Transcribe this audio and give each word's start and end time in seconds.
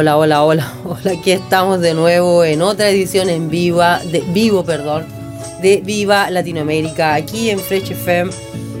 Hola, 0.00 0.16
hola, 0.16 0.42
hola, 0.42 0.72
hola. 0.84 1.12
Aquí 1.18 1.30
estamos 1.30 1.82
de 1.82 1.92
nuevo 1.92 2.42
en 2.42 2.62
otra 2.62 2.88
edición 2.88 3.28
en 3.28 3.50
viva, 3.50 4.00
de 4.10 4.20
vivo, 4.32 4.64
perdón, 4.64 5.04
de 5.60 5.82
Viva 5.84 6.30
Latinoamérica, 6.30 7.12
aquí 7.14 7.50
en 7.50 7.60
Fresh 7.60 7.90
FM, 7.90 8.30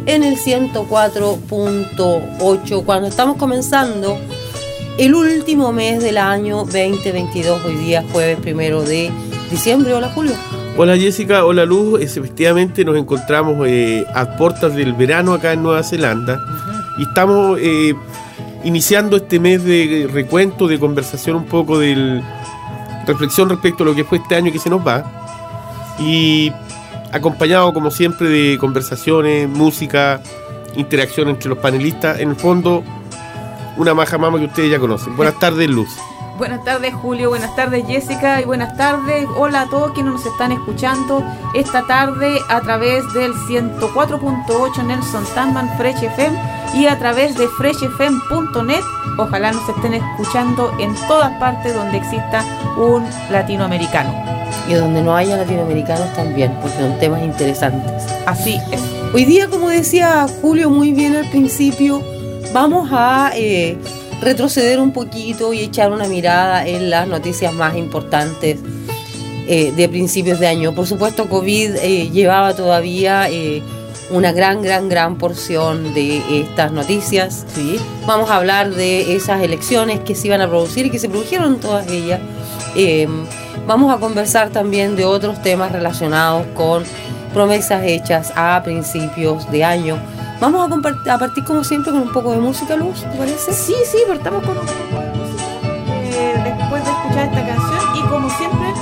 en 0.06 0.24
el 0.24 0.38
104.8, 0.38 2.84
cuando 2.86 3.08
estamos 3.08 3.36
comenzando 3.36 4.18
el 4.96 5.14
último 5.14 5.72
mes 5.72 6.02
del 6.02 6.16
año 6.16 6.64
2022, 6.64 7.66
hoy 7.66 7.76
día 7.76 8.02
jueves 8.12 8.38
primero 8.40 8.82
de 8.82 9.10
diciembre. 9.50 9.92
Hola, 9.92 10.08
Julio. 10.14 10.32
Hola 10.78 10.96
Jessica, 10.96 11.44
hola 11.44 11.66
Luz, 11.66 12.00
efectivamente 12.00 12.82
nos 12.82 12.96
encontramos 12.96 13.68
eh, 13.68 14.06
a 14.14 14.38
puertas 14.38 14.74
del 14.74 14.94
verano 14.94 15.34
acá 15.34 15.52
en 15.52 15.62
Nueva 15.62 15.82
Zelanda 15.82 16.40
y 16.96 17.02
estamos 17.02 17.58
eh, 17.60 17.92
iniciando 18.64 19.16
este 19.16 19.40
mes 19.40 19.64
de 19.64 20.08
recuento, 20.12 20.68
de 20.68 20.78
conversación 20.78 21.36
un 21.36 21.46
poco 21.46 21.78
de 21.78 22.22
reflexión 23.06 23.48
respecto 23.48 23.82
a 23.82 23.86
lo 23.86 23.94
que 23.94 24.04
fue 24.04 24.18
este 24.18 24.36
año 24.36 24.52
que 24.52 24.58
se 24.58 24.70
nos 24.70 24.86
va 24.86 25.04
y 25.98 26.52
acompañado 27.12 27.72
como 27.72 27.90
siempre 27.90 28.28
de 28.28 28.58
conversaciones, 28.58 29.48
música, 29.48 30.20
interacción 30.76 31.28
entre 31.28 31.48
los 31.48 31.58
panelistas, 31.58 32.20
en 32.20 32.30
el 32.30 32.36
fondo 32.36 32.84
una 33.76 33.94
maja 33.94 34.18
mama 34.18 34.38
que 34.38 34.44
ustedes 34.44 34.70
ya 34.70 34.78
conocen. 34.78 35.16
Buenas 35.16 35.38
tardes 35.38 35.68
Luz. 35.68 35.90
Buenas 36.40 36.64
tardes 36.64 36.94
Julio, 36.94 37.28
buenas 37.28 37.54
tardes 37.54 37.86
Jessica 37.86 38.40
y 38.40 38.46
buenas 38.46 38.74
tardes, 38.74 39.26
hola 39.36 39.60
a 39.60 39.68
todos 39.68 39.92
quienes 39.92 40.14
nos 40.14 40.24
están 40.24 40.52
escuchando 40.52 41.22
esta 41.54 41.86
tarde 41.86 42.38
a 42.48 42.62
través 42.62 43.04
del 43.12 43.34
104.8 43.34 44.86
Nelson 44.86 45.22
Tanman 45.34 45.68
Fresh 45.76 46.02
FM 46.02 46.38
y 46.76 46.86
a 46.86 46.98
través 46.98 47.36
de 47.36 47.46
freshfm.net. 47.46 48.80
Ojalá 49.18 49.52
nos 49.52 49.68
estén 49.68 49.92
escuchando 49.92 50.72
en 50.80 50.94
todas 51.06 51.30
partes 51.38 51.74
donde 51.74 51.98
exista 51.98 52.42
un 52.78 53.04
latinoamericano. 53.30 54.10
Y 54.66 54.72
donde 54.72 55.02
no 55.02 55.14
haya 55.14 55.36
latinoamericanos 55.36 56.10
también, 56.14 56.56
porque 56.62 56.78
son 56.78 56.98
temas 56.98 57.22
interesantes. 57.22 58.06
Así 58.24 58.58
es. 58.72 58.80
Hoy 59.12 59.26
día, 59.26 59.50
como 59.50 59.68
decía 59.68 60.26
Julio 60.40 60.70
muy 60.70 60.94
bien 60.94 61.16
al 61.16 61.28
principio, 61.28 62.02
vamos 62.54 62.88
a 62.92 63.32
eh, 63.34 63.76
retroceder 64.20 64.80
un 64.80 64.92
poquito 64.92 65.52
y 65.52 65.60
echar 65.60 65.92
una 65.92 66.06
mirada 66.06 66.66
en 66.66 66.90
las 66.90 67.08
noticias 67.08 67.52
más 67.52 67.76
importantes 67.76 68.58
eh, 69.48 69.72
de 69.72 69.88
principios 69.88 70.38
de 70.38 70.46
año. 70.46 70.74
Por 70.74 70.86
supuesto, 70.86 71.28
COVID 71.28 71.76
eh, 71.76 72.10
llevaba 72.10 72.54
todavía 72.54 73.28
eh, 73.30 73.62
una 74.10 74.32
gran, 74.32 74.62
gran, 74.62 74.88
gran 74.88 75.16
porción 75.16 75.94
de 75.94 76.40
estas 76.40 76.72
noticias. 76.72 77.46
Sí. 77.54 77.78
Vamos 78.06 78.30
a 78.30 78.36
hablar 78.36 78.70
de 78.74 79.14
esas 79.14 79.42
elecciones 79.42 80.00
que 80.00 80.14
se 80.14 80.26
iban 80.26 80.40
a 80.40 80.48
producir 80.48 80.86
y 80.86 80.90
que 80.90 80.98
se 80.98 81.08
produjeron 81.08 81.60
todas 81.60 81.88
ellas. 81.88 82.20
Eh, 82.76 83.08
vamos 83.66 83.92
a 83.92 83.98
conversar 83.98 84.50
también 84.50 84.96
de 84.96 85.04
otros 85.04 85.40
temas 85.42 85.72
relacionados 85.72 86.46
con 86.54 86.84
promesas 87.32 87.84
hechas 87.84 88.32
a 88.34 88.60
principios 88.64 89.50
de 89.50 89.64
año. 89.64 89.98
Vamos 90.40 90.70
a, 90.70 91.14
a 91.14 91.18
partir 91.18 91.44
como 91.44 91.62
siempre 91.64 91.92
con 91.92 92.00
un 92.00 92.12
poco 92.12 92.32
de 92.32 92.38
música, 92.38 92.74
Luz, 92.74 93.02
¿te 93.02 93.18
parece? 93.18 93.52
Sí, 93.52 93.74
sí, 93.84 93.98
partamos 94.08 94.42
con 94.42 94.56
un 94.56 94.66
poco 94.66 95.02
de 95.02 95.10
música 95.10 95.44
eh, 96.02 96.56
después 96.56 96.82
de 96.82 96.90
escuchar 96.90 97.28
esta 97.28 97.46
canción 97.46 97.96
y 97.96 98.08
como 98.08 98.30
siempre 98.30 98.72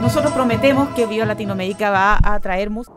nosotros 0.00 0.32
prometemos 0.32 0.88
que 0.94 1.06
Viva 1.06 1.26
Latinoamérica 1.26 1.90
va 1.90 2.18
a 2.22 2.40
traer 2.40 2.70
música. 2.70 2.96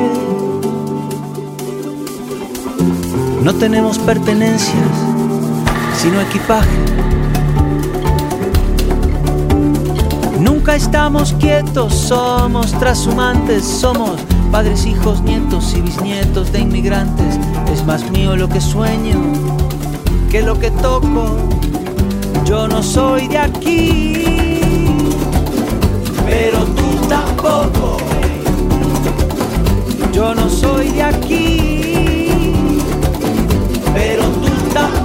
No 3.41 3.55
tenemos 3.55 3.97
pertenencias, 3.99 4.75
sino 5.97 6.21
equipaje. 6.21 6.69
Nunca 10.39 10.75
estamos 10.75 11.33
quietos, 11.33 11.93
somos 11.93 12.71
trashumantes, 12.73 13.63
somos 13.63 14.19
padres, 14.51 14.85
hijos, 14.85 15.21
nietos 15.21 15.73
y 15.75 15.81
bisnietos 15.81 16.51
de 16.51 16.59
inmigrantes. 16.59 17.39
Es 17.71 17.85
más 17.85 18.09
mío 18.11 18.35
lo 18.35 18.47
que 18.47 18.61
sueño 18.61 19.19
que 20.31 20.41
lo 20.41 20.57
que 20.57 20.71
toco. 20.71 21.35
Yo 22.45 22.67
no 22.67 22.81
soy 22.81 23.27
de 23.27 23.37
aquí, 23.37 24.13
pero 26.25 26.59
tú 26.59 27.07
tampoco. 27.09 27.97
Yo 30.13 30.33
no 30.33 30.49
soy 30.49 30.89
de 30.89 31.03
aquí, 31.03 31.80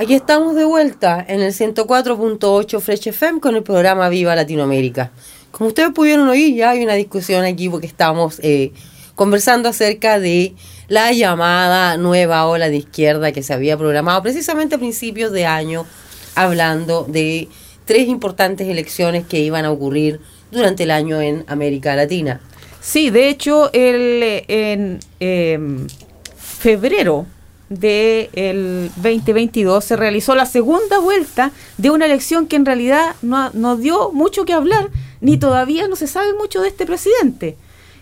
Aquí 0.00 0.14
estamos 0.14 0.54
de 0.54 0.64
vuelta 0.64 1.22
en 1.28 1.42
el 1.42 1.52
104.8 1.52 2.80
Fresh 2.80 3.08
FM 3.08 3.38
con 3.38 3.54
el 3.54 3.62
programa 3.62 4.08
Viva 4.08 4.34
Latinoamérica. 4.34 5.10
Como 5.50 5.68
ustedes 5.68 5.90
pudieron 5.90 6.26
oír, 6.26 6.56
ya 6.56 6.70
hay 6.70 6.82
una 6.82 6.94
discusión 6.94 7.44
aquí 7.44 7.68
porque 7.68 7.86
estamos 7.86 8.40
eh, 8.42 8.72
conversando 9.14 9.68
acerca 9.68 10.18
de 10.18 10.54
la 10.88 11.12
llamada 11.12 11.98
nueva 11.98 12.46
ola 12.46 12.70
de 12.70 12.78
izquierda 12.78 13.32
que 13.32 13.42
se 13.42 13.52
había 13.52 13.76
programado 13.76 14.22
precisamente 14.22 14.76
a 14.76 14.78
principios 14.78 15.32
de 15.32 15.44
año, 15.44 15.84
hablando 16.34 17.04
de 17.06 17.48
tres 17.84 18.08
importantes 18.08 18.68
elecciones 18.68 19.26
que 19.26 19.40
iban 19.40 19.66
a 19.66 19.70
ocurrir 19.70 20.18
durante 20.50 20.84
el 20.84 20.92
año 20.92 21.20
en 21.20 21.44
América 21.46 21.94
Latina. 21.94 22.40
Sí, 22.80 23.10
de 23.10 23.28
hecho, 23.28 23.70
el, 23.74 24.44
en 24.48 24.98
em, 25.20 25.86
febrero 26.38 27.26
del 27.70 28.90
2022 28.96 29.82
se 29.84 29.96
realizó 29.96 30.34
la 30.34 30.44
segunda 30.44 30.98
vuelta 30.98 31.52
de 31.78 31.90
una 31.90 32.04
elección 32.04 32.46
que 32.46 32.56
en 32.56 32.66
realidad 32.66 33.14
no, 33.22 33.50
no 33.54 33.76
dio 33.76 34.10
mucho 34.12 34.44
que 34.44 34.52
hablar, 34.52 34.90
ni 35.20 35.38
todavía 35.38 35.88
no 35.88 35.96
se 35.96 36.06
sabe 36.06 36.34
mucho 36.34 36.60
de 36.60 36.68
este 36.68 36.84
presidente. 36.84 37.56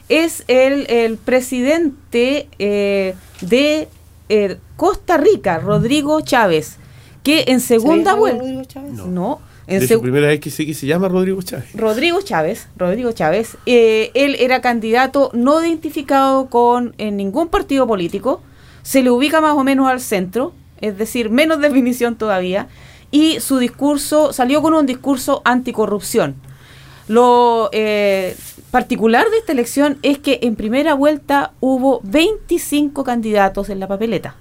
Es 0.09 0.43
el, 0.49 0.87
el 0.91 1.19
presidente 1.19 2.49
eh, 2.59 3.15
de 3.43 3.89
eh, 4.31 4.57
Costa 4.77 5.19
Rica, 5.19 5.59
Rodrigo 5.59 6.21
Chávez, 6.23 6.77
que 7.23 7.45
en 7.49 7.61
segunda 7.61 8.13
¿Sabes 8.13 8.15
algo 8.15 8.27
de 8.27 8.33
vuelta... 8.33 8.43
Rodrigo 8.43 8.65
Chávez? 8.65 8.93
No, 9.07 9.41
en 9.67 9.81
De 9.81 9.87
seg- 9.87 9.95
su 9.97 10.01
primera 10.01 10.29
vez 10.29 10.41
que 10.41 10.51
se 10.51 10.87
llama 10.87 11.09
Rodrigo 11.09 11.43
Chávez. 11.43 11.67
Rodrigo 11.75 12.23
Chávez, 12.23 12.69
Rodrigo 12.77 13.13
Chávez, 13.13 13.59
eh, 13.67 14.11
él 14.15 14.37
era 14.41 14.63
candidato 14.63 15.31
no 15.35 15.63
identificado 15.63 16.47
con 16.49 16.95
en 16.97 17.19
ningún 17.19 17.49
partido 17.49 17.87
político, 17.87 18.41
se 18.89 19.03
le 19.03 19.11
ubica 19.11 19.43
más 19.43 19.53
o 19.53 19.65
menos 19.65 19.87
al 19.87 20.01
centro, 20.01 20.55
es 20.81 20.97
decir, 20.97 21.29
menos 21.29 21.61
definición 21.61 22.17
todavía, 22.17 22.69
y 23.11 23.39
su 23.41 23.59
discurso 23.59 24.33
salió 24.33 24.63
con 24.63 24.73
un 24.73 24.87
discurso 24.87 25.43
anticorrupción. 25.45 26.37
Lo 27.07 27.69
eh, 27.73 28.35
particular 28.71 29.29
de 29.31 29.37
esta 29.39 29.53
elección 29.53 29.99
es 30.03 30.19
que 30.19 30.39
en 30.43 30.57
primera 30.57 30.95
vuelta 30.95 31.53
hubo 31.61 32.01
25 32.05 33.05
candidatos 33.05 33.69
en 33.69 33.79
la 33.81 33.89
papeleta. 33.89 34.37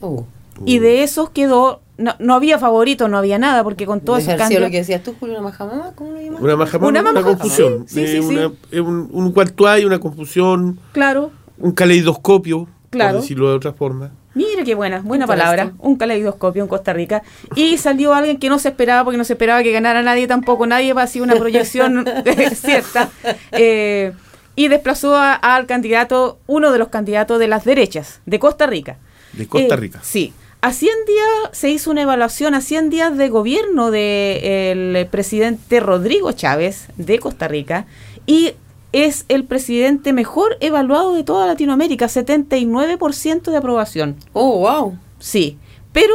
Uh, 0.00 0.22
Y 0.64 0.78
de 0.78 1.02
esos 1.02 1.28
quedó, 1.28 1.80
no, 1.98 2.14
no 2.18 2.34
había 2.34 2.58
favorito, 2.58 3.08
no 3.08 3.18
había 3.18 3.38
nada, 3.38 3.62
porque 3.62 3.84
con 3.84 4.00
todos 4.00 4.20
esos 4.20 4.34
ejerció 4.34 4.60
lo 4.60 4.70
que 4.70 4.78
decías 4.78 5.02
tú, 5.02 5.14
Julio, 5.20 5.34
una 5.34 5.44
majamama, 5.50 5.92
¿cómo 5.94 6.12
lo 6.12 6.20
llamas? 6.20 6.40
Una 6.40 6.56
majamama, 6.56 7.10
Una 7.10 7.22
confusión. 7.22 7.84
sí, 7.88 7.94
sí, 8.06 8.16
Eh, 8.16 8.22
sí, 8.22 8.28
una- 8.28 8.48
sí. 8.48 8.54
eh, 8.72 8.80
un, 8.80 9.08
un 9.12 9.32
cuartuay, 9.32 9.84
una 9.84 9.98
confusión, 9.98 10.78
Claro, 10.92 11.30
un 11.58 11.72
caleidoscopio, 11.72 12.68
Claro. 12.92 13.14
por 13.14 13.20
decirlo 13.22 13.48
de 13.50 13.56
otra 13.56 13.72
forma. 13.72 14.12
Mira 14.34 14.62
qué 14.64 14.74
buena, 14.74 15.00
buena 15.00 15.26
palabra. 15.26 15.64
esto. 15.64 15.76
Un 15.80 15.96
caleidoscopio 15.96 16.62
en 16.62 16.68
Costa 16.68 16.92
Rica. 16.92 17.22
Y 17.56 17.76
salió 17.78 18.14
alguien 18.14 18.38
que 18.38 18.48
no 18.48 18.58
se 18.58 18.68
esperaba, 18.68 19.02
porque 19.04 19.18
no 19.18 19.24
se 19.24 19.32
esperaba 19.32 19.62
que 19.62 19.72
ganara 19.72 20.02
nadie 20.02 20.26
tampoco. 20.26 20.66
Nadie 20.66 20.92
va 20.92 21.00
a 21.02 21.04
hacer 21.04 21.22
una 21.22 21.34
proyección 21.36 22.04
cierta. 22.54 23.08
Eh, 23.52 24.12
y 24.54 24.68
desplazó 24.68 25.16
a- 25.16 25.34
al 25.34 25.66
candidato, 25.66 26.38
uno 26.46 26.70
de 26.72 26.78
los 26.78 26.88
candidatos 26.88 27.38
de 27.38 27.48
las 27.48 27.64
derechas, 27.64 28.20
de 28.26 28.38
Costa 28.38 28.66
Rica. 28.66 28.98
De 29.32 29.46
Costa 29.48 29.74
Eh, 29.74 29.78
Rica. 29.78 30.00
Sí. 30.02 30.32
A 30.60 30.72
100 30.72 30.92
días 31.06 31.26
se 31.52 31.70
hizo 31.70 31.90
una 31.90 32.02
evaluación, 32.02 32.54
a 32.54 32.60
100 32.60 32.88
días 32.90 33.16
de 33.18 33.28
gobierno 33.30 33.90
del 33.90 35.06
presidente 35.08 35.80
Rodrigo 35.80 36.30
Chávez 36.32 36.86
de 36.96 37.18
Costa 37.18 37.48
Rica 37.48 37.86
y 38.26 38.52
es 38.92 39.24
el 39.28 39.44
presidente 39.44 40.12
mejor 40.12 40.56
evaluado 40.60 41.14
de 41.14 41.24
toda 41.24 41.46
Latinoamérica, 41.46 42.06
79% 42.06 43.50
de 43.50 43.56
aprobación. 43.56 44.16
Oh, 44.32 44.58
wow. 44.60 44.98
Sí, 45.18 45.58
pero 45.92 46.14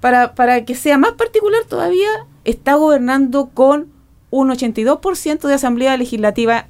para, 0.00 0.34
para 0.34 0.64
que 0.64 0.74
sea 0.74 0.98
más 0.98 1.12
particular 1.12 1.62
todavía, 1.68 2.08
está 2.44 2.74
gobernando 2.74 3.50
con 3.54 3.88
un 4.30 4.50
82% 4.50 5.46
de 5.46 5.54
asamblea 5.54 5.96
legislativa 5.96 6.66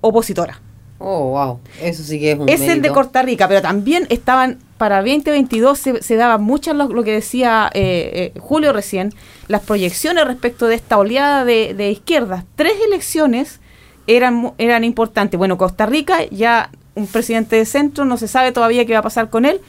opositora. 0.00 0.60
Oh, 0.98 1.30
wow. 1.30 1.60
Eso 1.82 2.02
sí 2.02 2.18
que 2.20 2.32
es 2.32 2.38
un 2.38 2.48
Es 2.48 2.60
el 2.62 2.80
de. 2.80 2.90
Costa 2.90 3.22
Rica, 3.22 3.48
pero 3.48 3.60
también 3.60 4.06
estaban, 4.10 4.58
para 4.78 4.98
2022 4.98 5.78
se, 5.78 6.02
se 6.02 6.16
daban 6.16 6.42
muchas, 6.42 6.74
lo, 6.76 6.88
lo 6.88 7.02
que 7.02 7.12
decía 7.12 7.70
eh, 7.74 8.32
eh, 8.34 8.40
Julio 8.40 8.72
recién, 8.72 9.12
las 9.48 9.62
proyecciones 9.62 10.24
respecto 10.24 10.66
de 10.66 10.76
esta 10.76 10.96
oleada 10.96 11.44
de, 11.44 11.74
de 11.74 11.90
izquierdas. 11.90 12.44
Tres 12.54 12.74
elecciones 12.86 13.60
eran, 14.06 14.34
mu- 14.34 14.52
eran 14.58 14.84
importantes. 14.84 15.38
Bueno, 15.38 15.56
Costa 15.58 15.86
Rica, 15.86 16.24
ya 16.30 16.70
un 16.94 17.06
presidente 17.06 17.56
de 17.56 17.64
centro, 17.64 18.04
no 18.04 18.16
se 18.16 18.28
sabe 18.28 18.52
todavía 18.52 18.84
qué 18.86 18.92
va 18.92 19.00
a 19.00 19.02
pasar 19.02 19.30
con 19.30 19.44
él. 19.44 19.60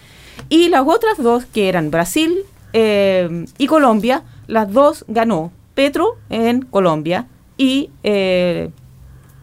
Y 0.50 0.70
las 0.70 0.84
otras 0.86 1.18
dos, 1.18 1.46
que 1.46 1.70
eran 1.70 1.92
Brasil 1.92 2.40
eh, 2.74 3.46
y 3.58 3.68
Colombia, 3.68 4.24
las 4.48 4.72
dos 4.72 5.06
ganó 5.08 5.52
Petro 5.74 6.18
en 6.30 6.62
Colombia 6.62 7.28
y 7.58 7.90
eh, 8.04 8.70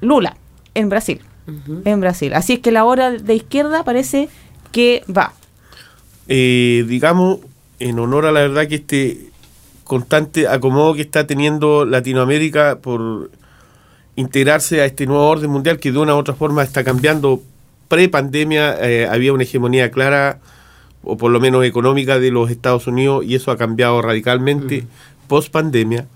Lula 0.01 0.37
en 0.75 0.89
Brasil. 0.89 1.21
En 1.85 2.01
Brasil. 2.01 2.35
Así 2.35 2.55
es 2.55 2.59
que 2.61 2.71
la 2.71 2.85
hora 2.85 3.11
de 3.11 3.35
izquierda 3.35 3.83
parece 3.85 4.29
que 4.71 5.03
va. 5.15 5.33
Eh, 6.29 6.85
digamos, 6.87 7.41
en 7.81 7.99
honor 7.99 8.27
a 8.27 8.33
la 8.33 8.41
verdad 8.41 8.69
que 8.69 8.77
este 8.77 9.31
constante 9.83 10.47
acomodo 10.47 10.95
que 10.95 11.03
está 11.03 11.27
teniendo 11.27 11.85
Latinoamérica 11.85 12.79
por 12.79 13.31
integrarse 14.17 14.81
a 14.81 14.85
este 14.85 15.07
nuevo 15.07 15.27
orden 15.29 15.51
mundial 15.51 15.79
que 15.79 15.91
de 15.93 15.99
una 15.99 16.15
u 16.15 16.19
otra 16.19 16.35
forma 16.35 16.63
está 16.63 16.85
cambiando 16.85 17.43
pre-pandemia 17.89 18.77
eh, 18.81 19.07
había 19.07 19.33
una 19.33 19.43
hegemonía 19.43 19.91
clara, 19.91 20.41
o 21.03 21.17
por 21.17 21.31
lo 21.31 21.41
menos 21.41 21.65
económica, 21.65 22.19
de 22.19 22.31
los 22.31 22.51
Estados 22.51 22.87
Unidos, 22.87 23.25
y 23.27 23.35
eso 23.35 23.51
ha 23.51 23.57
cambiado 23.57 24.01
radicalmente 24.03 24.85
post-pandemia. 25.29 26.07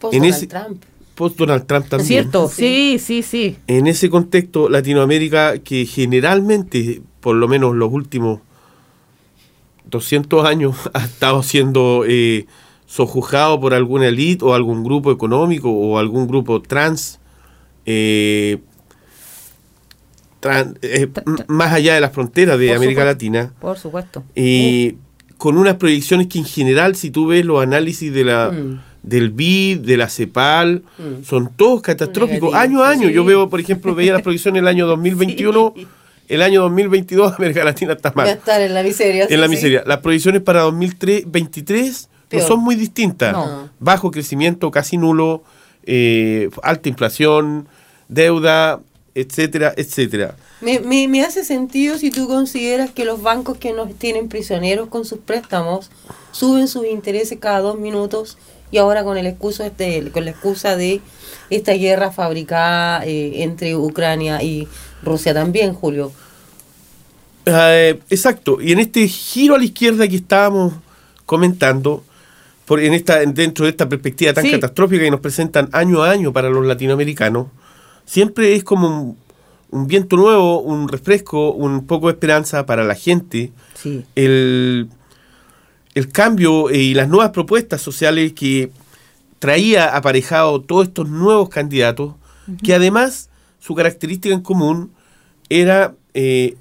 Post 0.00 0.14
en 0.14 0.20
Donald 0.22 0.36
ese- 0.36 0.46
Trump. 0.46 0.82
Post-Donald 1.14 1.66
Trump 1.66 1.86
también. 1.88 2.08
¿Cierto? 2.08 2.48
Sí. 2.48 2.98
Sí, 2.98 3.22
sí. 3.22 3.56
En 3.68 3.86
ese 3.86 4.10
contexto, 4.10 4.68
Latinoamérica, 4.68 5.58
que 5.58 5.86
generalmente, 5.86 7.02
por 7.20 7.36
lo 7.36 7.46
menos 7.46 7.76
los 7.76 7.92
últimos 7.92 8.40
200 9.86 10.44
años, 10.44 10.76
ha 10.94 11.04
estado 11.04 11.42
siendo 11.42 12.04
eh, 12.06 12.46
sojuzgado 12.86 13.60
por 13.60 13.74
alguna 13.74 14.08
élite 14.08 14.44
o 14.44 14.54
algún 14.54 14.82
grupo 14.84 15.12
económico 15.12 15.70
o 15.70 15.98
algún 15.98 16.26
grupo 16.26 16.60
trans, 16.60 17.20
eh, 17.86 18.58
eh, 20.82 21.08
más 21.48 21.72
allá 21.72 21.94
de 21.94 22.00
las 22.00 22.12
fronteras 22.12 22.58
de 22.58 22.68
Por 22.68 22.76
América 22.76 23.00
supuesto. 23.02 23.12
Latina, 23.24 23.52
Por 23.60 23.78
supuesto. 23.78 24.24
y 24.34 24.96
con 25.38 25.56
unas 25.58 25.76
proyecciones 25.76 26.26
que 26.28 26.38
en 26.38 26.44
general, 26.44 26.96
si 26.96 27.10
tú 27.10 27.28
ves 27.28 27.44
los 27.46 27.62
análisis 27.62 28.12
de 28.12 28.24
la, 28.24 28.50
Mm. 28.50 28.80
del 29.02 29.30
BID, 29.30 29.80
de 29.80 29.96
la 29.96 30.08
CEPAL, 30.08 30.82
Mm. 30.98 31.24
son 31.24 31.50
todos 31.56 31.80
catastróficos. 31.82 32.54
Año 32.54 32.82
a 32.82 32.90
año, 32.90 33.08
sí. 33.08 33.14
yo 33.14 33.24
veo, 33.24 33.48
por 33.48 33.58
ejemplo, 33.60 33.94
veía 33.94 34.12
las 34.12 34.22
proyecciones 34.22 34.60
del 34.62 34.68
año 34.68 34.86
2021, 34.86 35.74
el 36.28 36.42
año 36.42 36.62
2022 36.62 37.34
América 37.38 37.64
Latina 37.64 37.92
está 37.94 38.10
Va 38.10 38.22
a 38.22 38.26
mal, 38.26 38.34
estar 38.36 38.60
en 38.60 38.74
la 38.74 38.82
miseria. 38.82 39.26
en 39.28 39.40
la 39.40 39.46
sí, 39.46 39.50
sí. 39.52 39.56
miseria. 39.56 39.82
Las 39.86 39.98
proyecciones 39.98 40.42
para 40.42 40.60
2023 40.62 42.08
no 42.32 42.40
son 42.40 42.60
muy 42.60 42.74
distintas. 42.76 43.32
No. 43.32 43.70
Bajo 43.78 44.10
crecimiento, 44.10 44.70
casi 44.70 44.96
nulo, 44.98 45.42
eh, 45.84 46.48
alta 46.62 46.88
inflación, 46.88 47.68
deuda, 48.08 48.80
etcétera, 49.14 49.72
etcétera. 49.76 50.36
Me, 50.60 50.80
me, 50.80 51.06
me 51.08 51.22
hace 51.22 51.44
sentido 51.44 51.98
si 51.98 52.10
tú 52.10 52.26
consideras 52.26 52.90
que 52.90 53.04
los 53.04 53.22
bancos 53.22 53.58
que 53.58 53.72
nos 53.72 53.94
tienen 53.94 54.28
prisioneros 54.28 54.88
con 54.88 55.04
sus 55.04 55.18
préstamos 55.18 55.90
suben 56.32 56.68
sus 56.68 56.86
intereses 56.86 57.38
cada 57.40 57.60
dos 57.60 57.78
minutos 57.78 58.38
y 58.70 58.78
ahora 58.78 59.04
con 59.04 59.16
el 59.18 59.26
excusa 59.26 59.66
este, 59.66 60.10
con 60.10 60.24
la 60.24 60.30
excusa 60.32 60.76
de 60.76 61.00
esta 61.50 61.72
guerra 61.74 62.10
fabricada 62.10 63.04
eh, 63.04 63.42
entre 63.42 63.76
Ucrania 63.76 64.42
y 64.42 64.66
Rusia 65.02 65.34
también, 65.34 65.74
Julio. 65.74 66.10
Eh, 67.46 68.00
exacto. 68.10 68.60
Y 68.60 68.72
en 68.72 68.78
este 68.78 69.06
giro 69.06 69.54
a 69.54 69.58
la 69.58 69.64
izquierda 69.64 70.08
que 70.08 70.16
estábamos 70.16 70.72
comentando, 71.26 72.02
por, 72.64 72.80
en 72.80 72.94
esta, 72.94 73.18
dentro 73.26 73.66
de 73.66 73.70
esta 73.70 73.88
perspectiva 73.88 74.32
tan 74.32 74.44
Sí. 74.44 74.50
catastrófica 74.50 75.02
que 75.04 75.10
nos 75.10 75.20
presentan 75.20 75.68
año 75.72 76.02
a 76.02 76.10
año 76.10 76.32
para 76.32 76.48
los 76.48 76.64
latinoamericanos, 76.66 77.48
siempre 78.04 78.54
es 78.54 78.64
como 78.64 78.88
un, 78.88 79.16
un 79.70 79.86
viento 79.86 80.16
nuevo, 80.16 80.60
un 80.60 80.88
refresco, 80.88 81.52
un 81.52 81.86
poco 81.86 82.06
de 82.06 82.12
esperanza 82.12 82.64
para 82.66 82.84
la 82.84 82.94
gente. 82.94 83.52
Sí. 83.74 84.04
El, 84.14 84.88
el 85.94 86.08
cambio 86.08 86.70
eh, 86.70 86.78
y 86.78 86.94
las 86.94 87.08
nuevas 87.08 87.30
propuestas 87.30 87.80
sociales 87.80 88.32
que 88.32 88.70
traía 89.38 89.96
aparejado 89.96 90.60
todos 90.60 90.88
estos 90.88 91.08
nuevos 91.08 91.48
candidatos, 91.48 92.14
que 92.62 92.74
además 92.74 93.30
su 93.58 93.74
característica 93.74 94.34
en 94.34 94.42
común 94.42 94.90
era, 95.48 95.94
eh, 96.14 96.56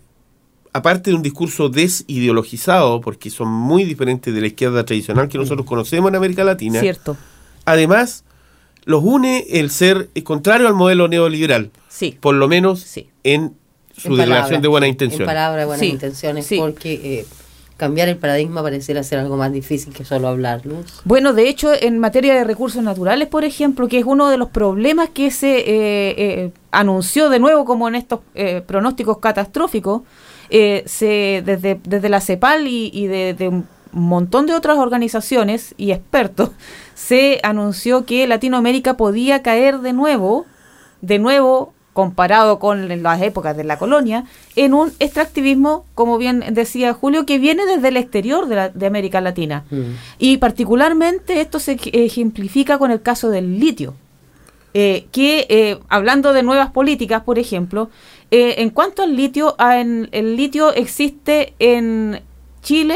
aparte 0.74 1.12
de 1.12 1.16
un 1.16 1.22
discurso 1.22 1.70
desideologizado, 1.70 3.02
porque 3.02 3.30
son 3.30 3.48
muy 3.50 3.84
diferentes 3.86 4.34
de 4.34 4.42
la 4.42 4.48
izquierda 4.48 4.84
tradicional 4.86 5.30
que 5.30 5.38
nosotros 5.38 5.66
conocemos 5.66 6.10
en 6.10 6.16
América 6.16 6.44
Latina, 6.44 6.80
Cierto. 6.80 7.16
además 7.66 8.24
los 8.86 9.04
une 9.04 9.46
el 9.52 9.70
ser 9.70 10.10
contrario 10.24 10.68
al 10.68 10.74
modelo 10.74 11.08
neoliberal, 11.08 11.72
Sí. 11.90 12.18
por 12.20 12.36
lo 12.36 12.48
menos 12.48 12.80
Sí. 12.82 13.10
en 13.24 13.54
su 13.96 14.10
En 14.10 14.18
declaración 14.18 14.62
de 14.62 14.68
buena 14.68 14.88
En 14.88 14.92
intención. 14.94 15.26
palabras 15.26 15.60
de 15.62 15.66
buenas 15.66 15.80
Sí, 15.82 15.90
intenciones, 15.92 16.46
sí. 16.48 16.58
porque 16.58 16.94
eh, 17.20 17.26
cambiar 17.78 18.10
el 18.10 18.18
paradigma 18.18 18.62
pareciera 18.64 19.04
ser 19.04 19.20
algo 19.20 19.38
más 19.38 19.52
difícil 19.52 19.94
que 19.94 20.04
solo 20.06 20.28
hablar, 20.28 20.66
Luz. 20.66 21.02
Bueno, 21.06 21.34
de 21.34 21.48
hecho, 21.50 21.72
en 21.74 22.00
materia 22.00 22.34
de 22.34 22.44
recursos 22.44 22.84
naturales, 22.84 23.28
por 23.28 23.44
ejemplo, 23.44 23.88
que 23.88 24.00
es 24.00 24.06
uno 24.06 24.30
de 24.30 24.38
los 24.38 24.50
problemas 24.50 25.10
que 25.10 25.32
se 25.32 25.58
eh, 25.60 25.66
eh, 26.18 26.52
anunció 26.72 27.30
de 27.30 27.40
nuevo 27.40 27.66
como 27.66 27.88
en 27.88 27.96
estos 27.96 28.22
eh, 28.36 28.62
pronósticos 28.66 29.20
catastróficos, 29.20 30.02
eh, 30.50 30.84
se, 30.86 31.42
desde, 31.46 31.80
desde 31.84 32.10
la 32.10 32.22
CEPAL 32.22 32.68
y, 32.68 32.90
y 32.94 33.08
de, 33.08 33.34
de 33.34 33.48
un 33.50 33.66
montón 33.92 34.46
de 34.48 34.54
otras 34.54 34.78
organizaciones 34.78 35.74
y 35.78 35.92
expertos, 35.92 36.50
se 36.96 37.40
anunció 37.44 38.06
que 38.06 38.28
Latinoamérica 38.28 38.96
podía 38.98 39.42
caer 39.42 39.80
de 39.80 39.94
nuevo, 39.94 40.46
de 41.02 41.20
nuevo 41.20 41.74
comparado 41.94 42.58
con 42.58 43.04
las 43.04 43.22
épocas 43.22 43.56
de 43.56 43.64
la 43.64 43.78
colonia, 43.78 44.24
en 44.56 44.74
un 44.74 44.92
extractivismo, 45.00 45.86
como 45.94 46.18
bien 46.18 46.44
decía 46.52 46.94
Julio, 46.94 47.26
que 47.28 47.38
viene 47.38 47.66
desde 47.68 47.90
el 47.90 47.98
exterior 47.98 48.48
de, 48.48 48.56
la- 48.56 48.70
de 48.70 48.86
América 48.88 49.22
Latina. 49.22 49.64
Mm. 49.70 49.82
Y 50.18 50.38
particularmente 50.38 51.40
esto 51.40 51.60
se 51.60 51.74
ej- 51.78 51.92
ejemplifica 51.94 52.80
con 52.80 52.90
el 52.90 53.02
caso 53.04 53.30
del 53.30 53.60
litio, 53.60 53.94
eh, 54.74 55.06
que 55.12 55.46
eh, 55.50 55.78
hablando 55.88 56.34
de 56.34 56.42
nuevas 56.42 56.72
políticas, 56.72 57.22
por 57.22 57.38
ejemplo, 57.38 57.92
eh, 58.32 58.56
en 58.58 58.72
cuanto 58.72 59.04
al 59.04 59.16
litio, 59.16 59.56
en- 59.60 60.10
el 60.14 60.36
litio 60.36 60.74
existe 60.74 61.54
en 61.60 62.22
Chile, 62.64 62.96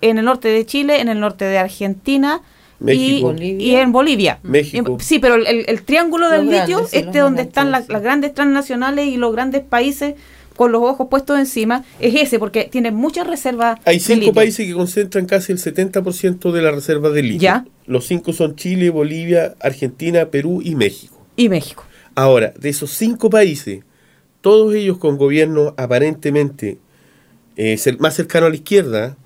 en 0.00 0.18
el 0.18 0.24
norte 0.24 0.48
de 0.48 0.66
Chile, 0.66 1.00
en 1.00 1.08
el 1.08 1.20
norte 1.20 1.44
de 1.44 1.58
Argentina 1.58 2.40
México. 2.84 3.28
Bolivia. 3.28 3.66
y 3.66 3.74
en 3.76 3.92
Bolivia. 3.92 4.38
México. 4.42 4.98
Sí, 5.00 5.18
pero 5.18 5.34
el, 5.36 5.64
el- 5.68 5.82
triángulo 5.82 6.28
Los 6.28 6.32
del 6.38 6.46
litio, 6.46 6.78
grandes, 6.78 6.90
sí, 6.90 6.96
los 6.98 7.06
este 7.06 7.18
donde 7.18 7.42
están 7.42 7.70
las, 7.70 7.86
grandes, 7.86 7.92
las 7.92 8.00
sí. 8.00 8.04
grandes 8.04 8.34
transnacionales 8.34 9.06
y 9.08 9.16
los 9.16 9.32
grandes 9.32 9.62
países 9.62 10.14
con 10.56 10.70
los 10.70 10.82
ojos 10.82 11.08
puestos 11.10 11.38
encima, 11.38 11.84
es 11.98 12.14
ese, 12.14 12.38
porque 12.38 12.64
tiene 12.70 12.90
muchas 12.90 13.26
reservas. 13.26 13.80
Hay 13.86 13.96
de 13.96 14.00
cinco 14.00 14.20
litio. 14.20 14.34
países 14.34 14.66
que 14.66 14.74
concentran 14.74 15.24
casi 15.26 15.50
el 15.52 15.58
70% 15.58 16.52
de 16.52 16.62
la 16.62 16.70
reserva 16.70 17.08
de 17.10 17.22
litio. 17.22 17.40
Ya. 17.40 17.64
Los 17.86 18.06
cinco 18.06 18.32
son 18.34 18.54
Chile, 18.54 18.90
Bolivia, 18.90 19.54
Argentina, 19.60 20.26
Perú 20.26 20.60
y 20.62 20.74
México. 20.74 21.16
Y 21.36 21.48
México. 21.48 21.84
Ahora, 22.14 22.52
de 22.58 22.68
esos 22.68 22.90
cinco 22.90 23.30
países, 23.30 23.82
todos 24.42 24.74
ellos 24.74 24.98
con 24.98 25.16
gobiernos 25.16 25.72
aparentemente 25.78 26.78
eh, 27.56 27.78
más 27.98 28.14
cercanos 28.14 28.48
a 28.48 28.50
la 28.50 28.56
izquierda, 28.56 29.16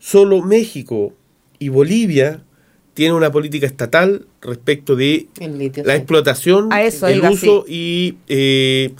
solo 0.00 0.42
México 0.42 1.12
y 1.58 1.68
Bolivia 1.68 2.42
tienen 3.00 3.16
una 3.16 3.32
política 3.32 3.66
estatal 3.66 4.26
respecto 4.42 4.94
de 4.94 5.26
litio. 5.40 5.82
la 5.84 5.94
sí. 5.94 5.98
explotación, 5.98 6.70
A 6.70 6.82
eso 6.82 7.06
el 7.08 7.22
uso 7.24 7.64
y 7.66 8.16
eh, 8.28 8.92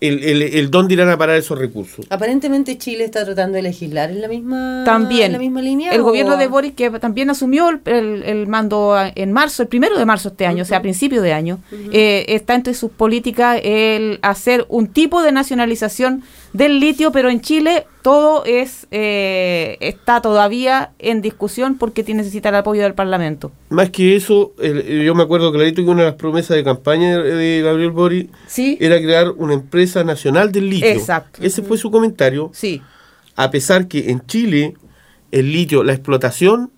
el, 0.00 0.22
el- 0.22 0.42
el 0.42 0.70
dónde 0.70 0.94
irán 0.94 1.08
a 1.08 1.16
parar 1.18 1.34
esos 1.36 1.58
recursos. 1.58 2.06
Aparentemente 2.10 2.78
Chile 2.78 3.04
está 3.04 3.24
tratando 3.24 3.56
de 3.56 3.62
legislar 3.62 4.10
en 4.10 4.20
la 4.20 4.28
misma, 4.28 4.82
También. 4.84 5.26
en 5.26 5.32
la 5.32 5.38
misma 5.38 5.62
línea. 5.62 5.92
El 5.92 6.02
¿o? 6.02 6.04
gobierno 6.04 6.36
de 6.36 6.46
Boris, 6.46 6.74
que 6.74 6.90
también 6.90 7.28
asumió 7.30 7.70
el, 7.70 7.80
el- 7.86 8.22
el 8.22 8.46
mando 8.46 8.94
en 9.16 9.32
marzo, 9.32 9.62
el 9.62 9.68
primero 9.68 9.98
de 9.98 10.04
marzo 10.04 10.28
este 10.28 10.46
año, 10.46 10.62
o 10.62 10.66
sea, 10.66 10.78
a 10.78 10.82
principio 10.82 11.20
de 11.22 11.32
año, 11.32 11.58
eh, 11.92 12.24
está 12.28 12.54
entre 12.54 12.74
sus 12.74 12.90
políticas 12.92 13.60
el 13.64 14.20
hacer 14.22 14.64
un 14.68 14.86
tipo 14.88 15.22
de 15.22 15.32
nacionalización 15.32 16.22
del 16.54 16.80
litio, 16.80 17.12
pero 17.12 17.28
en 17.28 17.40
Chile 17.42 17.84
todo 18.00 18.44
es 18.44 18.86
eh, 18.90 19.76
está 19.80 20.22
todavía 20.22 20.92
en 20.98 21.20
discusión 21.20 21.76
porque 21.76 22.02
tiene- 22.04 22.22
necesita 22.22 22.48
el 22.50 22.54
apoyo 22.54 22.82
del 22.82 22.94
Parlamento. 22.94 23.50
Más 23.70 23.90
que 23.90 24.14
eso, 24.16 24.52
el- 24.62 25.02
yo 25.04 25.14
me 25.14 25.24
acuerdo 25.24 25.52
clarito 25.52 25.82
que 25.84 25.90
una 25.90 26.02
de 26.04 26.08
las 26.10 26.16
promesas 26.16 26.56
de 26.56 26.62
campaña 26.64 27.18
de, 27.18 27.60
Gabriel 27.62 27.90
Boric 27.90 28.30
Sí, 28.46 28.78
era 28.80 28.96
crear 28.98 29.30
una 29.36 29.54
empresa 29.54 30.04
nacional 30.04 30.52
del 30.52 30.70
litio. 30.70 30.88
Exacto. 30.88 31.40
Ese 31.42 31.60
fue 31.62 31.76
su 31.76 31.90
comentario, 31.90 32.50
sí, 32.54 32.80
a 33.36 33.50
pesar 33.50 33.88
que 33.88 34.10
en 34.10 34.24
Chile 34.26 34.74
el 35.32 35.50
litio, 35.52 35.82
la 35.82 35.92
explotación, 35.92 36.70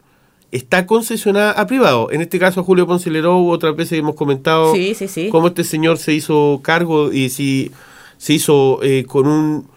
está 0.52 0.86
concesionada 0.86 1.50
a 1.50 1.66
privado. 1.66 2.10
En 2.10 2.22
este 2.22 2.38
caso, 2.38 2.64
Julio 2.64 2.86
Ponce 2.86 3.10
Lerou, 3.10 3.50
otras 3.50 3.76
veces 3.76 3.98
hemos 3.98 4.14
comentado 4.14 4.74
sí, 4.74 4.94
sí, 4.94 5.06
sí. 5.06 5.28
cómo 5.30 5.48
este 5.48 5.64
señor 5.64 5.98
se 5.98 6.14
hizo 6.14 6.60
cargo 6.62 7.12
y 7.12 7.28
si 7.28 7.72
se 8.18 8.32
hizo 8.34 8.82
eh, 8.82 9.04
con 9.06 9.26
un 9.26 9.68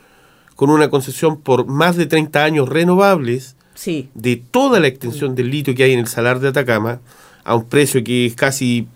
con 0.55 0.69
una 0.69 0.89
concesión 0.89 1.39
por 1.39 1.65
más 1.67 1.95
de 1.95 2.05
30 2.05 2.43
años 2.43 2.67
renovables 2.69 3.55
Sí, 3.75 4.09
de 4.13 4.35
toda 4.35 4.81
la 4.81 4.87
extensión 4.87 5.35
del 5.35 5.49
litio 5.49 5.73
que 5.73 5.83
hay 5.83 5.93
en 5.93 5.99
el 5.99 6.07
salar 6.07 6.39
de 6.41 6.49
Atacama 6.49 6.99
a 7.45 7.55
un 7.55 7.63
precio 7.63 8.03
que 8.03 8.25
es 8.25 8.35
casi 8.35 8.87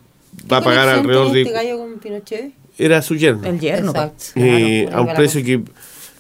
va 0.52 0.58
a 0.58 0.60
¿Qué 0.60 0.66
pagar 0.66 0.90
alrededor 0.90 1.32
de 1.32 1.42
Este 1.44 1.54
gallo 1.54 1.78
con 1.78 2.00
Pinochet? 2.00 2.52
era 2.78 3.02
su 3.02 3.16
yerno 3.16 3.48
el 3.48 3.60
yerno. 3.60 3.92
Exacto. 3.92 4.24
eh, 4.36 4.84
Claro, 4.88 4.98
a 4.98 5.02
un 5.02 5.08
va 5.08 5.12
la 5.14 5.18
precio 5.18 5.44
que 5.44 5.62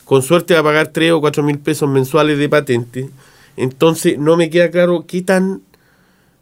con 0.06 0.22
suerte 0.22 0.53
va 0.53 0.62
a 0.62 0.63
pagar 0.63 0.88
3 0.89 1.12
o 1.12 1.20
4 1.20 1.44
mil 1.44 1.60
pesos 1.60 1.89
mensuales 1.89 2.38
de 2.38 2.48
patente 2.48 3.10
entonces 3.58 4.18
no 4.18 4.38
me 4.38 4.50
queda 4.50 4.72
claro 4.72 5.06
qué 5.08 5.22
tan 5.24 5.62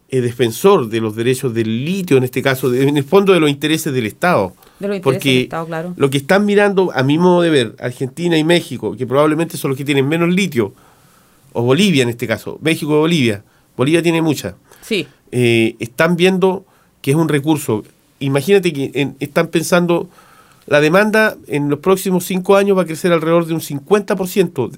eh, 0.10 0.22
defensor 0.22 0.90
de 0.90 1.00
los 1.02 1.16
derechos 1.16 1.54
del 1.54 1.86
litio 1.86 2.18
en 2.18 2.24
este 2.24 2.42
caso 2.44 2.70
de- 2.70 2.88
en 2.88 2.98
el 2.98 3.04
fondo 3.04 3.34
de 3.34 3.40
los 3.40 3.50
intereses 3.50 3.92
del 3.94 4.06
Estado 4.06 4.54
De 4.88 5.00
porque 5.02 5.30
del 5.34 5.42
Estado, 5.44 5.66
claro. 5.68 5.94
lo 5.98 6.10
que 6.10 6.18
están 6.18 6.46
mirando 6.46 6.92
a 6.94 7.04
mi 7.04 7.18
modo 7.18 7.42
de 7.42 7.50
ver 7.50 7.76
Argentina 7.80 8.38
y 8.38 8.44
México 8.44 8.96
que 8.98 9.06
probablemente 9.08 9.58
son 9.58 9.70
los 9.70 9.78
que 9.78 9.86
tienen 9.86 10.08
menos 10.08 10.30
litio 10.30 10.74
o 11.54 11.62
Bolivia 11.64 12.04
en 12.04 12.10
este 12.10 12.28
caso 12.28 12.58
México 12.62 12.92
y 12.94 13.00
Bolivia 13.00 13.44
Bolivia 13.78 14.02
tiene 14.02 14.22
mucha 14.22 14.56
Sí, 14.82 15.08
eh, 15.32 15.76
están 15.80 16.16
viendo 16.16 16.66
que 17.02 17.12
es 17.12 17.18
un 17.18 17.30
recurso. 17.30 17.84
Imagínate 18.20 18.74
que 18.74 18.92
en- 18.94 19.16
están 19.20 19.48
pensando 19.48 20.10
la 20.68 20.80
demanda 20.82 21.36
en 21.48 21.70
los 21.70 21.80
próximos 21.80 22.26
cinco 22.26 22.56
años 22.56 22.78
va 22.78 22.82
a 22.84 22.86
crecer 22.86 23.12
alrededor 23.12 23.46
de 23.46 23.54
un 23.54 23.62
50% 23.62 24.72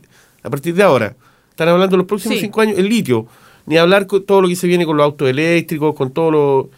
a 0.43 0.49
partir 0.49 0.73
de 0.75 0.83
ahora. 0.83 1.15
Están 1.49 1.69
hablando 1.69 1.93
de 1.95 1.97
los 1.97 2.07
próximos 2.07 2.37
Sí. 2.37 2.45
cinco 2.45 2.61
años 2.61 2.77
el 2.77 2.87
litio, 2.89 3.27
ni 3.65 3.77
hablar 3.77 4.07
con 4.07 4.23
todo 4.25 4.41
lo 4.41 4.47
que 4.47 4.55
se 4.55 4.67
viene 4.67 4.85
con 4.85 4.97
los 4.97 5.03
autos 5.03 5.29
eléctricos, 5.29 5.93
con 5.95 6.11
todo 6.11 6.31
lo... 6.31 6.69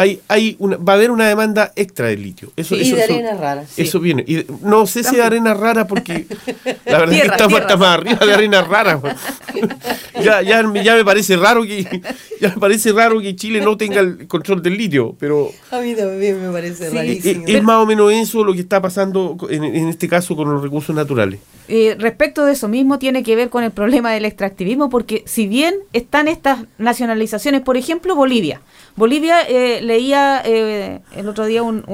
Hay, 0.00 0.20
hay 0.28 0.56
una, 0.58 0.76
va 0.78 0.94
a 0.94 0.96
haber 0.96 1.10
una 1.10 1.28
demanda 1.28 1.72
extra 1.76 2.06
de 2.08 2.16
litio. 2.16 2.52
Eso, 2.56 2.74
Sí, 2.74 2.80
y 2.82 2.86
eso- 2.86 2.96
de 2.96 3.02
eso- 3.04 3.12
arena 3.14 3.34
rara. 3.34 3.64
sí. 3.66 3.82
Eso 3.82 4.00
viene. 4.00 4.24
Y 4.26 4.44
no 4.62 4.86
sé 4.86 5.04
si 5.04 5.16
de 5.16 5.22
arena 5.22 5.52
rara 5.54 5.86
porque 5.86 6.26
la 6.86 6.98
verdad 6.98 7.04
es 7.04 7.10
Tierra, 7.10 7.28
que 7.28 7.42
estamos 7.42 7.48
tierra. 7.48 7.58
hasta 7.66 7.76
más 7.76 7.98
arriba 7.98 8.26
de 8.26 8.32
arena 8.34 8.62
rara. 8.62 8.94
güey. 8.94 9.12
ya, 10.22 10.42
ya, 10.42 10.62
me- 10.62 10.82
ya 10.84 10.94
me 10.94 11.04
parece 11.04 11.36
raro 11.36 11.62
que 11.62 12.00
ya 12.40 12.48
me 12.48 12.56
parece 12.60 12.92
raro 12.92 13.20
que 13.20 13.36
Chile 13.36 13.60
no 13.60 13.76
tenga 13.76 14.00
el 14.00 14.26
control 14.26 14.62
del 14.62 14.76
litio, 14.76 15.14
pero 15.18 15.50
A 15.70 15.80
mí 15.80 15.94
también 15.94 16.40
me 16.44 16.52
parece 16.52 16.90
Sí. 16.90 16.96
rarísimo. 16.96 17.44
es 17.46 17.62
más 17.62 17.76
o 17.76 17.86
menos 17.86 18.12
eso 18.12 18.44
lo 18.44 18.52
que 18.54 18.60
está 18.60 18.80
pasando 18.80 19.36
en, 19.50 19.64
en 19.64 19.88
este 19.88 20.08
caso 20.08 20.34
con 20.36 20.50
los 20.52 20.62
recursos 20.62 20.94
naturales. 20.94 21.40
Eh, 21.68 21.94
respecto 21.98 22.44
de 22.44 22.52
eso 22.52 22.66
mismo 22.68 22.98
tiene 22.98 23.22
que 23.22 23.36
ver 23.36 23.48
con 23.48 23.62
el 23.62 23.70
problema 23.70 24.10
del 24.12 24.24
extractivismo, 24.24 24.90
porque 24.90 25.22
si 25.26 25.46
bien 25.46 25.74
están 25.92 26.26
estas 26.26 26.64
nacionalizaciones, 26.78 27.60
por 27.60 27.76
ejemplo, 27.76 28.14
Bolivia. 28.16 28.60
Bolivia 28.96 29.42
eh, 29.48 29.80
leía 29.90 30.40
eh, 30.44 31.00
el 31.16 31.28
otro 31.28 31.46
día 31.46 31.64
un, 31.64 31.84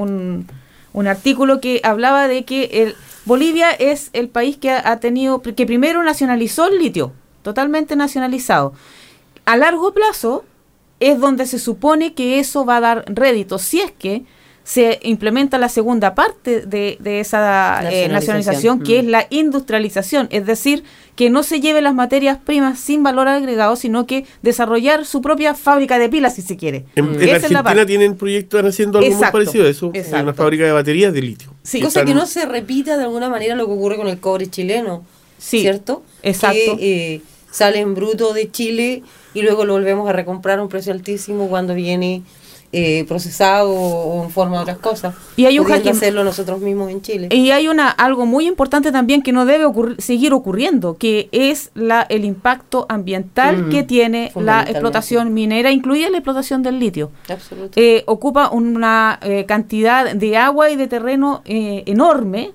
un, 0.93 1.07
artículo 1.07 1.59
que 1.59 1.81
hablaba 1.83 2.27
de 2.27 2.45
que 2.45 2.65
el, 2.83 2.95
Bolivia 3.25 3.71
es 3.71 4.11
el 4.13 4.29
país 4.29 4.55
que 4.57 4.69
ha, 4.69 4.91
ha 4.91 4.99
tenido, 4.99 5.41
que 5.41 5.65
primero 5.65 6.03
nacionalizó 6.03 6.67
el 6.67 6.77
litio, 6.77 7.11
totalmente 7.41 7.95
nacionalizado. 7.95 8.73
A 9.45 9.57
largo 9.57 9.93
plazo 9.93 10.45
es 10.99 11.19
donde 11.19 11.45
se 11.47 11.57
supone 11.57 12.13
que 12.13 12.39
eso 12.39 12.65
va 12.65 12.77
a 12.77 12.81
dar 12.81 13.05
rédito, 13.07 13.57
si 13.57 13.81
es 13.81 13.91
que 13.91 14.25
se 14.67 14.99
implementa 15.03 15.57
la 15.57 15.69
segunda 15.69 16.13
parte 16.13 16.59
de, 16.65 16.97
de 16.99 17.21
esa 17.21 17.89
eh, 17.89 18.09
Nacionalización. 18.09 18.81
que 18.81 19.01
Mm. 19.01 19.05
es 19.05 19.11
la 19.11 19.27
industrialización, 19.29 20.27
es 20.29 20.45
decir, 20.45 20.83
que 21.15 21.29
no 21.29 21.41
se 21.43 21.61
lleve 21.61 21.81
las 21.81 21.95
materias 21.95 22.37
primas 22.37 22.77
sin 22.77 23.01
valor 23.01 23.29
agregado, 23.29 23.77
sino 23.77 24.05
que 24.05 24.25
desarrollar 24.41 25.05
su 25.05 25.21
propia 25.21 25.53
fábrica 25.53 25.97
de 25.97 26.09
pilas, 26.09 26.35
si 26.35 26.41
se 26.41 26.57
quiere. 26.57 26.83
En, 26.97 27.17
la 27.17 27.35
Argentina 27.35 27.85
tienen 27.85 28.17
proyectos, 28.17 28.57
están 28.57 28.69
haciendo 28.69 28.97
algo 28.99 29.09
muy 29.15 29.25
parecido 29.31 29.65
a 29.65 29.69
eso, 29.69 29.89
exacto. 29.93 30.21
una 30.23 30.33
fábrica 30.33 30.65
de 30.65 30.73
baterías 30.73 31.13
de 31.13 31.21
litio. 31.21 31.53
Sí. 31.63 31.79
Cosa 31.79 32.03
que 32.03 32.13
no 32.13 32.25
se 32.25 32.45
repita 32.45 32.97
de 32.97 33.03
alguna 33.03 33.29
manera 33.29 33.55
lo 33.55 33.67
que 33.67 33.71
ocurre 33.71 33.95
con 33.95 34.09
el 34.09 34.19
cobre 34.19 34.47
chileno, 34.49 35.05
Sí, 35.37 35.61
¿cierto? 35.61 36.03
exacto. 36.23 36.75
Que 36.77 37.15
eh, 37.15 37.21
sale 37.51 37.79
en 37.79 37.95
bruto 37.95 38.33
de 38.33 38.51
Chile 38.51 39.01
y 39.33 39.43
luego 39.43 39.63
lo 39.63 39.73
volvemos 39.73 40.09
a 40.09 40.11
recomprar 40.11 40.59
a 40.59 40.61
un 40.61 40.67
precio 40.67 40.91
altísimo 40.91 41.47
cuando 41.47 41.73
viene 41.73 42.23
eh, 42.73 43.05
procesado 43.07 43.71
o 43.71 44.23
en 44.25 44.29
forma 44.29 44.57
de 44.57 44.61
otras 44.63 44.77
cosas. 44.77 45.15
Y 45.37 45.45
hay 45.45 45.57
un 45.57 45.65
hacking- 45.67 45.91
hacerlo 45.91 46.23
nosotros 46.23 46.59
mismos 46.59 46.91
en 46.91 47.01
Chile. 47.01 47.29
Y 47.31 47.51
hay 47.51 47.67
una 47.69 47.89
algo 47.89 48.25
muy 48.25 48.45
importante 48.45 48.91
también 48.91 49.21
que 49.21 49.31
no 49.31 49.45
debe 49.45 49.65
seguir 49.99 50.33
ocurriendo, 50.33 50.97
que 50.97 51.29
es 51.31 51.71
la 51.75 52.01
el 52.01 52.25
impacto 52.25 52.85
ambiental 52.89 53.65
Mm, 53.67 53.69
que 53.69 53.83
tiene 53.83 54.31
la 54.35 54.63
explotación 54.63 55.33
minera, 55.33 55.71
incluida 55.71 56.09
la 56.09 56.17
explotación 56.17 56.61
del 56.63 56.79
litio. 56.79 57.11
Absolutamente. 57.29 57.97
Eh, 57.97 58.03
ocupa 58.05 58.49
una 58.49 59.19
eh, 59.21 59.45
cantidad 59.47 60.13
de 60.13 60.37
agua 60.37 60.69
y 60.69 60.75
de 60.75 60.87
terreno 60.87 61.41
eh, 61.45 61.83
enorme 61.85 62.51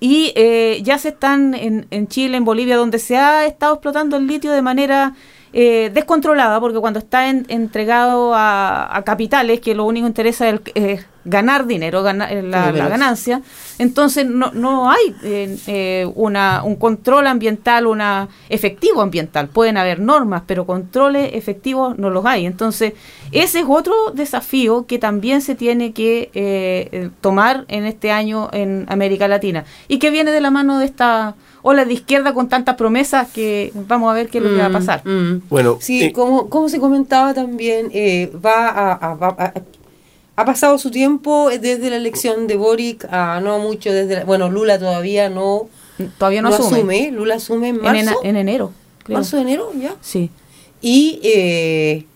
y 0.00 0.32
eh, 0.34 0.80
ya 0.82 0.98
se 0.98 1.10
están 1.10 1.54
en, 1.54 1.86
en 1.90 2.08
Chile, 2.08 2.36
en 2.36 2.44
Bolivia, 2.44 2.76
donde 2.76 2.98
se 2.98 3.16
ha 3.16 3.46
estado 3.46 3.74
explotando 3.74 4.16
el 4.16 4.26
litio 4.26 4.50
de 4.50 4.60
manera 4.60 5.14
eh, 5.52 5.90
descontrolada, 5.92 6.58
porque 6.60 6.78
cuando 6.78 6.98
está 6.98 7.28
en- 7.28 7.44
entregado 7.48 8.34
a, 8.34 8.96
a 8.96 9.02
capitales, 9.02 9.60
que 9.60 9.74
lo 9.74 9.84
único 9.84 10.04
que 10.04 10.08
interesa 10.08 10.48
es, 10.48 10.54
el- 10.54 10.72
es 10.74 11.06
ganar 11.24 11.66
dinero, 11.66 12.02
gana- 12.02 12.32
eh, 12.32 12.42
la, 12.42 12.72
ganancia, 12.88 13.42
entonces 13.78 14.26
no, 14.26 14.50
no 14.52 14.90
hay 14.90 15.14
eh, 15.22 15.56
eh, 15.68 16.10
una, 16.16 16.62
un 16.64 16.74
control 16.76 17.26
ambiental, 17.28 17.86
una 17.86 18.28
efectivo 18.48 19.02
ambiental. 19.02 19.48
Pueden 19.48 19.76
haber 19.76 20.00
normas, 20.00 20.42
pero 20.46 20.66
controles 20.66 21.30
efectivos 21.34 21.96
no 21.98 22.10
los 22.10 22.24
hay. 22.26 22.44
Entonces, 22.46 22.94
ese 23.30 23.60
es 23.60 23.66
otro 23.68 23.94
desafío 24.14 24.86
que 24.86 24.98
también 24.98 25.42
se 25.42 25.54
tiene 25.54 25.92
que 25.92 26.30
eh, 26.34 27.10
tomar 27.20 27.64
en 27.68 27.84
este 27.86 28.10
año 28.10 28.48
en 28.52 28.86
América 28.88 29.28
Latina 29.28 29.64
y 29.88 29.98
que 29.98 30.10
viene 30.10 30.32
de 30.32 30.40
la 30.40 30.50
mano 30.50 30.78
de 30.80 30.86
esta 30.86 31.34
ola 31.62 31.84
de 31.84 31.92
izquierda 31.94 32.34
con 32.34 32.48
tantas 32.48 32.74
promesas 32.76 33.28
que 33.30 33.72
vamos 33.74 34.10
a 34.10 34.14
ver 34.14 34.28
qué 34.28 34.38
es 34.38 34.44
lo 34.44 34.50
que 34.50 34.56
va 34.56 34.66
a 34.66 34.68
Mm, 34.68 34.72
pasar. 34.72 35.06
mm. 35.06 35.42
Bueno, 35.48 35.78
Sí, 35.80 36.04
eh, 36.04 36.12
como, 36.12 36.48
como 36.48 36.68
se 36.68 36.80
comentaba 36.80 37.34
también, 37.34 37.88
eh, 37.92 38.30
va 38.44 38.68
a, 38.68 38.92
a- 38.92 39.14
va 39.14 39.28
a- 39.38 39.52
ha 40.34 40.44
pasado 40.44 40.76
su 40.78 40.90
tiempo 40.90 41.50
desde 41.50 41.90
la 41.90 41.96
elección 41.96 42.46
de 42.46 42.56
Boric 42.56 43.04
a 43.10 43.40
no 43.40 43.58
mucho 43.58 43.92
desde 43.92 44.16
la- 44.16 44.24
bueno 44.24 44.50
Lula 44.50 44.78
todavía 44.78 45.28
no 45.28 45.68
Todavía 46.18 46.40
no, 46.42 46.48
no 46.48 46.54
asume. 46.56 47.10
Lula 47.12 47.34
asume 47.34 47.68
en 47.68 47.76
En, 47.76 47.82
marzo 47.82 48.00
ena- 48.00 48.14
en 48.24 48.36
enero. 48.36 48.72
creo. 49.04 49.18
marzo 49.18 49.36
de 49.36 49.42
enero 49.42 49.70
ya 49.78 49.94
Sí. 50.00 50.30
y 50.80 51.20
eh, 51.22 52.06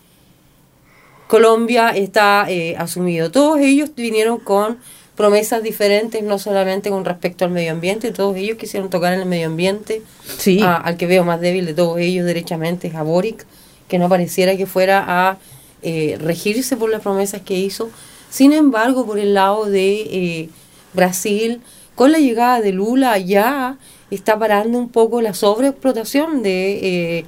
Colombia 1.29 1.91
está 1.91 2.47
eh, 2.49 2.75
asumido 2.79 3.31
todos 3.31 3.59
ellos 3.61 3.91
vinieron 3.97 4.39
con 4.39 4.79
promesas 5.16 5.62
diferentes 5.62 6.22
no 6.22 6.38
solamente 6.38 6.90
con 6.90 7.05
respecto 7.05 7.44
al 7.44 7.50
medio 7.50 7.72
ambiente 7.72 8.12
todos 8.12 8.37
ellos 8.37 8.59
quisieron 8.59 8.90
tocar 8.90 9.12
en 9.14 9.20
el 9.20 9.26
medio 9.26 9.46
ambiente 9.46 10.02
Sí. 10.38 10.61
a- 10.62 10.76
al 10.76 10.96
que 10.96 11.07
veo 11.07 11.24
más 11.24 11.40
débil 11.40 11.64
de 11.66 11.74
todos 11.74 11.98
ellos 11.98 12.26
derechamente 12.26 12.88
es 12.88 12.94
a 12.94 13.02
Boric, 13.02 13.46
que 13.88 13.98
no 13.98 14.09
pareciera 14.09 14.57
que 14.57 14.66
fuera 14.66 15.05
a 15.07 15.38
eh, 15.83 16.18
regirse 16.20 16.76
por 16.76 16.90
las 16.90 17.00
promesas 17.02 17.42
que 17.42 17.55
hizo. 17.55 17.90
Sin 18.31 18.52
embargo, 18.52 19.07
por 19.07 19.18
el 19.18 19.35
lado 19.35 19.66
de 19.66 20.00
eh, 20.11 20.48
Brasil, 20.94 21.61
con 21.94 22.11
la 22.12 22.18
llegada 22.18 22.61
de 22.61 22.72
Lula 22.72 23.16
ya 23.18 23.79
está 24.11 24.38
parando 24.38 24.79
un 24.79 24.88
poco 24.88 25.20
la 25.22 25.33
sobreexplotación 25.35 26.42
de 26.42 27.18
eh, 27.18 27.24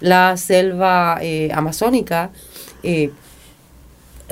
la 0.00 0.36
selva 0.36 1.18
eh, 1.22 1.50
amazónica. 1.54 2.30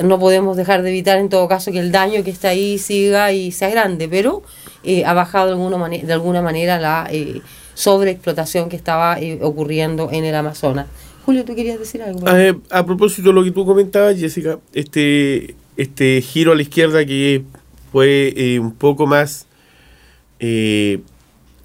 No 0.03 0.19
podemos 0.19 0.57
dejar 0.57 0.81
de 0.83 0.89
evitar 0.89 1.17
en 1.19 1.29
todo 1.29 1.47
caso 1.47 1.71
que 1.71 1.79
el 1.79 1.91
daño 1.91 2.23
que 2.23 2.29
está 2.31 2.49
ahí 2.49 2.77
siga 2.77 3.31
y 3.31 3.51
sea 3.51 3.69
grande, 3.69 4.07
pero 4.09 4.43
eh, 4.83 5.03
ha 5.05 5.13
bajado 5.13 5.47
de 5.47 5.51
alguna, 5.53 5.77
mane- 5.77 6.03
de 6.03 6.13
alguna 6.13 6.41
manera 6.41 6.79
la 6.79 7.07
eh, 7.11 7.41
sobreexplotación 7.73 8.69
que 8.69 8.75
estaba 8.75 9.19
eh, 9.19 9.39
ocurriendo 9.41 10.09
en 10.11 10.25
el 10.25 10.35
Amazonas. 10.35 10.87
Julio, 11.25 11.45
¿tú 11.45 11.55
querías 11.55 11.77
decir 11.79 12.01
algo? 12.01 12.27
Eh, 12.35 12.55
a 12.71 12.85
propósito 12.85 13.29
de 13.29 13.33
lo 13.35 13.43
que 13.43 13.51
tú 13.51 13.65
comentabas, 13.65 14.17
Jessica, 14.17 14.57
este, 14.73 15.55
este 15.77 16.21
giro 16.21 16.51
a 16.51 16.55
la 16.55 16.61
izquierda 16.63 17.05
que 17.05 17.43
fue 17.91 18.57
un 18.59 18.73
poco 18.73 19.05
más 19.07 19.45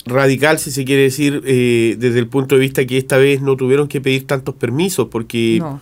radical, 0.05 0.59
si 0.59 0.71
se 0.71 0.85
quiere 0.85 1.03
decir, 1.03 1.41
desde 1.43 2.19
el 2.19 2.29
punto 2.29 2.55
de 2.57 2.61
vista 2.61 2.85
que 2.87 2.99
esta 2.99 3.17
vez 3.17 3.41
no 3.41 3.57
tuvieron 3.57 3.89
que 3.89 4.01
pedir 4.01 4.27
tantos 4.27 4.55
permisos, 4.55 5.09
porque 5.11 5.57
No. 5.61 5.81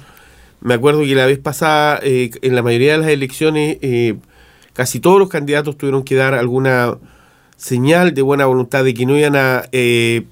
Me 0.64 0.74
acuerdo 0.74 1.02
que 1.02 1.14
la 1.14 1.26
vez 1.26 1.38
pasada, 1.38 2.00
eh, 2.02 2.30
en 2.42 2.54
la 2.56 2.62
mayoría 2.62 2.92
de 2.92 2.98
las 2.98 3.08
elecciones, 3.08 3.78
eh, 3.82 4.16
casi 4.72 4.98
todos 4.98 5.18
los 5.20 5.28
candidatos 5.28 5.78
tuvieron 5.78 6.02
que 6.02 6.16
dar 6.16 6.34
alguna 6.34 6.96
señal 7.56 8.12
de 8.14 8.22
buena 8.22 8.46
voluntad 8.46 8.82
de 8.82 8.92
que 8.94 9.06
no 9.06 9.16
iban 9.16 9.36
a... 9.36 9.62
eh, 9.70 10.24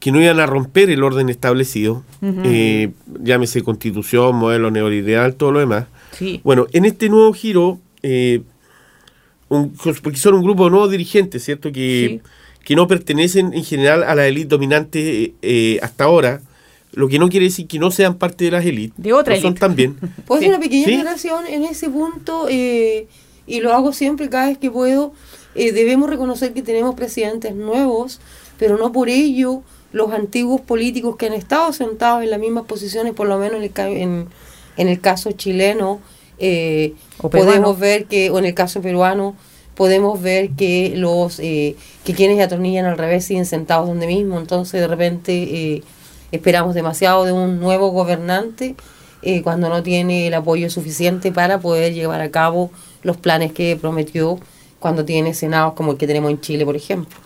que 0.00 0.10
no 0.12 0.20
iban 0.22 0.40
a 0.40 0.46
romper 0.46 0.88
el 0.88 1.02
orden 1.02 1.28
establecido, 1.28 2.02
Ujú. 2.22 2.40
eh, 2.46 2.90
llámese 3.22 3.62
constitución, 3.62 4.34
modelo 4.34 4.70
neoliberal, 4.70 5.34
todo 5.34 5.52
lo 5.52 5.60
demás. 5.60 5.84
Sí. 6.12 6.40
Bueno, 6.42 6.66
en 6.72 6.86
este 6.86 7.10
nuevo 7.10 7.30
giro, 7.34 7.78
eh, 8.02 8.40
un- 9.50 9.74
porque 10.02 10.16
son 10.16 10.34
un 10.36 10.42
grupo 10.42 10.64
de 10.64 10.70
nuevos 10.70 10.90
dirigentes, 10.90 11.44
¿cierto? 11.44 11.70
Que, 11.70 12.20
que 12.64 12.74
no 12.76 12.86
pertenecen 12.88 13.52
en 13.52 13.62
general 13.62 14.02
a 14.04 14.14
la 14.14 14.26
élite 14.26 14.48
dominante 14.48 15.34
hasta 15.82 16.04
ahora, 16.04 16.40
lo 16.92 17.08
que 17.08 17.18
no 17.18 17.28
quiere 17.28 17.46
decir 17.46 17.66
que 17.68 17.78
no 17.78 17.90
sean 17.90 18.16
parte 18.16 18.44
de 18.44 18.50
las 18.50 18.64
élites. 18.64 18.94
De 19.02 19.12
otra 19.12 19.34
Lo 19.34 19.40
son 19.40 19.48
élite. 19.48 19.60
también. 19.60 19.96
¿Puedo 20.26 20.40
Sí. 20.42 20.48
una 20.48 20.58
pequeña 20.60 20.84
Sí. 20.86 20.94
aclaración 20.94 21.46
en 21.46 21.64
ese 21.64 21.88
punto? 21.88 22.46
eh, 22.48 23.06
y 23.46 23.60
lo 23.60 23.72
hago 23.72 23.92
siempre 23.92 24.28
cada 24.28 24.46
vez 24.48 24.58
que 24.58 24.70
puedo. 24.70 25.12
Eh, 25.56 25.72
debemos 25.72 26.08
reconocer 26.08 26.52
que 26.52 26.62
tenemos 26.62 26.94
presidentes 26.94 27.54
nuevos, 27.56 28.20
pero 28.58 28.78
no 28.78 28.92
por 28.92 29.08
ello 29.08 29.62
los 29.92 30.12
antiguos 30.12 30.60
políticos 30.60 31.16
que 31.16 31.26
han 31.26 31.32
estado 31.32 31.72
sentados 31.72 32.22
en 32.22 32.30
las 32.30 32.38
mismas 32.38 32.64
posiciones, 32.66 33.12
por 33.12 33.26
lo 33.26 33.38
menos 33.38 33.56
en 33.56 33.64
el, 33.64 33.72
en, 34.00 34.26
en 34.76 34.88
el 34.88 35.00
caso 35.00 35.32
chileno, 35.32 35.98
eh, 36.38 36.94
podemos 37.18 37.78
ver 37.78 38.04
que, 38.06 38.30
o 38.30 38.38
en 38.38 38.44
el 38.44 38.54
caso 38.54 38.80
peruano, 38.80 39.34
podemos 39.74 40.22
ver 40.22 40.50
que 40.50 40.92
los 40.96 41.40
eh, 41.40 41.74
que 42.04 42.12
quienes 42.14 42.38
atornillan 42.40 42.84
al 42.86 42.98
revés 42.98 43.24
siguen 43.24 43.46
sentados 43.46 43.88
donde 43.88 44.06
mismo. 44.06 44.38
Entonces, 44.38 44.80
de 44.80 44.86
repente, 44.86 45.32
eh, 45.32 45.82
esperamos 46.32 46.74
demasiado 46.74 47.24
de 47.24 47.32
un 47.32 47.60
nuevo 47.60 47.90
gobernante 47.90 48.76
eh, 49.22 49.42
cuando 49.42 49.68
no 49.68 49.82
tiene 49.82 50.28
el 50.28 50.34
apoyo 50.34 50.70
suficiente 50.70 51.32
para 51.32 51.60
poder 51.60 51.92
llevar 51.92 52.20
a 52.20 52.30
cabo 52.30 52.70
los 53.02 53.16
planes 53.16 53.52
que 53.52 53.76
prometió 53.80 54.38
cuando 54.78 55.04
tiene 55.04 55.34
senados 55.34 55.74
como 55.74 55.92
el 55.92 55.98
que 55.98 56.06
tenemos 56.06 56.30
en 56.30 56.40
Chile, 56.40 56.64
por 56.64 56.76
ejemplo. 56.76 57.16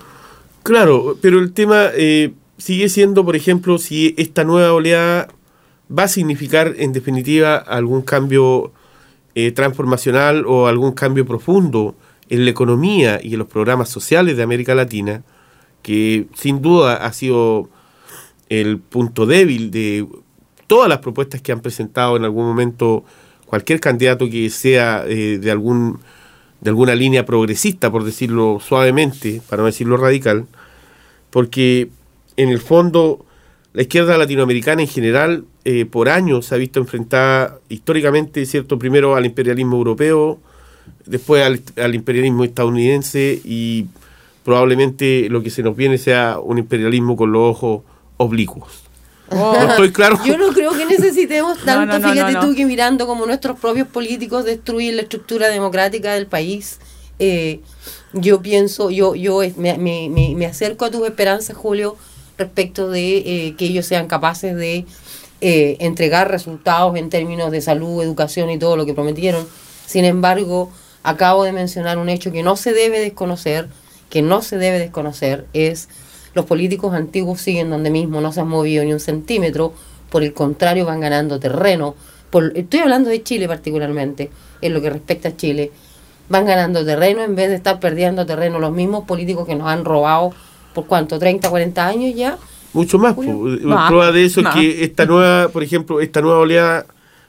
Claro, 0.64 1.16
pero 1.20 1.38
el 1.38 1.52
tema 1.52 1.90
eh, 1.94 2.32
sigue 2.58 2.88
siendo, 2.88 3.24
por 3.24 3.36
ejemplo, 3.36 3.78
si 3.78 4.14
esta 4.18 4.44
nueva 4.44 4.72
oleada 4.72 5.28
va 5.96 6.04
a 6.04 6.08
significar, 6.08 6.74
en 6.78 6.92
definitiva, 6.92 7.56
algún 7.56 8.02
cambio 8.02 8.72
eh, 9.34 9.52
transformacional 9.52 10.44
o 10.46 10.66
algún 10.66 10.92
cambio 10.92 11.26
profundo 11.26 11.94
en 12.28 12.44
la 12.44 12.50
economía 12.50 13.20
y 13.22 13.34
en 13.34 13.38
los 13.38 13.48
programas 13.48 13.88
sociales 13.88 14.36
de 14.36 14.42
América 14.42 14.74
Latina, 14.74 15.22
que 15.82 16.26
sin 16.34 16.62
duda 16.62 16.96
ha 16.96 17.12
sido 17.12 17.68
el 18.48 18.78
punto 18.78 19.26
débil 19.26 19.70
de 19.70 20.06
todas 20.66 20.88
las 20.88 20.98
propuestas 20.98 21.40
que 21.40 21.52
han 21.52 21.60
presentado 21.60 22.16
en 22.16 22.24
algún 22.24 22.46
momento 22.46 23.04
cualquier 23.46 23.80
candidato 23.80 24.28
que 24.28 24.50
sea 24.50 25.04
eh, 25.06 25.38
de 25.38 25.50
algún 25.50 26.00
de 26.60 26.70
alguna 26.70 26.94
línea 26.94 27.26
progresista, 27.26 27.92
por 27.92 28.04
decirlo 28.04 28.58
suavemente, 28.58 29.42
para 29.50 29.60
no 29.60 29.66
decirlo 29.66 29.98
radical, 29.98 30.46
porque 31.28 31.90
en 32.38 32.48
el 32.48 32.58
fondo 32.58 33.26
la 33.74 33.82
izquierda 33.82 34.16
latinoamericana 34.16 34.80
en 34.80 34.88
general 34.88 35.44
eh, 35.66 35.84
por 35.84 36.08
años 36.08 36.46
se 36.46 36.54
ha 36.54 36.58
visto 36.58 36.80
enfrentada 36.80 37.58
históricamente, 37.68 38.46
¿cierto? 38.46 38.78
Primero 38.78 39.14
al 39.14 39.26
imperialismo 39.26 39.76
europeo, 39.76 40.38
después 41.04 41.44
al, 41.44 41.60
al 41.76 41.94
imperialismo 41.94 42.44
estadounidense 42.44 43.40
y 43.44 43.86
probablemente 44.42 45.28
lo 45.28 45.42
que 45.42 45.50
se 45.50 45.62
nos 45.62 45.76
viene 45.76 45.98
sea 45.98 46.38
un 46.42 46.58
imperialismo 46.58 47.14
con 47.14 47.30
los 47.32 47.42
ojos 47.42 47.82
oblicuos. 48.16 48.72
Oh. 49.30 49.54
No 49.58 49.70
estoy 49.70 49.92
claro. 49.92 50.18
Yo 50.24 50.36
no 50.38 50.48
creo 50.52 50.72
que 50.72 50.84
necesitemos 50.84 51.58
tanto, 51.64 51.98
no, 51.98 52.06
no, 52.06 52.12
fíjate 52.12 52.36
tú, 52.46 52.54
que 52.54 52.66
mirando 52.66 53.06
como 53.06 53.24
nuestros 53.26 53.58
propios 53.58 53.88
políticos 53.88 54.44
destruyen 54.44 54.96
la 54.96 55.02
estructura 55.02 55.48
democrática 55.48 56.12
del 56.14 56.26
país. 56.26 56.78
eh, 57.18 57.60
yo 58.12 58.40
pienso, 58.42 58.90
yo, 58.90 59.14
yo 59.16 59.40
me, 59.56 59.76
me- 59.78 60.08
me- 60.08 60.34
me 60.36 60.46
acerco 60.46 60.84
a 60.84 60.90
tus 60.90 61.04
esperanzas, 61.06 61.56
Julio, 61.56 61.96
respecto 62.38 62.88
de 62.90 63.16
eh, 63.18 63.54
que 63.58 63.64
ellos 63.64 63.86
sean 63.86 64.06
capaces 64.06 64.54
de 64.54 64.84
eh, 65.40 65.76
entregar 65.80 66.30
resultados 66.30 66.96
en 66.96 67.10
términos 67.10 67.50
de 67.50 67.60
salud, 67.60 68.02
educación 68.02 68.50
y 68.50 68.58
todo 68.58 68.76
lo 68.76 68.86
que 68.86 68.94
prometieron. 68.94 69.46
Sin 69.86 70.04
embargo, 70.04 70.70
acabo 71.02 71.42
de 71.44 71.52
mencionar 71.52 71.98
un 71.98 72.08
hecho 72.08 72.30
que 72.30 72.42
no 72.44 72.56
se 72.56 72.72
debe 72.72 73.00
desconocer, 73.00 73.68
que 74.10 74.22
no 74.22 74.42
se 74.42 74.58
debe 74.58 74.78
desconocer, 74.78 75.46
es 75.54 75.88
los 76.34 76.44
políticos 76.46 76.94
antiguos 76.94 77.40
siguen 77.40 77.70
donde 77.70 77.90
mismo, 77.90 78.20
no 78.20 78.32
se 78.32 78.40
han 78.40 78.48
movido 78.48 78.84
ni 78.84 78.92
un 78.92 79.00
centímetro, 79.00 79.72
por 80.10 80.22
el 80.22 80.32
contrario 80.32 80.84
van 80.86 81.00
ganando 81.00 81.38
terreno. 81.40 81.94
Por, 82.30 82.52
estoy 82.56 82.80
hablando 82.80 83.10
de 83.10 83.22
Chile 83.22 83.46
particularmente, 83.48 84.30
en 84.60 84.74
lo 84.74 84.80
que 84.82 84.90
respecta 84.90 85.28
a 85.30 85.36
Chile. 85.36 85.70
Van 86.28 86.46
ganando 86.46 86.84
terreno 86.84 87.22
en 87.22 87.34
vez 87.36 87.48
de 87.50 87.56
estar 87.56 87.78
perdiendo 87.80 88.24
terreno 88.26 88.58
los 88.58 88.72
mismos 88.72 89.04
políticos 89.04 89.46
que 89.46 89.54
nos 89.54 89.68
han 89.68 89.84
robado 89.84 90.32
por 90.74 90.86
cuánto, 90.86 91.18
30, 91.18 91.48
40 91.48 91.86
años 91.86 92.14
ya. 92.16 92.36
Mucho 92.72 92.98
más. 92.98 93.14
Julio. 93.14 93.60
po. 93.62 93.68
Más, 93.68 93.88
Prueba 93.88 94.10
de 94.10 94.24
eso 94.24 94.42
más. 94.42 94.56
es 94.56 94.60
que 94.60 94.84
esta 94.84 95.04
nueva, 95.06 95.48
por 95.48 95.62
ejemplo, 95.62 96.00
esta 96.00 96.20
nueva 96.20 96.38
oleada 96.40 96.86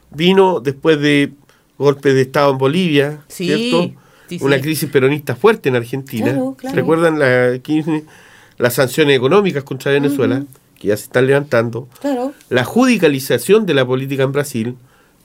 vino 0.10 0.60
después 0.60 1.00
de 1.00 1.32
golpes 1.78 2.14
de 2.16 2.22
Estado 2.22 2.52
en 2.52 2.58
Bolivia, 2.58 3.20
Sí, 3.28 3.46
¿cierto? 3.46 3.92
sí, 4.30 4.40
Una 4.42 4.56
sí. 4.56 4.62
crisis 4.62 4.90
peronista 4.90 5.36
fuerte 5.36 5.70
en 5.70 5.76
Argentina. 5.76 6.28
Claro, 6.32 6.56
claro. 6.58 6.76
¿Recuerdan 6.76 7.20
la, 7.20 7.60
Kirchner? 7.60 8.04
Las 8.58 8.76
sanciones 8.76 9.18
económicas 9.18 9.64
contra 9.64 9.92
Venezuela, 9.92 10.44
que 10.80 10.90
ya 10.90 10.98
se 10.98 11.04
están 11.04 11.28
levantando? 11.28 11.88
Claro. 12.02 12.34
La 12.50 12.64
judicialización 12.64 13.66
de 13.66 13.74
la 13.74 13.86
política 13.86 14.24
en 14.24 14.32
Brasil, 14.32 14.76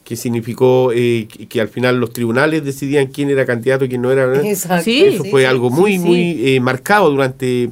que 0.05 0.17
significó 0.17 0.93
eh, 0.93 1.29
que, 1.31 1.47
que 1.47 1.61
al 1.61 1.69
final 1.69 2.01
los 2.01 2.13
tribunales 2.13 2.65
decidían 2.65 3.07
quién 3.09 3.31
era 3.31 3.47
candidato 3.47 3.85
y 3.85 3.89
quién 3.89 4.03
no 4.03 4.11
era. 4.11 4.41
Exacto. 4.43 4.85
Sí, 4.85 5.03
Eso 5.03 5.25
fue 5.25 5.47
algo 5.47 5.71
muy, 5.71 5.99
muy 5.99 6.55
eh, 6.55 6.61
marcado 6.61 7.11
durante 7.11 7.71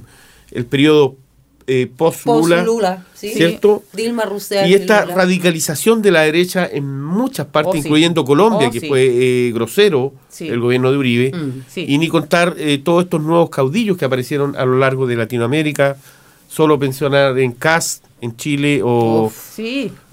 el 0.52 0.66
periodo 0.66 1.16
eh, 1.68 1.86
post-Lula. 1.96 3.04
¿sí? 3.14 3.28
¿Cierto? 3.28 3.82
Dilma 3.92 4.24
Rousseff. 4.24 4.66
Y 4.66 4.74
esta 4.74 5.02
Lula. 5.04 5.14
radicalización 5.16 6.00
de 6.02 6.10
la 6.10 6.22
derecha 6.22 6.66
en 6.70 7.00
muchas 7.04 7.46
partes, 7.46 7.70
Oh, 7.70 7.72
sí. 7.74 7.78
incluyendo 7.80 8.24
Colombia, 8.24 8.68
Oh, 8.68 8.70
que 8.70 8.80
sí. 8.80 8.88
fue 8.88 9.06
eh, 9.06 9.52
grosero, 9.52 10.12
el 10.40 10.58
gobierno 10.60 10.90
de 10.90 10.96
Uribe, 10.98 11.32
Mm, 11.34 11.62
y 11.76 11.98
ni 11.98 12.08
contar 12.08 12.54
eh, 12.58 12.78
todos 12.82 13.04
estos 13.04 13.20
nuevos 13.22 13.50
caudillos 13.50 13.96
que 13.96 14.04
aparecieron 14.06 14.56
a 14.56 14.64
lo 14.64 14.78
largo 14.78 15.06
de 15.06 15.16
Latinoamérica, 15.16 15.96
solo 16.48 16.78
pensionar 16.78 17.38
en 17.38 17.52
Cast, 17.52 18.04
en 18.20 18.36
Chile, 18.36 18.80
o, 18.82 19.24
Uf, 19.26 19.58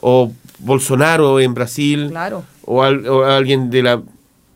o 0.02 0.32
Bolsonaro 0.60 1.40
en 1.40 1.54
Brasil, 1.54 2.08
claro. 2.10 2.44
o, 2.66 2.84
al- 2.84 3.08
o 3.08 3.24
alguien 3.26 3.70
de 3.70 3.84
la... 3.84 4.02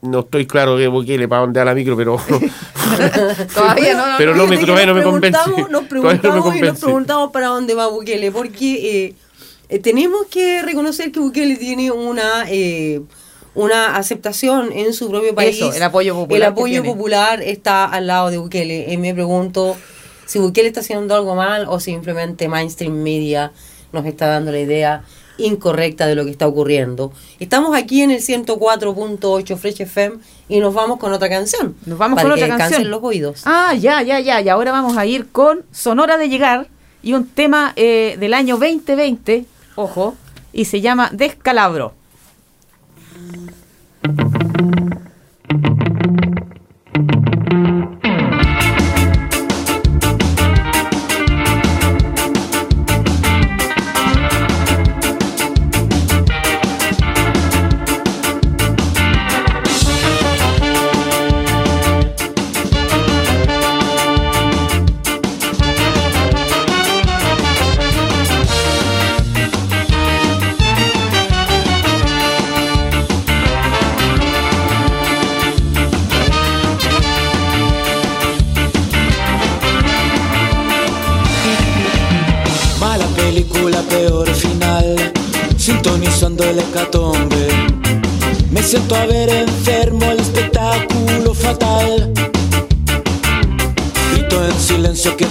No 0.02 0.20
estoy 0.22 0.48
claro 0.48 0.78
que 0.78 0.88
Bukele 0.88 1.28
para 1.28 1.42
dónde 1.42 1.60
a 1.60 1.66
la 1.66 1.74
micro, 1.76 1.98
pero... 1.98 2.18
Todavía 3.54 3.94
no, 3.96 4.08
no, 4.08 4.18
Pero 4.18 4.36
no 4.36 4.48
me- 4.48 4.58
todavía 4.58 4.86
no 4.86 4.94
me 4.94 5.04
convence. 5.04 5.38
preguntamos- 5.44 5.70
Nos 5.72 5.88
Todavía 5.88 6.02
no 6.02 6.02
me 6.12 6.20
preguntamos 6.20 6.56
y 6.58 6.62
nos 6.62 6.80
preguntamos 6.80 7.32
para 7.32 7.48
dónde 7.48 7.74
va 7.76 7.88
Bukele, 7.88 8.32
porque 8.32 9.06
eh, 9.08 9.16
eh, 9.70 9.80
tenemos 9.80 10.26
que 10.30 10.62
reconocer 10.62 11.12
que 11.12 11.20
Bukele 11.20 11.56
tiene 11.58 11.92
una 11.92 12.46
eh, 12.50 13.02
una 13.56 13.96
aceptación 13.98 14.72
en 14.72 14.94
su 14.94 15.10
propio 15.10 15.36
país. 15.36 15.56
Eso, 15.58 15.74
el 15.74 15.84
apoyo 15.84 16.14
popular 16.16 16.38
El 16.42 16.48
apoyo 16.48 16.84
popular 16.84 17.42
está 17.42 17.86
al 17.86 18.08
lado 18.08 18.30
de 18.30 18.38
Bukele. 18.38 18.86
Y 18.94 18.98
me 18.98 19.14
pregunto 19.14 19.76
si 20.26 20.40
Bukele 20.40 20.68
está 20.68 20.80
haciendo 20.80 21.16
algo 21.16 21.36
mal 21.36 21.66
o 21.68 21.80
simplemente 21.80 22.48
mainstream 22.48 22.94
media 22.94 23.52
nos 23.92 24.06
está 24.06 24.28
dando 24.28 24.52
la 24.52 24.60
idea 24.60 25.04
incorrecta 25.40 26.08
de 26.08 26.16
lo 26.16 26.26
que 26.26 26.32
está 26.32 26.48
ocurriendo. 26.48 27.12
Estamos 27.40 27.76
aquí 27.76 28.02
en 28.02 28.12
el 28.12 28.22
104.8 28.22 29.58
Fresh 29.58 29.82
FM 29.82 30.18
y 30.48 30.60
nos 30.60 30.74
vamos 30.74 31.00
con 31.00 31.14
otra 31.14 31.30
canción. 31.30 31.76
Nos 31.86 31.98
vamos 31.98 32.18
para 32.18 32.30
con 32.30 32.38
que 32.38 32.44
otra 32.46 32.58
canción. 32.58 32.90
los 32.90 33.04
oídos. 33.04 33.42
Ah, 33.46 33.74
ya, 33.74 34.02
ya, 34.02 34.20
ya. 34.20 34.42
Y 34.42 34.50
ahora 34.50 34.72
vamos 34.72 34.98
a 34.98 35.06
ir 35.06 35.28
con 35.30 35.64
Sonora 35.72 36.18
de 36.18 36.30
Llegar 36.30 36.68
y 37.02 37.14
un 37.14 37.28
tema 37.28 37.74
eh, 37.76 38.18
del 38.20 38.34
año 38.34 38.58
2020, 38.58 39.46
ojo, 39.76 40.16
y 40.52 40.66
se 40.66 40.82
llama 40.82 41.10
Descalabro. 41.14 41.94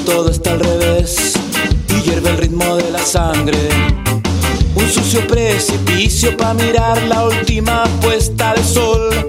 Todo 0.09 0.31
está 0.31 0.53
al 0.53 0.61
revés. 0.61 1.35
Y 1.89 2.01
hierve 2.03 2.31
el 2.31 2.39
ritmo 2.39 2.77
de 2.77 2.91
la 2.91 2.99
sangre. 3.01 3.59
Un 4.75 4.89
sucio 4.89 5.27
precipicio 5.27 6.35
para 6.37 6.55
mirar 6.55 7.03
la 7.03 7.25
última 7.27 7.85
puesta 8.01 8.55
de 8.55 8.65
sol. 8.65 9.28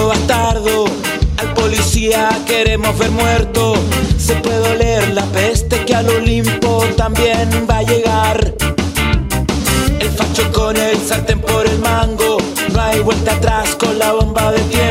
Bastardo. 0.00 0.86
Al 1.36 1.54
policía 1.54 2.30
queremos 2.46 2.96
ver 2.98 3.10
muerto. 3.10 3.74
Se 4.16 4.34
puede 4.36 4.72
oler 4.72 5.12
la 5.12 5.24
peste 5.26 5.84
que 5.84 5.94
al 5.94 6.08
Olimpo 6.08 6.84
también 6.96 7.66
va 7.68 7.78
a 7.78 7.82
llegar. 7.82 8.54
El 10.00 10.08
facho 10.10 10.50
con 10.52 10.76
el 10.76 10.96
sartén 10.98 11.40
por 11.40 11.66
el 11.66 11.78
mango. 11.78 12.38
No 12.72 12.80
hay 12.80 13.00
vuelta 13.00 13.32
atrás 13.34 13.74
con 13.76 13.98
la 13.98 14.12
bomba 14.12 14.52
de 14.52 14.60
tiempo. 14.60 14.81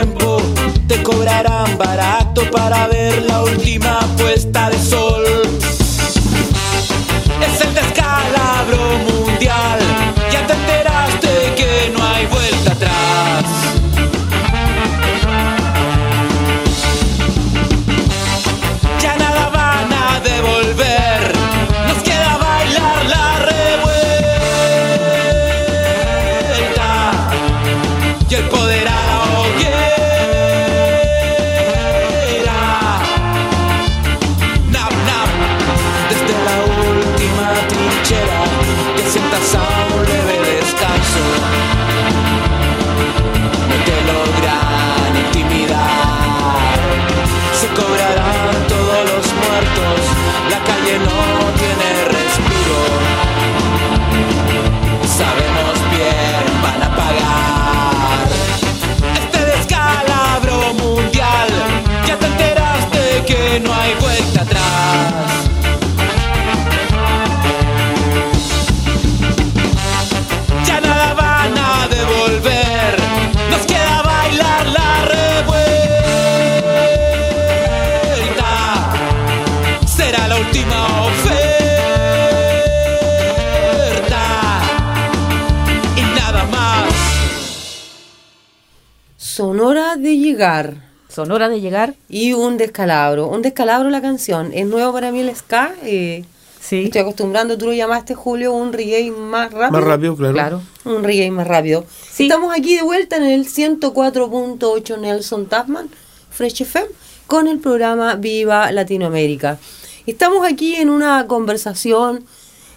Sonora 91.23 91.49
de 91.49 91.62
llegar. 91.62 91.93
Y 92.10 92.34
un 92.34 92.57
descalabro. 92.57 93.27
Un 93.27 93.41
descalabro 93.41 93.89
la 93.89 94.01
canción. 94.01 94.51
Es 94.53 94.65
nuevo 94.65 94.91
para 94.93 95.12
mí 95.12 95.19
el 95.19 95.36
ska. 95.36 95.73
eh, 95.84 96.23
Sí. 96.60 96.84
Estoy 96.86 97.01
acostumbrando, 97.01 97.57
tú 97.57 97.65
lo 97.65 97.73
llamaste 97.73 98.13
Julio, 98.13 98.53
un 98.53 98.71
reggae 98.71 99.10
más 99.12 99.51
rápido. 99.51 99.71
Más 99.71 99.84
rápido, 99.84 100.15
claro. 100.15 100.34
Claro. 100.34 100.62
Un 100.86 101.03
reggae 101.03 101.31
más 101.31 101.47
rápido. 101.47 101.86
Sí. 102.12 102.23
Estamos 102.23 102.53
aquí 102.55 102.75
de 102.75 102.84
vuelta 102.84 103.17
en 103.17 103.23
el 103.23 103.47
104.8 103.47 104.99
Nelson 104.99 105.47
Tasman, 105.47 105.89
Fresh 106.29 106.62
FM, 106.62 106.88
con 107.25 107.47
el 107.47 107.57
programa 107.60 108.13
Viva 108.15 108.71
Latinoamérica. 108.71 109.57
Estamos 110.05 110.45
aquí 110.47 110.75
en 110.75 110.89
una 110.91 111.25
conversación 111.27 112.25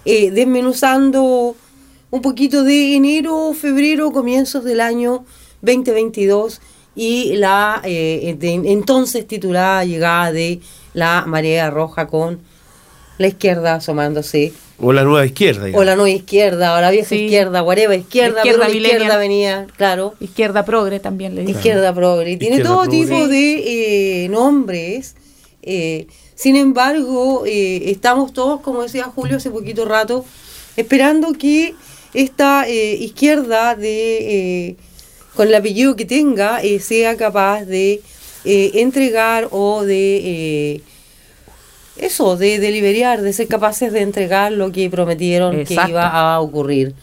eh, 0.07 0.31
desmenuzando 0.31 1.55
un 2.11 2.23
poquito 2.23 2.65
de 2.65 2.97
enero, 2.97 3.53
febrero, 3.53 4.13
comienzos 4.13 4.65
del 4.65 4.81
año 4.81 5.25
2022 5.61 6.61
y 6.97 7.35
la 7.37 7.81
eh, 7.85 8.37
de- 8.39 8.53
entonces 8.73 9.27
titulada 9.27 9.85
llegada 9.85 10.33
de 10.33 10.61
la 10.93 11.25
marea 11.27 11.71
roja 11.71 12.07
con 12.07 12.39
la 13.19 13.27
izquierda 13.29 13.75
asomándose 13.77 14.53
O 14.81 14.93
la 14.93 15.05
nueva 15.05 15.25
izquierda. 15.25 15.67
digamos. 15.67 15.83
o 15.83 15.85
la 15.85 15.95
nueva 15.97 16.11
izquierda, 16.11 16.77
o 16.77 16.81
la 16.81 16.91
vieja 16.91 17.09
Sí. 17.11 17.17
izquierda, 17.25 17.63
whatever, 17.63 17.99
izquierda, 17.99 18.39
Izquierda 18.41 18.61
pero 18.67 18.73
la 18.73 18.77
izquierda 18.79 19.17
venía, 19.17 19.67
claro, 19.77 20.15
Izquierda 20.21 20.65
progre 20.65 20.99
también 21.01 21.35
le 21.35 21.43
dicen. 21.43 21.57
izquierda 21.57 21.95
progre. 21.95 22.33
y 22.33 22.37
Tiene 22.37 22.57
Izquierda 22.57 22.75
todo 22.75 22.85
progre. 22.85 23.05
tipo 23.07 23.29
de 23.29 24.25
eh, 24.25 24.29
nombres. 24.29 25.15
eh, 25.63 26.07
sin 26.35 26.57
embargo, 26.57 27.45
eh, 27.47 27.91
estamos 27.91 28.33
todos, 28.33 28.61
como 28.61 28.83
decía 28.83 29.05
Julio 29.05 29.37
hace 29.37 29.51
poquito 29.51 29.85
rato, 29.85 30.25
esperando 30.77 31.33
que 31.35 31.75
esta 32.13 32.69
eh, 32.69 32.97
izquierda 32.97 33.75
de 33.77 34.69
eh, 34.71 34.77
con 35.35 35.49
el 35.49 35.55
apellido 35.55 35.97
que 35.97 36.05
tenga 36.05 36.63
eh, 36.63 36.81
sea 36.81 37.17
capaz 37.17 37.65
de 37.65 38.03
eh, 38.45 38.71
entregar 38.75 39.49
o 39.51 39.85
de 39.85 40.21
eh, 40.77 40.81
eso, 41.97 42.37
de 42.37 42.59
deliberar, 42.59 43.23
de 43.23 43.33
ser 43.33 43.49
capaces 43.49 43.93
de 43.93 44.03
entregar 44.03 44.53
lo 44.53 44.73
que 44.73 44.91
prometieron 44.91 45.59
Exacto. 45.59 45.85
que 45.85 45.91
iba 45.91 46.09
a 46.09 46.41
ocurrir. 46.41 46.95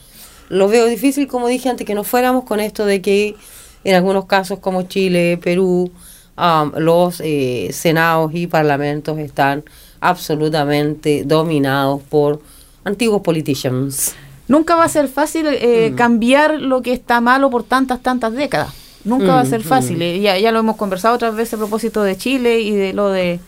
Lo 0.50 0.68
veo 0.68 0.86
difícil, 0.86 1.28
como 1.28 1.48
dije 1.48 1.70
antes, 1.70 1.88
que 1.88 1.96
nos 1.96 2.08
fuéramos 2.08 2.44
con 2.44 2.60
esto 2.60 2.86
de 2.86 3.02
que 3.02 3.36
en 3.84 3.96
algunos 3.96 4.26
casos 4.26 4.60
como 4.60 4.84
Chile, 4.84 5.40
Perú, 5.42 5.92
am, 6.36 6.74
los 6.78 7.22
eh, 7.24 7.70
senados 7.72 8.32
y 8.36 8.48
parlamentos 8.48 9.18
están 9.18 9.64
absolutamente 10.00 11.24
dominados 11.26 12.02
por 12.04 12.42
antiguos 12.84 13.22
politicians. 13.22 14.14
Nunca 14.52 14.76
va 14.76 14.84
a 14.84 14.90
ser 14.90 15.08
fácil 15.08 15.46
eh, 15.48 15.94
cambiar 15.96 16.60
lo 16.60 16.82
que 16.82 16.92
está 16.92 17.22
malo 17.22 17.50
por 17.50 17.64
tantas, 17.64 18.02
tantas 18.02 18.34
décadas. 18.34 18.74
Nunca 19.06 19.28
va 19.28 19.40
a 19.40 19.46
ser 19.46 19.64
fácil. 19.64 20.02
Eh, 20.02 20.20
Ya, 20.20 20.38
ya 20.38 20.52
lo 20.52 20.60
hemos 20.60 20.76
conversado 20.76 21.16
otras 21.16 21.34
veces 21.34 21.54
a 21.54 21.58
propósito 21.58 22.04
de 22.04 22.18
Chile 22.18 22.60
y 22.60 22.72
de 22.76 22.92
lo 22.92 23.10
de 23.10 23.40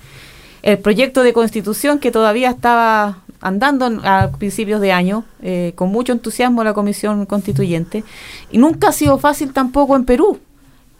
el 0.61 0.77
proyecto 0.79 1.23
de 1.23 1.33
constitución 1.33 1.99
que 1.99 2.09
todavía 2.09 2.49
estaba 2.49 3.17
andando 3.41 3.85
a 4.05 4.31
principios 4.39 4.79
de 4.79 4.93
año, 4.93 5.25
eh, 5.41 5.73
con 5.75 5.89
mucho 5.89 6.13
entusiasmo 6.13 6.63
la 6.63 6.73
comisión 6.73 7.25
constituyente. 7.25 8.05
Y 8.49 8.57
nunca 8.57 8.87
ha 8.87 8.91
sido 8.93 9.17
fácil 9.17 9.51
tampoco 9.51 9.97
en 9.97 10.05
Perú. 10.05 10.39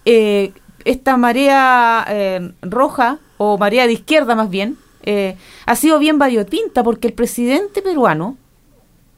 Eh, 0.04 0.52
esta 0.84 1.16
marea 1.16 2.06
eh, 2.10 2.52
roja, 2.62 3.20
o 3.38 3.58
marea 3.58 3.88
de 3.88 3.94
izquierda 3.94 4.36
más 4.36 4.50
bien, 4.50 4.76
eh, 5.04 5.38
ha 5.66 5.76
sido 5.78 5.98
bien 5.98 6.20
variopinta 6.20 6.84
porque 6.84 7.08
el 7.08 7.14
presidente 7.14 7.82
peruano, 7.82 8.36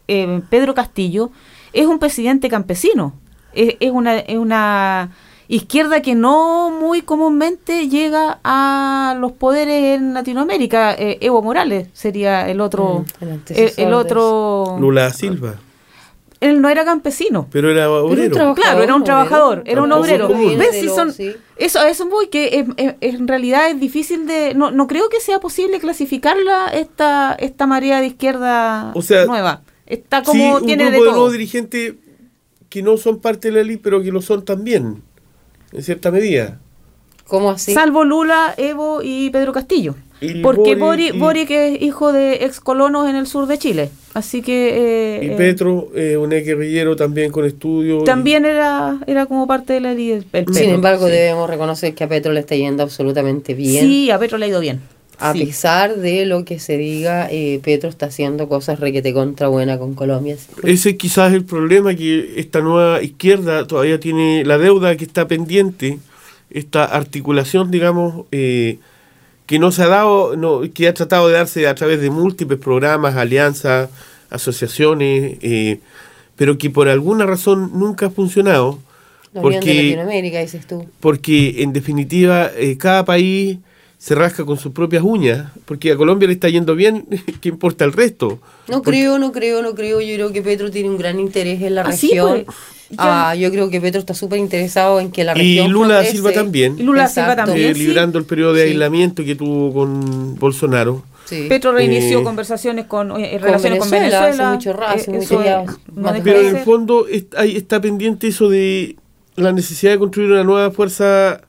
eh, 0.07 0.41
Pedro 0.49 0.73
Castillo, 0.73 1.31
es 1.73 1.85
un 1.87 1.99
presidente 1.99 2.49
campesino. 2.49 3.13
Es, 3.53 3.75
es 3.79 3.91
una, 3.91 4.17
es 4.19 4.37
una 4.37 5.11
izquierda 5.47 6.01
que 6.01 6.15
no 6.15 6.71
muy 6.71 7.01
comúnmente 7.03 7.87
llega 7.87 8.39
a 8.43 9.15
los 9.19 9.31
poderes 9.33 9.97
en 9.97 10.13
Latinoamérica. 10.13 10.93
Eh, 10.95 11.17
Evo 11.21 11.41
Morales 11.41 11.87
sería 11.93 12.49
el 12.49 12.59
otro. 12.61 13.05
Mm, 13.19 13.25
el 13.77 13.93
otro. 13.93 14.77
Lula 14.79 15.11
Silva. 15.13 15.55
Él 16.41 16.61
no 16.61 16.67
era 16.69 16.83
campesino. 16.83 17.47
Pero 17.51 17.71
era 17.71 17.89
obrero. 17.89 18.53
Claro, 18.55 18.83
era 18.83 18.93
un 18.93 19.01
obrero. 19.01 19.03
trabajador, 19.03 19.63
era 19.65 19.81
un 19.81 19.91
obrero. 19.91 20.27
¿Ves 20.57 20.75
si 20.79 20.89
son 20.89 21.13
eso 21.57 21.79
a 21.79 21.89
eso 21.89 22.07
voy 22.09 22.27
que 22.27 22.59
es- 22.59 22.65
es- 23.01 23.15
en 23.15 23.27
realidad 23.27 23.69
es 23.69 23.79
difícil 23.79 24.27
de 24.27 24.53
no, 24.53 24.69
no 24.71 24.85
creo 24.87 25.07
que 25.09 25.21
sea 25.21 25.39
posible 25.39 25.79
clasificarla 25.79 26.67
esta 26.73 27.33
esta 27.39 27.65
marea 27.65 28.01
de 28.01 28.07
izquierda 28.07 28.91
O 28.93 29.01
sea, 29.01 29.25
nueva. 29.25 29.61
Está 29.85 30.19
Sí, 30.19 30.25
como 30.25 30.55
un 30.57 30.65
tiene 30.65 30.85
de 30.85 30.89
grupo 30.91 31.03
de 31.03 31.09
todo. 31.09 31.15
nuevos 31.17 31.31
dirigentes 31.33 31.93
que 32.69 32.81
no 32.81 32.97
son 32.97 33.19
parte 33.19 33.49
de 33.49 33.53
la 33.55 33.61
élite, 33.61 33.81
pero 33.83 34.01
que 34.01 34.11
lo 34.11 34.21
son 34.21 34.43
también, 34.43 35.01
en 35.71 35.83
cierta 35.83 36.11
medida. 36.11 36.59
¿Cómo 37.27 37.51
así? 37.51 37.73
Salvo 37.73 38.03
Lula, 38.03 38.53
Evo 38.57 39.01
y 39.03 39.29
Pedro 39.31 39.51
Castillo. 39.53 39.95
Y 40.21 40.41
Porque 40.41 40.75
Boric 40.75 40.79
Boric, 40.79 41.15
y- 41.15 41.19
Boric 41.19 41.51
es 41.51 41.81
hijo 41.81 42.13
de 42.13 42.45
ex 42.45 42.59
colonos 42.61 43.09
en 43.09 43.15
el 43.17 43.27
sur 43.27 43.47
de 43.47 43.57
Chile. 43.57 43.89
Así 44.13 44.41
que. 44.41 45.17
eh, 45.19 45.25
Y 45.25 45.27
eh, 45.31 45.35
Petro, 45.35 45.89
eh, 45.93 46.15
un 46.17 46.31
ex 46.31 46.45
guerrillero 46.47 46.95
también 46.95 47.31
con 47.31 47.43
estudios. 47.45 48.03
y- 48.03 48.05
también 48.05 48.45
era, 48.45 48.97
era 49.07 49.25
como 49.25 49.45
parte 49.45 49.73
de 49.73 49.81
la 49.81 49.93
líder. 49.93 50.23
el 50.33 50.45
Sin 50.53 50.69
embargo, 50.69 51.07
sí. 51.07 51.11
debemos 51.11 51.49
reconocer 51.49 51.93
que 51.93 52.03
a 52.05 52.07
Petro 52.07 52.31
le 52.31 52.39
está 52.41 52.55
yendo 52.55 52.83
absolutamente 52.83 53.53
bien. 53.53 53.85
Sí, 53.85 54.09
a 54.09 54.17
Petro 54.17 54.37
le 54.37 54.45
ha 54.45 54.49
ido 54.49 54.61
bien. 54.61 54.81
A 55.19 55.33
Sí. 55.33 55.45
pesar 55.45 55.95
de 55.97 56.25
lo 56.25 56.43
que 56.45 56.59
se 56.59 56.77
diga, 56.77 57.27
eh, 57.31 57.59
Petro 57.63 57.89
está 57.89 58.07
haciendo 58.07 58.49
cosas 58.49 58.79
requete 58.79 59.13
contra 59.13 59.47
buena 59.47 59.77
con 59.79 59.93
Colombia. 59.93 60.35
Ese 60.63 60.97
quizás 60.97 61.29
es 61.31 61.37
el 61.37 61.45
problema, 61.45 61.95
que 61.95 62.33
esta 62.37 62.59
nueva 62.61 63.01
izquierda 63.01 63.65
todavía 63.65 63.99
tiene 63.99 64.43
la 64.45 64.57
deuda 64.57 64.95
que 64.97 65.05
está 65.05 65.27
pendiente, 65.27 65.99
esta 66.49 66.83
articulación, 66.85 67.71
digamos, 67.71 68.25
eh, 68.31 68.77
que 69.45 69.59
no 69.59 69.71
se 69.71 69.83
ha 69.83 69.87
dado, 69.87 70.35
no, 70.35 70.61
que 70.73 70.87
ha 70.87 70.93
tratado 70.93 71.27
de 71.27 71.33
darse 71.35 71.67
a 71.67 71.75
través 71.75 72.01
de 72.01 72.09
múltiples 72.09 72.59
programas, 72.59 73.15
alianzas, 73.15 73.89
asociaciones, 74.29 75.37
eh, 75.41 75.79
pero 76.35 76.57
que 76.57 76.69
por 76.69 76.87
alguna 76.89 77.25
razón 77.25 77.71
nunca 77.73 78.07
ha 78.07 78.09
funcionado. 78.09 78.79
La 79.33 79.41
de 79.41 79.43
Porque, 79.43 79.73
Latinoamérica, 79.73 80.39
dices 80.39 80.65
tú. 80.65 80.85
porque 80.99 81.61
en 81.61 81.73
definitiva 81.73 82.49
eh, 82.57 82.77
cada 82.77 83.03
país 83.05 83.57
se 83.97 84.13
rasca 84.15 84.45
con 84.45 84.57
sus 84.57 84.71
propias 84.71 85.03
uñas, 85.03 85.51
porque 85.65 85.91
a 85.91 85.97
Colombia 85.97 86.27
le 86.27 86.33
está 86.33 86.47
yendo 86.49 86.75
bien, 86.75 87.05
¿qué 87.41 87.49
importa 87.49 87.85
el 87.85 87.93
resto? 87.93 88.39
No 88.67 88.81
Porque- 88.81 88.91
creo, 88.91 89.17
no 89.19 89.31
creo, 89.31 89.61
no 89.61 89.73
creo. 89.75 90.01
Yo 90.01 90.13
creo 90.15 90.31
que 90.31 90.41
Petro 90.41 90.69
tiene 90.71 90.89
un 90.89 90.97
gran 90.97 91.19
interés 91.19 91.61
en 91.61 91.75
la 91.75 91.81
Ah, 91.81 91.91
sí, 91.91 92.07
región. 92.09 92.43
pues. 92.45 92.57
Ah, 92.99 93.33
yo 93.35 93.49
creo 93.49 93.69
que 93.71 93.81
Petro 93.81 93.99
está 93.99 94.13
súper 94.13 94.37
interesado 94.37 94.99
en 94.99 95.11
que 95.11 95.23
la 95.23 95.31
Y 95.33 95.39
región. 95.57 95.71
Lula 95.71 95.87
progrese. 95.95 96.11
Silva 96.11 96.31
también. 96.33 96.75
Y 96.77 96.83
Lula 96.83 97.07
Silva 97.07 97.31
Exacto. 97.31 97.45
también. 97.51 97.71
eh, 97.71 97.73
sí. 97.73 97.79
librando 97.79 98.19
el 98.19 98.25
periodo 98.25 98.53
de 98.53 98.63
Sí. 98.65 98.69
aislamiento 98.71 99.23
que 99.23 99.35
tuvo 99.35 99.73
con 99.73 100.35
Bolsonaro. 100.35 101.03
Sí. 101.25 101.47
Petro 101.49 101.71
reinició 101.71 102.19
Eh, 102.19 102.23
conversaciones 102.23 102.85
con 102.85 103.09
eh, 103.19 103.31
con 103.31 103.41
relaciones 103.41 103.79
con 103.79 103.89
Venezuela, 103.89 104.25
Venezuela. 104.51 104.91
hace 104.91 105.09
mucho 105.11 105.19
Eh, 105.19 105.23
eso 105.23 105.43
ya, 105.43 105.63
no 105.95 106.13
Pero 106.23 106.39
en 106.41 106.55
el 106.57 106.63
fondo 106.63 107.07
est- 107.07 107.33
ahí 107.35 107.55
está 107.57 107.81
pendiente 107.81 108.27
eso 108.27 108.47
de 108.49 108.95
la 109.35 109.51
necesidad 109.51 109.93
de 109.93 109.97
construir 109.97 110.31
una 110.31 110.43
nueva 110.43 110.69
fuerza 110.69 111.41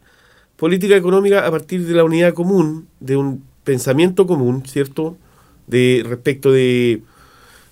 política 0.57 0.97
económica 0.97 1.47
a 1.47 1.51
partir 1.51 1.87
de 1.87 1.95
la 1.95 2.05
unidad 2.05 2.35
común, 2.35 2.87
de 3.01 3.17
un 3.17 3.43
pensamiento 3.65 4.27
común, 4.27 4.63
¿cierto? 4.67 5.17
De 5.67 6.03
respecto 6.07 6.53
de, 6.53 7.01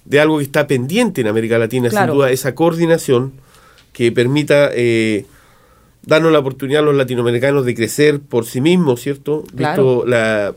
de 0.05 0.21
algo 0.21 0.39
que 0.39 0.45
está 0.45 0.67
pendiente 0.67 1.21
en 1.21 1.29
América 1.29 1.59
Latina, 1.59 1.89
Claro. 1.89 2.13
sin 2.13 2.19
duda, 2.19 2.31
esa 2.31 2.55
coordinación 2.55 3.33
que 3.93 4.11
permita 4.13 4.71
eh, 4.75 5.25
darnos 6.05 6.33
la 6.33 6.41
oportunidad 6.41 6.83
a 6.83 6.85
los 6.87 6.97
latinoamericanos 6.97 7.65
de 7.65 7.75
crecer 7.75 8.21
por 8.21 8.45
sí 8.45 8.61
mismos, 8.61 9.01
¿cierto? 9.01 9.45
Claro. 9.57 9.83
Visto 9.83 10.07
la 10.07 10.55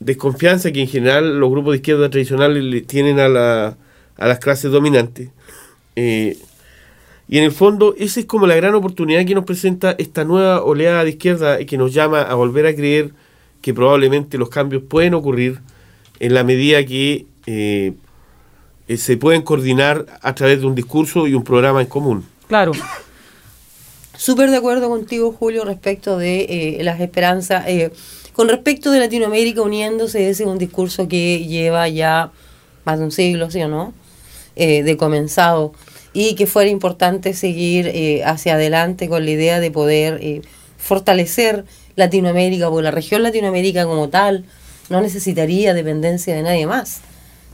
desconfianza 0.00 0.70
que 0.70 0.80
en 0.80 0.88
general 0.88 1.40
los 1.40 1.50
grupos 1.50 1.72
de 1.72 1.76
izquierda 1.78 2.08
tradicionales 2.08 2.62
le 2.62 2.80
tienen 2.82 3.18
a, 3.18 3.28
la, 3.28 3.76
a 4.16 4.28
las 4.28 4.38
clases 4.38 4.70
dominantes. 4.70 5.30
Eh, 5.96 6.38
y 7.28 7.38
en 7.38 7.44
el 7.44 7.52
fondo, 7.52 7.94
esa 7.98 8.20
es 8.20 8.26
como 8.26 8.46
la 8.46 8.54
gran 8.56 8.74
oportunidad 8.74 9.24
que 9.26 9.34
nos 9.34 9.44
presenta 9.44 9.94
esta 9.98 10.24
nueva 10.24 10.62
oleada 10.62 11.04
de 11.04 11.10
izquierda 11.10 11.60
y 11.60 11.66
que 11.66 11.76
nos 11.76 11.92
llama 11.92 12.22
a 12.22 12.34
volver 12.34 12.66
a 12.66 12.74
creer 12.74 13.10
que 13.60 13.74
probablemente 13.74 14.38
los 14.38 14.48
cambios 14.48 14.82
pueden 14.82 15.14
ocurrir 15.14 15.60
en 16.20 16.34
la 16.34 16.42
medida 16.42 16.84
que 16.84 17.26
eh, 17.46 17.92
se 18.96 19.16
pueden 19.16 19.42
coordinar 19.42 20.06
a 20.22 20.34
través 20.34 20.60
de 20.60 20.66
un 20.66 20.74
discurso 20.74 21.26
y 21.26 21.34
un 21.34 21.44
programa 21.44 21.82
en 21.82 21.86
común. 21.86 22.24
Claro. 22.46 22.72
Súper 24.16 24.50
de 24.50 24.56
acuerdo 24.56 24.88
contigo, 24.88 25.32
Julio, 25.32 25.64
respecto 25.64 26.18
de 26.18 26.78
eh, 26.78 26.82
las 26.82 27.00
esperanzas. 27.00 27.68
eh, 27.68 27.92
con 28.32 28.48
respecto 28.48 28.90
de 28.90 29.00
Latinoamérica 29.00 29.62
uniéndose, 29.62 30.30
ese 30.30 30.44
es 30.44 30.48
un 30.48 30.58
discurso 30.58 31.08
que 31.08 31.44
lleva 31.46 31.88
ya 31.88 32.30
más 32.84 32.98
de 32.98 33.04
un 33.04 33.10
siglo, 33.10 33.50
¿sí 33.50 33.60
o 33.62 33.68
no? 33.68 33.92
Eh, 34.54 34.82
de 34.82 34.96
comenzado. 34.96 35.72
Y 36.20 36.34
que 36.34 36.48
fuera 36.48 36.68
importante 36.68 37.32
seguir 37.32 37.86
eh, 37.94 38.24
hacia 38.24 38.54
adelante 38.54 39.08
con 39.08 39.24
la 39.24 39.30
idea 39.30 39.60
de 39.60 39.70
poder 39.70 40.18
eh, 40.20 40.42
fortalecer 40.76 41.64
Latinoamérica, 41.94 42.68
porque 42.68 42.82
la 42.82 42.90
región 42.90 43.22
Latinoamérica 43.22 43.84
como 43.84 44.08
tal 44.08 44.44
no 44.90 45.00
necesitaría 45.00 45.74
dependencia 45.74 46.34
de 46.34 46.42
nadie 46.42 46.66
más. 46.66 47.02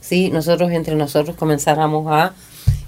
Si 0.01 0.31
nosotros 0.31 0.71
entre 0.71 0.95
nosotros 0.95 1.37
comenzáramos 1.37 2.07
a 2.11 2.33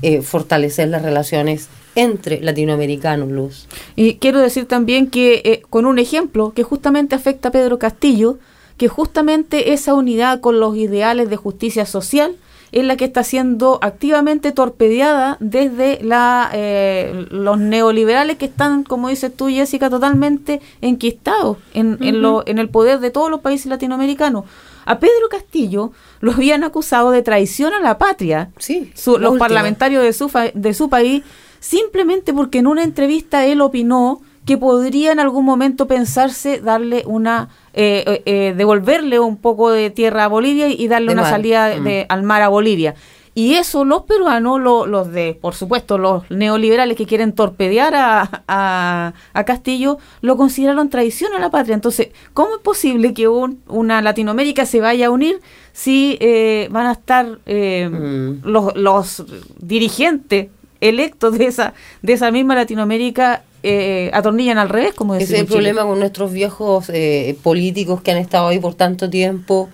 eh, 0.01 0.23
fortalecer 0.23 0.89
las 0.89 1.03
relaciones 1.03 1.69
entre 1.95 2.41
latinoamericanos, 2.41 3.29
Luz. 3.29 3.69
Y 3.97 4.15
quiero 4.15 4.41
decir 4.41 4.65
también 4.65 5.11
que 5.11 5.63
con 5.69 5.85
un 5.85 5.99
ejemplo 5.99 6.55
que 6.55 6.63
justamente 6.63 7.15
afecta 7.15 7.51
a 7.51 7.53
Pedro 7.53 7.79
Castillo, 7.79 8.39
que 8.79 8.89
justamente 8.89 9.75
esa 9.75 9.93
unidad 9.93 10.41
con 10.41 10.59
los 10.59 10.75
ideales 10.75 11.29
de 11.29 11.37
justicia 11.37 11.85
social 11.85 12.35
es 12.73 12.85
la 12.85 12.97
que 12.97 13.05
está 13.05 13.23
siendo 13.25 13.79
activamente 13.83 14.53
torpedeada 14.53 15.37
desde 15.41 15.99
la, 16.03 16.51
eh, 16.53 17.27
los 17.31 17.59
neoliberales 17.59 18.37
que 18.37 18.47
están, 18.47 18.83
como 18.85 19.09
dices 19.09 19.35
tú, 19.35 19.49
Jessica, 19.49 19.89
totalmente 19.89 20.61
enquistados 20.81 21.59
en, 21.75 21.99
en, 22.01 22.21
lo, 22.23 22.43
en 22.47 22.59
el 22.59 22.69
poder 22.69 23.01
de 23.01 23.11
todos 23.11 23.31
los 23.31 23.41
países 23.41 23.67
latinoamericanos. 23.67 24.45
A 24.85 24.99
Pedro 25.01 25.29
Castillo 25.31 25.93
lo 26.21 26.33
habían 26.33 26.63
acusado 26.65 27.11
de 27.11 27.23
traición 27.23 27.73
a 27.75 27.81
la 27.81 27.99
patria. 27.99 28.51
Sí, 28.59 28.93
Su- 28.95 29.13
la 29.13 29.19
los 29.21 29.33
última. 29.33 29.47
parlamentarios 29.49 30.03
de 30.05 30.13
su, 30.13 30.31
de 30.55 30.75
su 30.75 30.89
país, 30.89 31.23
simplemente 31.61 32.33
porque 32.33 32.59
en 32.59 32.67
una 32.67 32.83
entrevista 32.85 33.45
él 33.47 33.61
opinó 33.61 34.21
que 34.45 34.57
podría 34.57 35.11
en 35.11 35.19
algún 35.19 35.45
momento 35.45 35.89
pensarse 35.89 36.61
darle 36.61 37.03
una, 37.07 37.49
eh, 37.77 38.03
eh, 38.07 38.23
eh, 38.27 38.55
devolverle 38.57 39.21
un 39.21 39.37
poco 39.37 39.71
de 39.71 39.91
tierra 39.91 40.25
a 40.25 40.29
Bolivia 40.29 40.69
y 40.69 40.89
darle 40.89 41.09
De 41.09 41.13
una 41.13 41.23
mar. 41.23 41.31
salida 41.31 41.77
Mm. 41.79 41.85
de- 41.85 42.07
al 42.09 42.23
mar 42.25 42.43
a 42.43 42.49
Bolivia. 42.49 42.95
Y 43.39 43.57
eso 43.57 43.85
los 43.85 44.05
peruanos, 44.05 44.59
lo- 44.63 44.87
los 44.87 45.13
de, 45.13 45.37
por 45.39 45.55
supuesto, 45.55 45.99
los 45.99 46.23
neoliberales 46.31 46.97
que 46.97 47.05
quieren 47.05 47.33
torpedear 47.35 47.95
a, 47.95 48.43
a- 48.49 49.13
a 49.35 49.45
Castillo, 49.45 49.99
lo 50.23 50.39
consideraron 50.39 50.89
traición 50.89 51.35
a 51.35 51.39
la 51.39 51.51
patria. 51.51 51.75
Entonces, 51.75 52.09
¿cómo 52.33 52.55
es 52.57 52.63
posible 52.63 53.13
que 53.13 53.29
un- 53.29 53.61
una 53.69 54.01
Latinoamérica 54.01 54.65
se 54.65 54.81
vaya 54.81 55.09
a 55.09 55.11
unir 55.11 55.41
si 55.75 56.17
eh, 56.21 56.69
van 56.71 56.87
a 56.87 56.93
estar 56.93 57.39
eh, 57.45 57.91
Mm. 57.93 58.49
los, 58.49 58.75
los 58.75 59.23
dirigentes 59.61 60.49
electos 60.81 61.37
de 61.37 61.47
esa, 61.47 61.75
de 62.01 62.13
esa 62.15 62.31
misma 62.31 62.55
Latinoamérica 62.55 63.43
eh, 63.69 64.11
atornillan 64.13 64.59
al 64.59 64.69
revés, 64.69 64.95
como 64.95 65.17
Ese 65.17 65.23
decimos 65.23 65.39
es 65.39 65.41
el 65.41 65.47
problema 65.49 65.83
con 65.83 65.99
nuestros 65.99 66.33
viejos 66.33 66.89
eh, 66.89 67.37
políticos 67.43 68.01
que 68.01 68.13
han 68.13 68.19
estado 68.19 68.47
ahí 68.47 68.61
por 68.61 68.75
tanto 68.75 69.11
tiempo. 69.11 69.69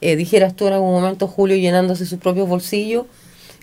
Eh, 0.00 0.16
dijeras 0.16 0.56
tú 0.56 0.66
en 0.66 0.72
algún 0.72 0.92
momento, 0.92 1.26
Julio, 1.26 1.54
llenándose 1.54 2.06
sus 2.06 2.18
propios 2.18 2.48
bolsillos 2.48 3.04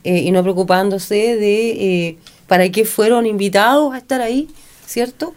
y 0.04 0.30
no 0.32 0.44
preocupándose 0.44 1.36
de 1.36 2.18
para 2.48 2.70
qué 2.70 2.86
fueron 2.86 3.26
invitados 3.26 3.94
a 3.96 3.98
estar 3.98 4.22
ahí, 4.22 4.50
¿cierto? 4.86 5.34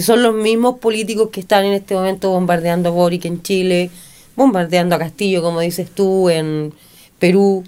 Son 0.00 0.22
los 0.22 0.34
mismos 0.34 0.78
políticos 0.78 1.28
que 1.30 1.40
están 1.40 1.66
en 1.66 1.74
este 1.74 1.94
momento 1.94 2.30
bombardeando 2.30 2.88
a 2.88 2.92
Boric 2.92 3.26
en 3.26 3.42
Chile, 3.42 3.90
bombardeando 4.34 4.94
a 4.94 4.98
Castillo, 4.98 5.42
como 5.42 5.60
dices 5.60 5.90
tú, 5.90 6.30
en 6.30 6.72
Perú 7.18 7.64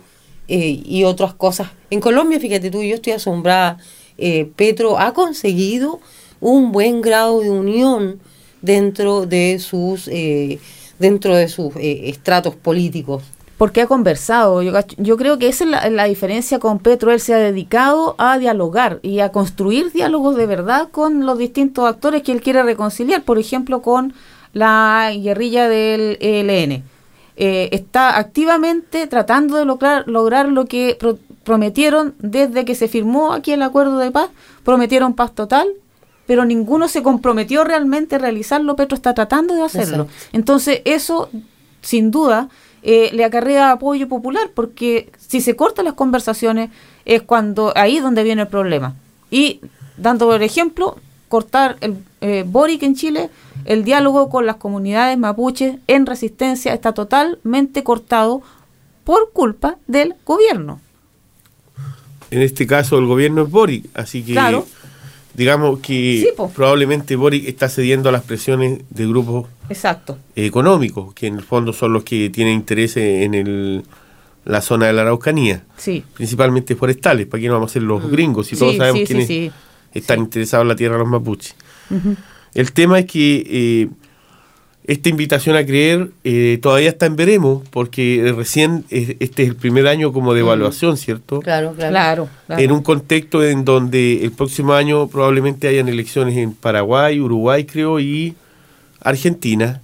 y 0.48 1.04
otras 1.04 1.34
cosas. 1.34 1.68
En 1.90 2.00
Colombia, 2.00 2.40
fíjate 2.40 2.70
tú, 2.70 2.82
yo 2.82 2.94
estoy 2.94 3.12
asombrada. 3.12 3.78
Eh, 4.18 4.50
Petro 4.56 4.98
ha 4.98 5.12
conseguido 5.12 6.00
un 6.40 6.72
buen 6.72 7.00
grado 7.00 7.40
de 7.40 7.50
unión 7.50 8.20
dentro 8.62 9.26
de 9.26 9.58
sus 9.58 10.08
eh, 10.08 10.58
dentro 10.98 11.34
de 11.36 11.48
sus 11.48 11.76
eh, 11.76 12.08
estratos 12.08 12.54
políticos. 12.54 13.22
porque 13.58 13.80
ha 13.80 13.86
conversado. 13.86 14.62
Yo, 14.62 15.16
creo 15.16 15.38
que 15.38 15.48
esa 15.48 15.64
es 15.64 15.92
la, 15.92 16.04
diferencia 16.04 16.58
con 16.58 16.78
Petro. 16.78 17.10
Él 17.10 17.20
se 17.20 17.32
ha 17.32 17.38
dedicado 17.38 18.14
a 18.18 18.38
dialogar 18.38 18.98
y 19.02 19.20
a 19.20 19.30
construir 19.30 19.92
diálogos 19.92 20.36
de 20.36 20.46
verdad 20.46 20.88
con 20.90 21.24
los 21.24 21.38
distintos 21.38 21.86
actores 21.88 22.22
que 22.22 22.32
él 22.32 22.42
quiere 22.42 22.62
reconciliar. 22.62 23.22
Por 23.22 23.38
ejemplo, 23.38 23.80
con 23.80 24.12
la 24.52 25.10
guerrilla 25.14 25.68
del 25.68 26.18
ELN. 26.20 26.82
Está 27.36 28.18
activamente 28.18 29.06
tratando 29.06 29.56
de 29.56 29.64
lograr, 29.66 30.06
lograr 30.06 30.48
lo 30.48 30.64
que 30.66 30.96
prometieron 31.46 32.16
desde 32.18 32.64
que 32.64 32.74
se 32.74 32.88
firmó 32.88 33.32
aquí 33.32 33.52
el 33.52 33.62
acuerdo 33.62 33.98
de 33.98 34.10
paz. 34.10 34.30
Prometieron 34.64 35.14
paz 35.14 35.32
total, 35.32 35.68
pero 36.26 36.44
ninguno 36.44 36.88
se 36.88 37.04
comprometió 37.04 37.62
realmente 37.62 38.16
a 38.16 38.18
realizarlo. 38.18 38.74
Petro 38.74 38.96
está 38.96 39.14
tratando 39.14 39.54
de 39.54 39.62
hacerlo. 39.62 40.02
Exacto. 40.02 40.28
Entonces, 40.32 40.82
eso, 40.84 41.30
sin 41.82 42.10
duda, 42.10 42.48
eh, 42.82 43.10
le 43.12 43.24
acarrea 43.24 43.70
apoyo 43.70 44.08
popular, 44.08 44.50
porque 44.54 45.12
si 45.18 45.40
se 45.40 45.54
cortan 45.54 45.84
las 45.84 45.94
conversaciones, 45.94 46.70
es 47.04 47.22
cuando 47.22 47.72
ahí 47.76 48.00
donde 48.00 48.24
viene 48.24 48.42
el 48.42 48.48
problema. 48.48 48.96
Y, 49.30 49.60
dando 49.96 50.26
por 50.26 50.42
ejemplo, 50.42 50.96
cortar 51.28 51.76
el 51.80 51.96
eh, 52.22 52.42
Boric 52.44 52.82
en 52.82 52.96
Chile, 52.96 53.30
el 53.66 53.84
diálogo 53.84 54.30
con 54.30 54.46
las 54.46 54.56
comunidades 54.56 55.16
mapuches 55.16 55.76
en 55.86 56.06
resistencia 56.06 56.74
está 56.74 56.92
totalmente 56.92 57.84
cortado 57.84 58.42
por 59.04 59.30
culpa 59.32 59.76
del 59.86 60.16
gobierno. 60.24 60.80
En 62.30 62.42
este 62.42 62.66
caso 62.66 62.98
el 62.98 63.06
gobierno 63.06 63.42
es 63.44 63.50
Boric, 63.50 63.86
así 63.94 64.22
que 64.22 64.32
Claro. 64.32 64.66
digamos 65.34 65.80
que 65.80 66.22
Sí, 66.36 66.42
probablemente 66.54 67.14
Boric 67.16 67.46
está 67.48 67.68
cediendo 67.68 68.08
a 68.08 68.12
las 68.12 68.22
presiones 68.22 68.80
de 68.90 69.06
grupos 69.06 69.46
Exacto. 69.68 70.18
económicos, 70.34 71.14
que 71.14 71.26
en 71.28 71.36
el 71.36 71.42
fondo 71.42 71.72
son 71.72 71.92
los 71.92 72.04
que 72.04 72.30
tienen 72.30 72.54
interés 72.54 72.96
en 72.96 73.34
el, 73.34 73.84
la 74.44 74.60
zona 74.60 74.86
de 74.86 74.92
la 74.92 75.02
Araucanía, 75.02 75.62
Sí. 75.76 76.04
principalmente 76.14 76.74
forestales, 76.76 77.26
para 77.26 77.40
que 77.40 77.48
no 77.48 77.54
vamos 77.54 77.70
a 77.70 77.74
ser 77.74 77.82
los 77.82 78.10
gringos, 78.10 78.46
si 78.48 78.54
Sí, 78.56 78.60
todos 78.60 78.76
sabemos 78.76 79.02
quiénes 79.06 79.52
están 79.94 80.20
interesados 80.20 80.62
en 80.64 80.68
la 80.68 80.76
tierra 80.76 80.94
de 80.94 81.00
los 81.00 81.08
mapuches. 81.08 81.54
El 82.54 82.72
tema 82.72 82.98
es 82.98 83.06
que 83.06 83.44
eh, 83.46 83.88
esta 84.86 85.08
invitación 85.08 85.56
a 85.56 85.66
creer 85.66 86.10
eh, 86.24 86.58
todavía 86.62 86.88
está 86.90 87.06
en 87.06 87.16
veremos, 87.16 87.62
porque 87.70 88.32
recién 88.36 88.84
eh, 88.90 89.16
este 89.20 89.42
es 89.42 89.48
el 89.48 89.56
primer 89.56 89.86
año 89.88 90.12
como 90.12 90.32
de 90.32 90.40
evaluación, 90.40 90.96
¿cierto? 90.96 91.40
Claro, 91.40 91.72
claro. 91.74 91.90
Claro, 91.90 92.28
claro. 92.46 92.62
En 92.62 92.70
un 92.72 92.82
contexto 92.82 93.42
en 93.44 93.64
donde 93.64 94.24
el 94.24 94.30
próximo 94.32 94.74
año 94.74 95.08
probablemente 95.08 95.66
hayan 95.68 95.88
elecciones 95.88 96.36
en 96.36 96.52
Paraguay, 96.52 97.18
Uruguay, 97.20 97.64
creo, 97.64 97.98
y 97.98 98.34
Argentina, 99.00 99.80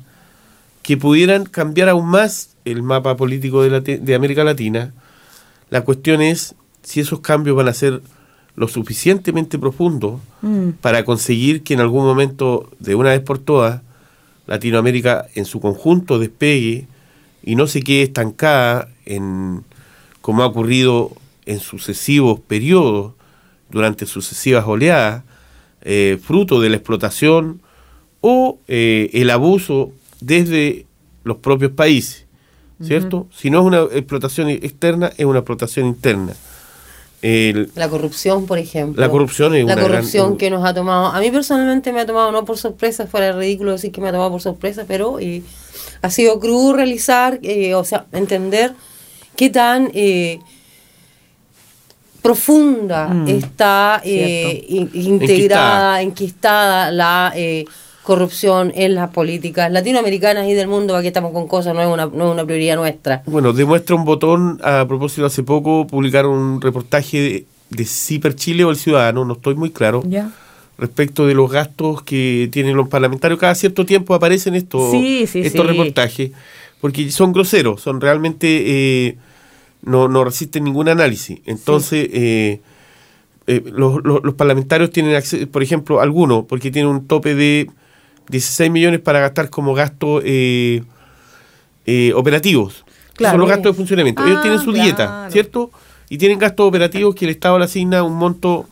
que 0.82 0.96
pudieran 0.96 1.44
cambiar 1.44 1.88
aún 1.88 2.06
más 2.08 2.50
el 2.64 2.82
mapa 2.82 3.16
político 3.16 3.62
de, 3.62 3.70
Lati- 3.70 3.98
de 4.00 4.14
América 4.14 4.44
Latina. 4.44 4.92
La 5.70 5.82
cuestión 5.82 6.22
es 6.22 6.54
si 6.82 7.00
esos 7.00 7.20
cambios 7.20 7.56
van 7.56 7.68
a 7.68 7.74
ser 7.74 8.02
lo 8.56 8.68
suficientemente 8.68 9.58
profundos 9.58 10.20
Mm. 10.42 10.70
para 10.80 11.04
conseguir 11.04 11.62
que 11.62 11.72
en 11.74 11.80
algún 11.80 12.04
momento, 12.04 12.68
de 12.80 12.96
una 12.96 13.10
vez 13.10 13.20
por 13.20 13.38
todas, 13.38 13.80
Latinoamérica 14.52 15.28
en 15.34 15.46
su 15.46 15.60
conjunto 15.60 16.18
despegue 16.18 16.86
y 17.42 17.54
no 17.56 17.66
se 17.66 17.80
quede 17.82 18.02
estancada 18.02 18.88
en 19.06 19.64
como 20.20 20.42
ha 20.42 20.46
ocurrido 20.46 21.10
en 21.46 21.58
sucesivos 21.58 22.38
periodos, 22.38 23.14
durante 23.70 24.04
sucesivas 24.04 24.66
oleadas, 24.66 25.24
eh, 25.80 26.18
fruto 26.22 26.60
de 26.60 26.68
la 26.68 26.76
explotación 26.76 27.62
o 28.20 28.58
eh, 28.68 29.08
el 29.14 29.30
abuso 29.30 29.90
desde 30.20 30.84
los 31.24 31.38
propios 31.38 31.72
países, 31.72 32.26
¿cierto? 32.82 33.28
Si 33.32 33.48
no 33.48 33.60
es 33.60 33.64
una 33.64 33.80
explotación 33.96 34.50
externa, 34.50 35.10
es 35.16 35.24
una 35.24 35.38
explotación 35.38 35.86
interna. 35.86 36.34
El- 37.22 37.70
La 37.76 37.88
corrupción, 37.88 38.46
por 38.46 38.58
ejemplo. 38.58 39.00
La 39.00 39.08
corrupción 39.08 39.54
es 39.54 39.64
La 39.64 39.74
una 39.74 39.82
corrupción 39.82 40.26
gran- 40.30 40.38
que 40.38 40.50
nos 40.50 40.64
ha 40.64 40.74
tomado. 40.74 41.06
A 41.06 41.20
mí 41.20 41.30
personalmente 41.30 41.92
me 41.92 42.00
ha 42.00 42.06
tomado, 42.06 42.32
no 42.32 42.44
por 42.44 42.58
sorpresa, 42.58 43.06
fuera 43.06 43.32
ridículo 43.32 43.72
decir 43.72 43.92
que 43.92 44.00
me 44.00 44.08
ha 44.08 44.12
tomado 44.12 44.30
por 44.32 44.40
sorpresa, 44.42 44.84
pero 44.88 45.18
eh, 45.20 45.42
ha 46.02 46.10
sido 46.10 46.40
crudo 46.40 46.72
realizar, 46.74 47.38
eh, 47.42 47.74
o 47.76 47.84
sea, 47.84 48.06
entender 48.12 48.72
qué 49.36 49.50
tan 49.50 49.90
eh, 49.94 50.40
profunda 52.22 53.08
Mm, 53.08 53.28
está 53.28 54.00
eh, 54.04 54.64
in- 54.68 54.90
integrada, 54.92 56.02
enquistada 56.02 56.90
la 56.90 57.32
eh, 57.34 57.64
corrupción 58.02 58.72
en 58.74 58.94
las 58.94 59.10
políticas 59.10 59.70
latinoamericanas 59.70 60.46
y 60.48 60.54
del 60.54 60.68
mundo. 60.68 60.96
Aquí 60.96 61.06
estamos 61.06 61.32
con 61.32 61.46
cosas, 61.46 61.74
no 61.74 61.80
es 61.80 61.86
una, 61.88 62.06
no 62.06 62.26
es 62.26 62.32
una 62.32 62.44
prioridad 62.44 62.76
nuestra. 62.76 63.22
Bueno, 63.26 63.52
demuestra 63.52 63.94
un 63.94 64.04
botón, 64.04 64.60
a 64.62 64.84
propósito, 64.88 65.26
hace 65.26 65.42
poco 65.42 65.86
publicaron 65.86 66.32
un 66.32 66.60
reportaje 66.60 67.20
de, 67.20 67.44
de 67.70 67.84
Ciper 67.84 68.34
Chile 68.34 68.64
o 68.64 68.70
El 68.70 68.76
Ciudadano, 68.76 69.24
no 69.24 69.34
estoy 69.34 69.54
muy 69.54 69.70
claro, 69.70 70.02
Ya. 70.06 70.30
respecto 70.78 71.26
de 71.26 71.34
los 71.34 71.50
gastos 71.50 72.02
que 72.02 72.48
tienen 72.50 72.76
los 72.76 72.88
parlamentarios. 72.88 73.38
Cada 73.38 73.54
cierto 73.54 73.86
tiempo 73.86 74.14
aparecen 74.14 74.54
estos, 74.56 74.90
Sí, 74.90 75.26
sí, 75.28 75.40
estos 75.40 75.62
sí. 75.64 75.68
reportajes, 75.72 76.32
porque 76.80 77.10
son 77.12 77.32
groseros, 77.32 77.80
son 77.80 78.00
realmente, 78.00 78.46
eh, 79.06 79.16
no, 79.82 80.08
no 80.08 80.24
resisten 80.24 80.64
ningún 80.64 80.88
análisis. 80.88 81.38
Entonces, 81.46 82.08
eh, 82.12 82.60
eh, 83.46 83.62
los, 83.72 84.02
los- 84.04 84.22
los 84.24 84.34
parlamentarios 84.34 84.90
tienen 84.90 85.14
acceso, 85.14 85.46
por 85.48 85.62
ejemplo, 85.62 86.00
algunos, 86.00 86.44
porque 86.46 86.70
tienen 86.72 86.90
un 86.90 87.06
tope 87.06 87.34
de 87.36 87.70
16 88.28 88.70
millones 88.70 89.00
para 89.00 89.20
gastar 89.20 89.50
como 89.50 89.74
gastos 89.74 90.22
eh, 90.24 90.82
eh, 91.86 92.12
operativos. 92.14 92.84
Claro. 93.14 93.32
Son 93.34 93.40
los 93.40 93.48
gastos 93.48 93.72
de 93.72 93.76
funcionamiento. 93.76 94.24
Ellos 94.24 94.38
Ah, 94.38 94.42
tienen 94.42 94.60
su 94.60 94.72
dieta, 94.72 95.06
claro. 95.06 95.30
¿cierto? 95.30 95.70
Y 96.08 96.18
tienen 96.18 96.38
gastos 96.38 96.66
operativos 96.68 97.14
que 97.14 97.24
el 97.26 97.30
Estado 97.30 97.58
le 97.58 97.64
asigna 97.66 98.02
un 98.02 98.14
monto 98.14 98.66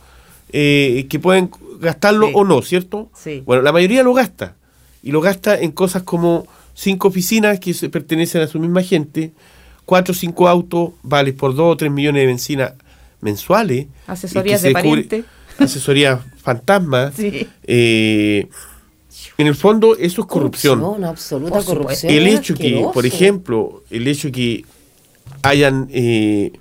eh, 0.53 1.05
que 1.09 1.19
pueden 1.19 1.49
gastarlo 1.79 2.27
Sí. 2.27 2.33
o 2.35 2.43
no, 2.43 2.61
¿cierto? 2.61 3.09
Sí. 3.15 3.41
Bueno, 3.45 3.61
la 3.63 3.71
mayoría 3.71 4.03
lo 4.03 4.13
gasta. 4.13 4.55
Y 5.03 5.11
lo 5.11 5.21
gasta 5.21 5.59
en 5.59 5.71
cosas 5.71 6.03
como 6.03 6.45
cinco 6.73 7.07
oficinas 7.07 7.59
que 7.59 7.73
pertenecen 7.89 8.41
a 8.41 8.47
su 8.47 8.59
misma 8.59 8.81
gente, 8.83 9.31
cuatro 9.85 10.11
o 10.11 10.15
cinco 10.15 10.47
autos, 10.47 10.91
vales 11.03 11.33
por 11.33 11.55
dos 11.55 11.73
o 11.73 11.77
tres 11.77 11.91
millones 11.91 12.21
de 12.21 12.25
benzina 12.27 12.73
mensuales. 13.21 13.87
Asesorías 14.07 14.61
de 14.61 14.69
se 14.69 14.73
descubre- 14.75 15.03
pariente. 15.07 15.23
Asesorías 15.57 16.19
fantasmas. 16.43 17.13
Sí. 17.15 17.47
Eh, 17.63 18.47
en 19.41 19.47
el 19.47 19.55
fondo, 19.55 19.95
eso 19.97 20.21
es 20.21 20.27
corrupción. 20.27 21.03
absoluta 21.03 21.51
Por 21.55 21.63
supuesto. 21.63 21.83
corrupción. 21.83 22.11
El 22.13 22.27
hecho 22.27 22.53
que, 22.55 22.67
asqueroso. 22.67 22.91
por 22.93 23.05
ejemplo, 23.05 23.83
el 23.89 24.07
hecho 24.07 24.31
que 24.31 24.65
hayan 25.43 25.87
eh, 25.91 26.51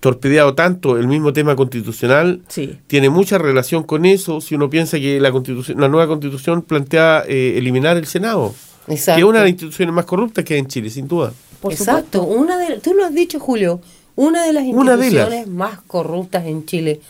torpedeado 0.00 0.54
tanto 0.54 0.98
el 0.98 1.08
mismo 1.08 1.32
tema 1.32 1.56
constitucional 1.56 2.42
Sí. 2.48 2.78
tiene 2.86 3.08
mucha 3.10 3.38
relación 3.38 3.82
con 3.82 4.04
eso 4.04 4.40
si 4.40 4.54
uno 4.54 4.68
piensa 4.68 4.98
que 4.98 5.18
la 5.20 5.32
constitución 5.32 5.80
la 5.80 5.88
nueva 5.88 6.06
constitución 6.06 6.62
plantea 6.62 7.24
eh, 7.26 7.54
eliminar 7.56 7.96
el 7.96 8.06
senado 8.06 8.54
Exacto. 8.88 9.16
que 9.16 9.20
es 9.22 9.26
una 9.28 9.38
de 9.38 9.44
las 9.44 9.50
instituciones 9.52 9.94
más 9.94 10.04
corruptas 10.04 10.44
que 10.44 10.54
hay 10.54 10.60
en 10.60 10.66
Chile 10.66 10.90
sin 10.90 11.08
duda 11.08 11.32
Por 11.60 11.72
Exacto, 11.72 12.20
supuesto. 12.20 12.40
una 12.42 12.58
de, 12.58 12.78
tú 12.80 12.92
lo 12.94 13.04
has 13.06 13.14
dicho, 13.14 13.40
Julio, 13.40 13.80
una 14.16 14.44
de 14.44 14.52
las 14.52 14.64
de 14.64 14.68
instituciones 14.70 15.46
las. 15.46 15.48
más 15.48 15.80
corruptas 15.86 16.44
en 16.46 16.66
Chile. 16.66 17.00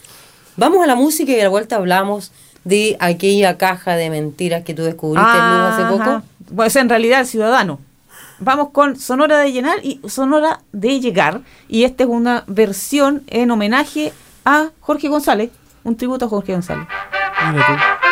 Vamos 0.56 0.82
a 0.82 0.86
la 0.86 0.94
música 0.94 1.32
y 1.32 1.40
a 1.40 1.42
la 1.44 1.48
vuelta 1.50 1.76
hablamos 1.76 2.30
de 2.66 2.96
aquella 2.98 3.56
caja 3.58 3.94
de 3.94 4.10
mentiras 4.10 4.64
que 4.64 4.74
tú 4.74 4.82
descubriste 4.82 5.30
Luz, 5.30 5.60
hace 5.60 5.82
Ajá. 5.82 5.90
poco. 5.90 6.22
Pues 6.54 6.74
en 6.74 6.88
realidad 6.88 7.20
el 7.20 7.26
ciudadano. 7.26 7.78
Vamos 8.40 8.70
con 8.70 8.96
Sonora 8.96 9.38
de 9.38 9.52
Llenar 9.52 9.78
y 9.84 10.00
Sonora 10.08 10.58
de 10.72 10.98
Llegar. 10.98 11.42
Y 11.68 11.84
esta 11.84 12.02
es 12.02 12.10
una 12.10 12.42
versión 12.48 13.22
en 13.28 13.52
homenaje 13.52 14.12
a 14.44 14.70
Jorge 14.80 15.08
González. 15.08 15.50
Un 15.84 15.96
tributo 15.96 16.24
a 16.24 16.28
Jorge 16.28 16.54
González. 16.54 16.88
Mira 17.52 17.66
tú. 17.66 18.05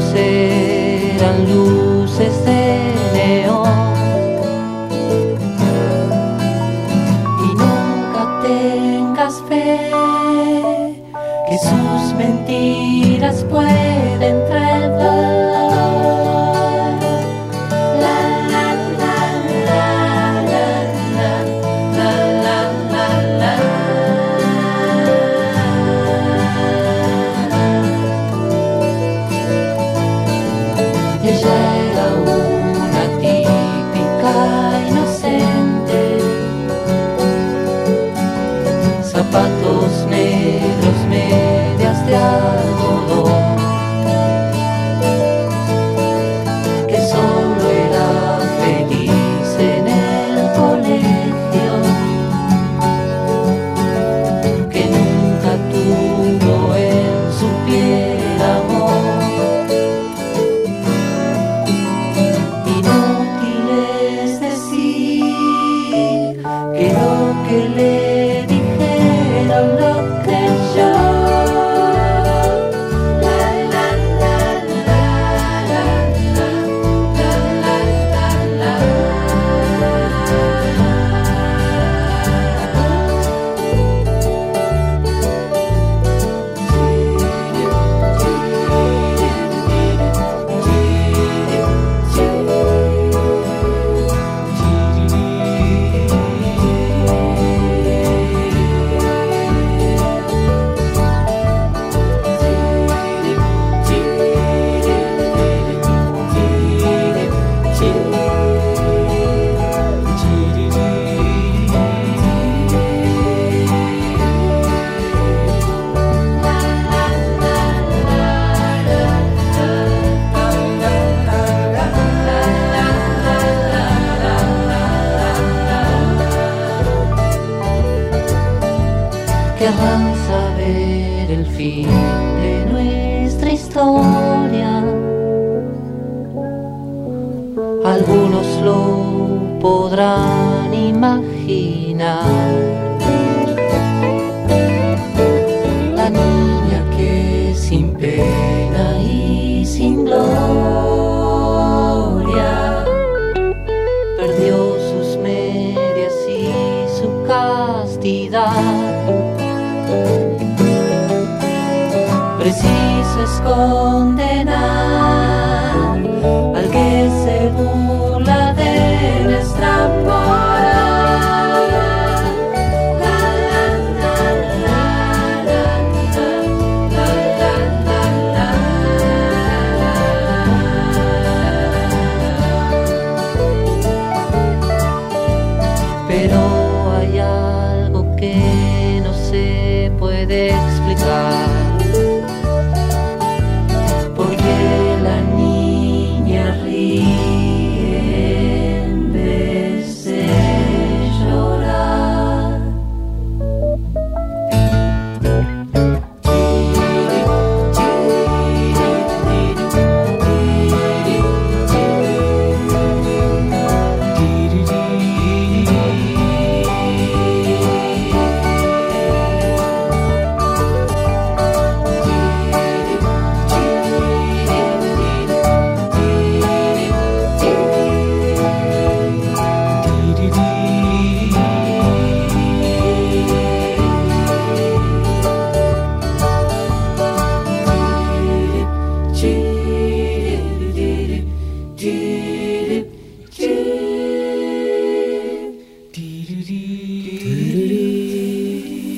você 0.00 0.29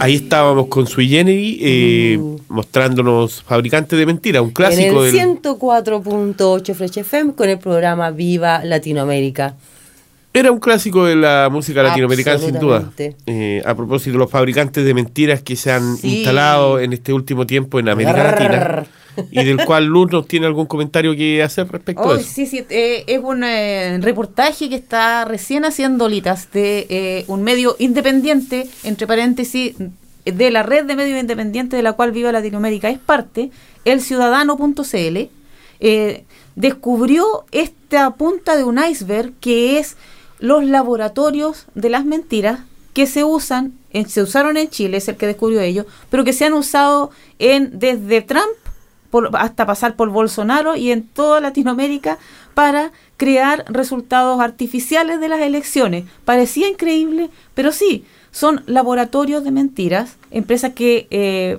Ahí 0.03 0.17
estábamos 0.17 0.67
con 0.67 0.87
Sui 0.89 1.09
Generis 1.09 1.59
eh, 1.61 2.19
mostrándonos 2.49 3.41
fabricantes 3.43 3.97
de 3.97 4.05
mentiras, 4.05 4.43
un 4.43 4.51
clásico 4.51 5.05
en 5.05 5.13
del. 5.13 5.21
el 5.21 5.41
104.8 5.43 6.75
Fresh 6.75 6.99
FM 6.99 7.35
con 7.35 7.49
el 7.49 7.59
programa 7.59 8.11
Viva 8.11 8.65
Latinoamérica. 8.65 9.55
Era 10.35 10.51
un 10.51 10.59
clásico 10.59 11.05
de 11.05 11.15
la 11.15 11.49
música 11.53 11.83
latinoamericana, 11.85 12.39
sin 12.39 12.59
duda. 12.59 12.91
Eh, 13.27 13.63
a 13.65 13.75
propósito 13.77 14.13
de 14.13 14.19
los 14.19 14.31
fabricantes 14.31 14.85
de 14.85 14.93
mentiras 14.95 15.43
que 15.43 15.55
se 15.55 15.71
han 15.71 15.97
Sí. 15.97 16.17
instalado 16.17 16.81
en 16.81 16.95
este 16.95 17.13
último 17.13 17.47
tiempo 17.47 17.79
en 17.79 17.89
América 17.89 18.25
Latina 18.25 18.85
y 19.31 19.45
del 19.45 19.65
cual 19.65 19.87
Luz 19.87 20.11
nos 20.11 20.27
tiene 20.27 20.47
algún 20.47 20.67
comentario 20.67 21.15
que 21.15 21.43
hacer 21.43 21.69
respecto 21.69 22.11
a 22.11 22.19
eso. 22.19 22.29
sí, 22.29 22.47
sí, 22.47 22.65
eh, 22.71 23.05
es 23.07 23.21
un 23.23 23.45
eh, 23.45 23.99
reportaje 24.01 24.69
que 24.69 24.75
está 24.77 25.25
recién 25.25 25.65
haciendo 25.65 26.09
Litas 26.09 26.51
de 26.53 26.87
eh, 26.89 27.25
un 27.29 27.43
medio 27.43 27.77
independiente, 27.79 28.69
entre 28.85 29.07
paréntesis, 29.07 29.75
de 30.25 30.51
la 30.51 30.63
red 30.63 30.85
de 30.85 30.95
medios 30.97 31.19
independientes 31.21 31.77
de 31.77 31.83
la 31.83 31.95
cual 31.95 32.13
Viva 32.13 32.31
Latinoamérica 32.33 32.89
es 32.91 32.99
parte, 32.99 33.51
elciudadano.cl, 33.85 35.19
eh, 35.81 36.25
descubrió 36.55 37.45
esta 37.51 38.11
punta 38.15 38.57
de 38.57 38.65
un 38.65 38.79
iceberg 38.83 39.33
que 39.41 39.79
es 39.79 39.97
los 40.39 40.65
laboratorios 40.65 41.67
de 41.75 41.89
las 41.91 42.05
mentiras 42.05 42.61
que 42.93 43.07
se 43.07 43.25
usan, 43.25 43.73
en- 43.93 44.09
se 44.09 44.23
usaron 44.23 44.57
en 44.57 44.69
Chile, 44.69 44.99
es 44.99 45.09
el 45.09 45.17
que 45.17 45.27
descubrió 45.27 45.61
ello, 45.61 45.87
pero 46.11 46.25
que 46.25 46.33
se 46.33 46.45
han 46.45 46.53
usado 46.53 47.11
en 47.39 47.79
desde 47.79 48.21
Trump 48.23 48.45
hasta 49.35 49.67
pasar 49.67 49.97
por 49.97 50.11
Bolsonaro 50.11 50.77
y 50.77 50.91
en 50.91 51.07
toda 51.07 51.41
Latinoamérica 51.41 52.19
para 52.55 52.93
crear 53.17 53.65
resultados 53.69 54.41
artificiales 54.41 55.21
de 55.21 55.29
las 55.29 55.41
elecciones. 55.41 56.05
Parecía 56.25 56.69
increíble, 56.69 57.31
pero 57.55 57.73
sí, 57.73 58.05
son 58.31 58.63
laboratorios 58.67 59.45
de 59.45 59.51
mentiras, 59.51 60.17
empresas 60.31 60.73
que 60.75 61.07
eh, 61.11 61.59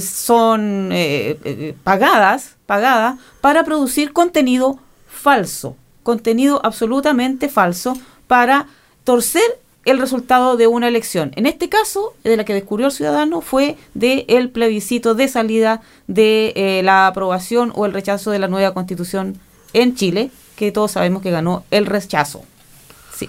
son 0.00 0.90
eh, 0.92 1.38
eh, 1.44 1.74
pagadas, 1.82 2.56
pagadas 2.66 3.18
para 3.40 3.64
producir 3.64 4.12
contenido 4.12 4.78
falso, 5.06 5.76
contenido 6.02 6.60
absolutamente 6.64 7.48
falso 7.48 7.98
para 8.26 8.66
torcer 9.04 9.58
el 9.90 9.98
resultado 9.98 10.56
de 10.56 10.66
una 10.66 10.88
elección. 10.88 11.32
En 11.36 11.46
este 11.46 11.68
caso, 11.68 12.14
de 12.24 12.36
la 12.36 12.44
que 12.44 12.54
descubrió 12.54 12.86
el 12.86 12.92
ciudadano, 12.92 13.40
fue 13.40 13.76
de 13.94 14.24
el 14.28 14.50
plebiscito 14.50 15.14
de 15.14 15.28
salida 15.28 15.80
de 16.06 16.52
eh, 16.56 16.82
la 16.82 17.06
aprobación 17.06 17.72
o 17.74 17.86
el 17.86 17.92
rechazo 17.92 18.30
de 18.30 18.38
la 18.38 18.48
nueva 18.48 18.74
constitución 18.74 19.38
en 19.72 19.94
Chile, 19.94 20.30
que 20.56 20.72
todos 20.72 20.92
sabemos 20.92 21.22
que 21.22 21.30
ganó 21.30 21.64
el 21.70 21.86
rechazo. 21.86 22.42
Sí. 23.16 23.28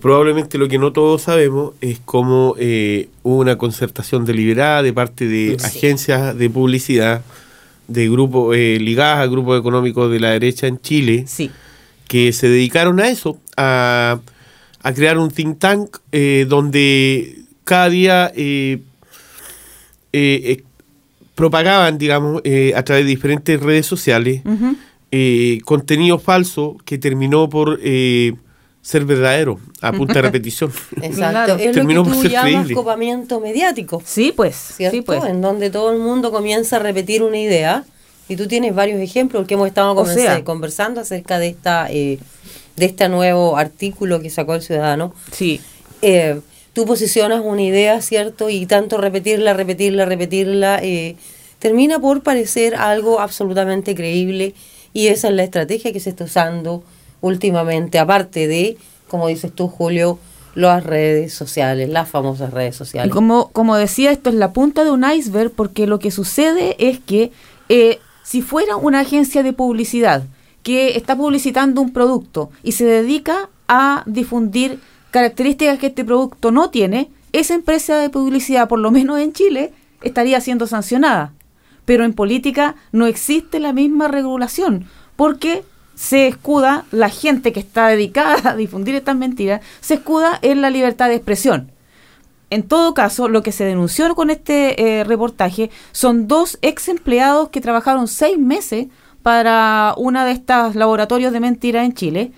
Probablemente 0.00 0.58
lo 0.58 0.68
que 0.68 0.78
no 0.78 0.92
todos 0.92 1.22
sabemos 1.22 1.74
es 1.80 2.00
cómo 2.04 2.54
eh, 2.58 3.08
hubo 3.22 3.36
una 3.38 3.56
concertación 3.58 4.24
deliberada 4.24 4.82
de 4.82 4.92
parte 4.92 5.26
de 5.28 5.56
Sí. 5.58 5.66
agencias 5.66 6.36
de 6.36 6.50
publicidad, 6.50 7.22
de 7.86 8.08
grupos 8.08 8.56
eh, 8.56 8.78
ligadas 8.80 9.20
a 9.20 9.26
grupos 9.26 9.58
económicos 9.60 10.10
de 10.10 10.18
la 10.18 10.30
derecha 10.30 10.66
en 10.66 10.80
Chile, 10.80 11.24
Sí. 11.28 11.50
que 12.08 12.32
se 12.32 12.48
dedicaron 12.48 12.98
a 13.00 13.08
eso, 13.08 13.38
a, 13.56 14.18
a 14.88 14.92
crear 14.94 15.18
un 15.18 15.30
think 15.30 15.58
tank 15.58 15.96
eh, 16.12 16.46
donde 16.48 17.36
cada 17.64 17.88
día 17.88 18.32
eh, 18.36 18.78
eh, 20.12 20.62
propagaban, 21.34 21.98
digamos, 21.98 22.40
eh, 22.44 22.72
a 22.74 22.82
través 22.84 23.04
de 23.04 23.10
diferentes 23.10 23.60
redes 23.60 23.86
sociales, 23.86 24.42
eh, 25.10 25.58
contenido 25.64 26.18
falso 26.18 26.76
que 26.84 26.98
terminó 26.98 27.48
por 27.48 27.78
eh, 27.82 28.34
ser 28.80 29.04
verdadero, 29.04 29.58
a 29.80 29.92
punta 29.92 30.14
de 30.14 30.22
repetición. 30.30 30.72
Exacto. 31.02 31.56
Es 31.56 31.72
Terminó 31.72 32.04
lo 32.04 32.10
que 32.10 32.16
tú 32.16 32.28
llamas 32.28 32.52
creíble. 32.52 32.74
copamiento 32.74 33.40
mediático. 33.40 34.02
Sí, 34.04 34.32
pues. 34.34 34.54
¿cierto? 34.56 34.96
Sí, 34.96 35.02
pues. 35.02 35.24
En 35.24 35.40
donde 35.42 35.70
todo 35.70 35.92
el 35.92 35.98
mundo 35.98 36.30
comienza 36.30 36.76
a 36.76 36.78
repetir 36.78 37.22
una 37.22 37.38
idea. 37.38 37.84
Y 38.28 38.34
tú 38.36 38.48
tienes 38.48 38.74
varios 38.74 39.00
ejemplos 39.00 39.42
porque 39.42 39.54
hemos 39.54 39.68
estado 39.68 39.92
O 39.92 40.04
comense- 40.04 40.14
sea. 40.22 40.42
conversando 40.44 41.00
acerca 41.00 41.38
de 41.38 41.46
esta 41.48 41.86
eh, 41.90 42.18
de 42.76 42.86
este 42.86 43.08
nuevo 43.08 43.56
artículo 43.56 44.20
que 44.20 44.30
sacó 44.30 44.54
el 44.54 44.62
ciudadano. 44.62 45.14
Sí. 45.32 45.60
Eh, 46.02 46.40
tú 46.72 46.84
posicionas 46.84 47.40
una 47.44 47.62
idea, 47.62 48.00
¿cierto? 48.02 48.50
Y 48.50 48.66
tanto 48.66 48.98
repetirla, 48.98 49.54
repetirla, 49.54 50.04
repetirla, 50.04 50.78
eh, 50.82 51.16
termina 51.58 51.98
por 51.98 52.22
parecer 52.22 52.74
algo 52.74 53.20
absolutamente 53.20 53.94
creíble. 53.94 54.54
Y 54.92 55.08
esa 55.08 55.28
es 55.28 55.34
la 55.34 55.42
estrategia 55.44 55.92
que 55.92 56.00
se 56.00 56.10
está 56.10 56.24
usando 56.24 56.82
últimamente, 57.20 57.98
aparte 57.98 58.46
de, 58.46 58.76
como 59.08 59.28
dices 59.28 59.52
tú, 59.54 59.68
Julio, 59.68 60.18
las 60.54 60.84
redes 60.84 61.34
sociales, 61.34 61.88
las 61.88 62.08
famosas 62.08 62.52
redes 62.52 62.74
Y 62.76 62.78
sociales. 62.78 63.12
como, 63.12 63.48
como 63.52 63.76
decía, 63.76 64.10
esto 64.10 64.30
es 64.30 64.36
la 64.36 64.52
punta 64.52 64.84
de 64.84 64.90
un 64.90 65.04
iceberg 65.10 65.50
porque 65.50 65.86
lo 65.86 65.98
que 65.98 66.10
sucede 66.10 66.76
es 66.78 66.98
que 66.98 67.30
eh, 67.68 67.98
si 68.22 68.40
fuera 68.42 68.76
una 68.76 69.00
agencia 69.00 69.42
de 69.42 69.52
publicidad 69.52 70.22
que 70.66 70.96
está 70.96 71.16
publicitando 71.16 71.80
un 71.80 71.92
producto 71.92 72.50
y 72.64 72.72
se 72.72 72.84
dedica 72.84 73.50
a 73.68 74.02
difundir 74.04 74.80
características 75.12 75.78
que 75.78 75.86
este 75.86 76.04
producto 76.04 76.50
no 76.50 76.70
tiene, 76.70 77.08
esa 77.32 77.54
empresa 77.54 77.98
de 77.98 78.10
publicidad, 78.10 78.66
por 78.66 78.80
lo 78.80 78.90
menos 78.90 79.20
en 79.20 79.32
Chile, 79.32 79.72
estaría 80.02 80.40
siendo 80.40 80.66
sancionada. 80.66 81.32
Pero 81.84 82.04
en 82.04 82.14
política 82.14 82.74
no 82.90 83.06
existe 83.06 83.60
la 83.60 83.72
misma 83.72 84.08
regulación, 84.08 84.86
porque 85.14 85.62
se 85.94 86.26
escuda 86.26 86.84
la 86.90 87.10
gente 87.10 87.52
que 87.52 87.60
está 87.60 87.86
dedicada 87.86 88.50
a 88.50 88.56
difundir 88.56 88.96
estas 88.96 89.14
mentiras, 89.14 89.60
se 89.80 89.94
escuda 89.94 90.36
en 90.42 90.62
la 90.62 90.70
libertad 90.70 91.08
de 91.08 91.14
expresión. 91.14 91.70
en 92.50 92.64
todo 92.64 92.92
caso, 92.92 93.28
lo 93.28 93.44
que 93.44 93.52
se 93.52 93.64
denunció 93.64 94.12
con 94.16 94.30
este 94.30 94.98
eh, 94.98 95.04
reportaje 95.04 95.70
son 95.92 96.26
dos 96.26 96.58
ex 96.60 96.88
empleados 96.88 97.50
que 97.50 97.60
trabajaron 97.60 98.08
seis 98.08 98.36
meses 98.36 98.88
para 99.26 99.92
una 99.96 100.24
de 100.24 100.30
estas 100.30 100.76
laboratorios 100.76 101.32
de 101.32 101.40
mentiras 101.40 101.84
en 101.84 101.94
Chile. 101.94 102.30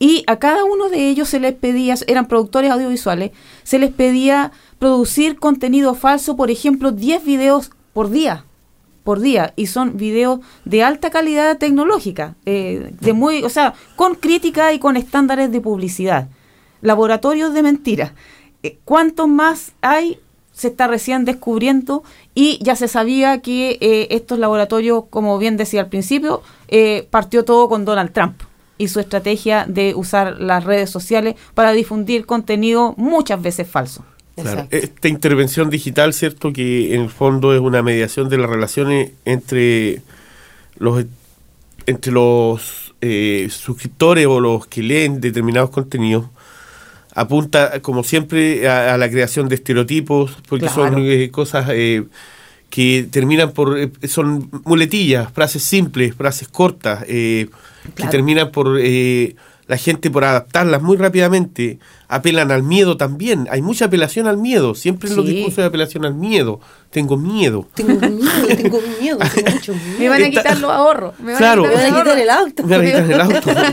Y 0.00 0.24
a 0.26 0.40
cada 0.40 0.64
uno 0.64 0.88
de 0.88 1.08
ellos 1.08 1.28
se 1.28 1.38
les 1.38 1.54
pedía, 1.54 1.94
eran 2.08 2.26
productores 2.26 2.72
audiovisuales, 2.72 3.30
se 3.62 3.78
les 3.78 3.92
pedía 3.92 4.50
producir 4.80 5.38
contenido 5.38 5.94
falso, 5.94 6.34
por 6.34 6.50
ejemplo, 6.50 6.90
10 6.90 7.24
videos 7.24 7.70
por 7.92 8.10
día 8.10 8.44
por 9.04 9.20
día 9.20 9.52
y 9.54 9.66
son 9.66 9.96
videos 9.96 10.40
de 10.64 10.82
alta 10.82 11.10
calidad 11.10 11.58
tecnológica, 11.58 12.34
eh, 12.44 12.92
de 13.00 13.12
muy, 13.12 13.44
o 13.44 13.48
sea, 13.48 13.74
con 13.94 14.16
crítica 14.16 14.72
y 14.72 14.80
con 14.80 14.96
estándares 14.96 15.52
de 15.52 15.60
publicidad. 15.60 16.28
Laboratorios 16.80 17.54
de 17.54 17.62
mentiras. 17.62 18.12
Eh, 18.64 18.78
¿Cuántos 18.84 19.28
más 19.28 19.72
hay? 19.80 20.18
Se 20.62 20.68
está 20.68 20.86
recién 20.86 21.24
descubriendo 21.24 22.04
y 22.36 22.60
ya 22.62 22.76
se 22.76 22.86
sabía 22.86 23.40
que 23.40 23.78
eh, 23.80 24.06
estos 24.12 24.38
laboratorios, 24.38 25.06
como 25.10 25.36
bien 25.36 25.56
decía 25.56 25.80
al 25.80 25.88
principio, 25.88 26.40
eh, 26.68 27.08
partió 27.10 27.44
todo 27.44 27.68
con 27.68 27.84
Donald 27.84 28.12
Trump 28.12 28.40
y 28.78 28.86
su 28.86 29.00
estrategia 29.00 29.66
de 29.66 29.96
usar 29.96 30.40
las 30.40 30.62
redes 30.62 30.88
sociales 30.88 31.34
para 31.54 31.72
difundir 31.72 32.26
contenido 32.26 32.94
muchas 32.96 33.42
veces 33.42 33.68
falso. 33.68 34.04
Claro, 34.36 34.68
esta 34.70 35.08
intervención 35.08 35.68
digital, 35.68 36.14
¿cierto? 36.14 36.52
Que 36.52 36.94
en 36.94 37.00
el 37.00 37.10
fondo 37.10 37.52
es 37.52 37.60
una 37.60 37.82
mediación 37.82 38.28
de 38.28 38.38
las 38.38 38.48
relaciones 38.48 39.10
entre 39.24 40.00
los 40.76 41.06
entre 41.86 42.12
los 42.12 42.94
eh, 43.00 43.48
suscriptores 43.50 44.28
o 44.28 44.38
los 44.38 44.68
que 44.68 44.84
leen 44.84 45.20
determinados 45.20 45.70
contenidos, 45.70 46.26
apunta, 47.14 47.80
como 47.80 48.02
siempre, 48.04 48.68
a, 48.68 48.94
a 48.94 48.98
la 48.98 49.10
creación 49.10 49.48
de 49.48 49.54
estereotipos, 49.56 50.36
porque 50.48 50.66
Claro. 50.66 50.92
son 50.94 51.02
eh, 51.06 51.30
cosas 51.30 51.66
eh, 51.70 52.04
que 52.70 53.06
terminan 53.10 53.52
por... 53.52 53.78
eh, 53.78 53.90
son 54.08 54.48
muletillas, 54.64 55.30
frases 55.32 55.62
simples, 55.62 56.14
frases 56.14 56.48
cortas, 56.48 57.04
eh, 57.08 57.48
que 57.94 58.06
terminan 58.08 58.50
por... 58.50 58.78
la 59.72 59.78
gente 59.78 60.10
por 60.10 60.22
adaptarlas 60.22 60.82
muy 60.82 60.98
rápidamente 60.98 61.78
apelan 62.06 62.50
al 62.50 62.62
miedo 62.62 62.98
también. 62.98 63.48
Hay 63.50 63.62
mucha 63.62 63.86
apelación 63.86 64.26
al 64.26 64.36
miedo. 64.36 64.74
Siempre 64.74 65.08
en 65.08 65.16
los 65.16 65.24
discursos 65.24 65.56
de 65.56 65.64
apelación 65.64 66.04
al 66.04 66.14
miedo. 66.14 66.60
Tengo 66.90 67.16
miedo. 67.16 67.66
Tengo 67.74 67.94
miedo, 68.06 68.28
tengo 68.48 68.80
miedo, 69.00 69.18
tengo 69.34 69.50
mucho 69.50 69.72
Me 69.72 69.98
miedo. 69.98 70.10
van 70.12 70.22
a 70.24 70.28
quitar 70.30 70.58
los 70.60 70.70
ahorros. 70.70 71.18
Me 71.20 71.32
van 71.32 71.38
Claro. 71.38 71.64
a 71.64 71.68
Me 71.68 71.72
quitar, 71.72 71.90
van 71.90 71.94
a 71.94 71.96
los 71.96 72.02
quitar 72.04 72.18
el 72.18 72.30
auto. 72.30 72.62
Me 72.64 72.76
van 72.76 72.86
a 72.86 72.86
quitar 72.86 73.10
el 73.10 73.20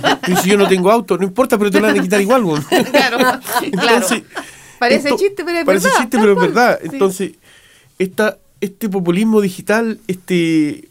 auto. 0.06 0.32
Y 0.32 0.36
si 0.38 0.50
yo 0.52 0.58
no 0.58 0.68
tengo 0.70 0.90
auto, 0.90 1.18
no 1.18 1.26
importa, 1.26 1.58
pero 1.58 1.70
te 1.70 1.82
lo 1.82 1.88
van 1.88 2.00
a 2.00 2.02
quitar 2.02 2.22
igual. 2.22 2.44
güey. 2.46 2.62
Claro, 2.92 3.18
claro. 3.18 3.40
Entonces, 3.62 4.24
Parece 4.80 5.10
esto- 5.10 5.18
chiste, 5.20 5.44
pero 5.44 5.60
es 5.60 5.66
parece 5.66 5.88
verdad. 5.88 6.00
chiste, 6.00 6.18
tal 6.18 6.22
pero 6.22 6.34
es 6.34 6.40
verdad. 6.48 6.80
Sí. 6.82 6.90
Entonces, 6.94 7.32
esta, 8.00 8.38
este 8.62 8.88
populismo 8.88 9.42
digital, 9.42 10.00
este, 10.08 10.88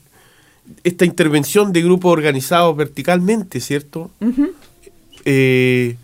esta 0.84 1.06
intervención 1.06 1.72
de 1.72 1.80
grupos 1.80 2.12
organizados 2.12 2.76
verticalmente, 2.76 3.58
¿cierto? 3.60 4.10
Ujú. 4.20 4.50
Eh, 5.30 5.96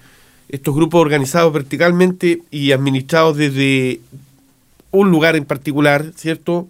estos 0.55 0.75
grupos 0.75 1.01
organizados 1.01 1.53
verticalmente 1.53 2.43
y 2.51 2.73
administrados 2.73 3.37
desde 3.37 4.01
un 4.93 5.11
lugar 5.11 5.35
en 5.35 5.45
particular, 5.45 6.13
¿cierto? 6.15 6.69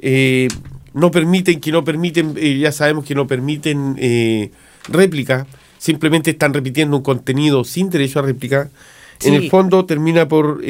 Eh, 0.00 0.48
no 0.92 1.10
permiten, 1.10 1.60
que 1.60 1.72
no 1.72 1.84
permiten, 1.84 2.34
eh, 2.36 2.58
ya 2.58 2.72
sabemos 2.72 3.06
que 3.06 3.14
no 3.14 3.26
permiten 3.26 3.96
eh, 3.98 4.50
réplica, 4.88 5.46
simplemente 5.78 6.30
están 6.32 6.52
repitiendo 6.52 6.96
un 6.98 7.02
contenido 7.02 7.64
sin 7.64 7.88
derecho 7.88 8.18
a 8.18 8.22
réplica. 8.22 8.70
En 9.22 9.34
el 9.34 9.48
fondo 9.48 9.86
termina 9.86 10.26
por 10.28 10.60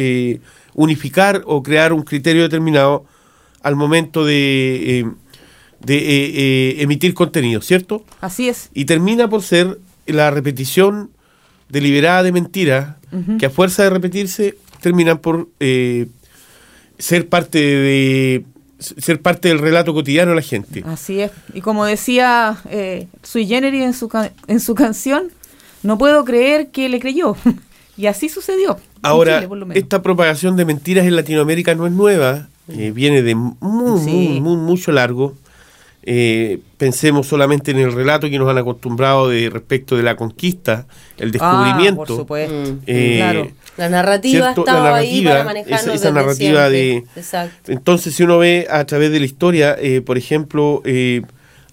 unificar 0.75 1.43
o 1.47 1.63
crear 1.63 1.93
un 1.93 2.03
criterio 2.03 2.43
determinado 2.43 3.07
al 3.63 3.77
momento 3.77 4.25
de, 4.25 5.07
de 5.81 6.83
emitir 6.83 7.15
contenido, 7.15 7.63
¿cierto? 7.63 8.05
Así 8.21 8.49
es. 8.49 8.71
y 8.75 8.85
termina 8.85 9.29
por 9.29 9.43
ser 9.43 9.79
la 10.07 10.31
repetición 10.31 11.11
deliberada 11.73 12.23
de 12.23 12.31
mentiras 12.33 12.97
que 13.39 13.47
a 13.47 13.51
fuerza 13.51 13.83
de 13.83 13.91
repetirse 13.91 14.57
terminan 14.81 15.19
por 15.19 15.49
eh, 15.61 16.07
ser 16.99 17.29
parte 17.29 17.59
de 17.59 18.45
ser 18.79 19.21
parte 19.21 19.49
del 19.49 19.59
relato 19.59 19.93
cotidiano 19.95 20.31
de 20.31 20.37
la 20.37 20.43
gente. 20.43 20.83
Así 20.87 21.21
es. 21.21 21.31
Y 21.55 21.61
como 21.61 21.85
decía 21.85 22.57
eh, 22.71 23.07
Sui 23.23 23.47
Generis 23.47 23.83
en 23.83 23.93
su, 23.95 24.09
en 24.49 24.61
su 24.61 24.75
canción, 24.75 25.29
no 25.83 25.99
puedo 25.99 26.25
creer 26.25 26.71
que 26.71 26.89
le 26.89 26.99
creyó. 27.01 27.37
y 27.97 28.07
así 28.07 28.29
sucedió. 28.29 28.79
Ahora, 29.03 29.41
Chile, 29.41 29.67
esta 29.75 30.03
propagación 30.03 30.57
de 30.57 30.65
mentiras 30.65 31.07
en 31.07 31.17
Latinoamérica 31.17 31.75
no 31.75 31.87
es 31.87 31.93
nueva, 31.93 32.49
eh, 32.69 32.93
viene 32.95 33.23
de 33.23 33.35
muy, 33.35 34.01
Sí. 34.01 34.11
muy, 34.11 34.41
muy, 34.41 34.57
mucho 34.57 34.91
largo. 34.93 35.35
Eh, 36.05 36.59
pensemos 36.79 37.27
solamente 37.29 37.71
en 37.71 37.79
el 37.79 37.93
relato 37.93 38.29
que 38.29 38.39
nos 38.39 38.49
han 38.51 38.59
acostumbrado 38.59 39.29
de 39.29 39.49
respecto 39.51 39.97
de 39.97 40.03
la 40.03 40.17
conquista, 40.17 40.87
el 41.19 41.31
descubrimiento. 41.31 42.03
Ah, 42.03 42.07
por 42.07 42.17
supuesto. 42.17 42.55
Mm. 42.55 42.79
Eh, 42.87 43.15
Claro. 43.19 43.49
La 43.77 43.89
narrativa 43.89 44.43
¿cierto? 44.53 44.61
estaba 44.63 44.91
La 44.91 44.97
ahí 44.97 45.23
para 45.25 45.45
manejarnos 45.45 45.81
esa- 45.81 45.95
esa 45.95 46.11
narrativa 46.11 46.69
siempre. 46.69 46.79
de- 46.79 47.05
Exacto. 47.17 47.73
Entonces, 47.73 48.15
si 48.15 48.23
uno 48.25 48.39
ve 48.39 48.67
a 48.69 48.85
través 48.85 49.11
de 49.13 49.19
la 49.21 49.25
historia, 49.27 49.77
eh, 49.81 50.01
por 50.03 50.19
ejemplo, 50.19 50.83
eh, 50.85 51.23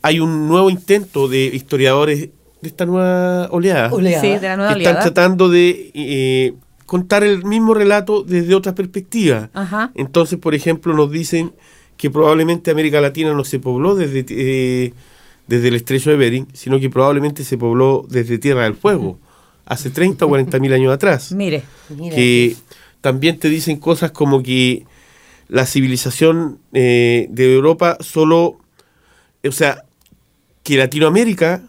hay 0.01 0.19
un 0.19 0.47
nuevo 0.47 0.69
intento 0.69 1.27
de 1.27 1.45
historiadores 1.45 2.29
de 2.61 2.67
esta 2.67 2.85
nueva 2.85 3.47
oleada 3.51 3.91
Oleada. 3.91 4.21
Sí, 4.21 4.27
de 4.29 4.39
la 4.47 4.55
nueva 4.57 4.73
que 4.75 4.79
están 4.79 4.95
oleada. 4.95 5.11
tratando 5.13 5.49
de 5.49 5.91
eh, 5.93 6.53
contar 6.85 7.23
el 7.23 7.43
mismo 7.43 7.73
relato 7.73 8.23
desde 8.23 8.55
otra 8.55 8.75
perspectiva. 8.75 9.49
Ajá. 9.53 9.91
Entonces, 9.95 10.39
por 10.39 10.55
ejemplo, 10.55 10.93
nos 10.93 11.11
dicen 11.11 11.51
que 11.99 12.09
probablemente 12.09 12.71
América 12.71 13.01
Latina 13.01 13.33
no 13.33 13.43
se 13.43 13.59
pobló 13.59 13.93
desde, 13.93 14.25
eh, 14.29 14.93
desde 15.47 15.67
el 15.67 15.75
estrecho 15.75 16.09
de 16.09 16.15
Bering, 16.15 16.47
sino 16.53 16.79
que 16.79 16.89
probablemente 16.89 17.43
se 17.43 17.57
pobló 17.57 18.05
desde 18.07 18.37
Tierra 18.37 18.63
del 18.63 18.75
Fuego, 18.75 19.19
hace 19.65 19.89
30 19.89 20.23
o 20.23 20.29
40 20.29 20.59
mil 20.59 20.71
años 20.71 20.93
atrás 20.93 21.31
Mire. 21.33 21.61
Mira. 21.89 22.15
que 22.15 22.55
también 23.01 23.37
te 23.37 23.49
dicen 23.49 23.75
cosas 23.75 24.11
como 24.11 24.41
que 24.41 24.85
la 25.49 25.65
civilización 25.65 26.59
eh, 26.71 27.27
de 27.31 27.53
Europa 27.53 27.97
solo, 27.99 28.59
o 29.45 29.51
sea, 29.51 29.83
que 30.63 30.77
Latinoamérica 30.77 31.63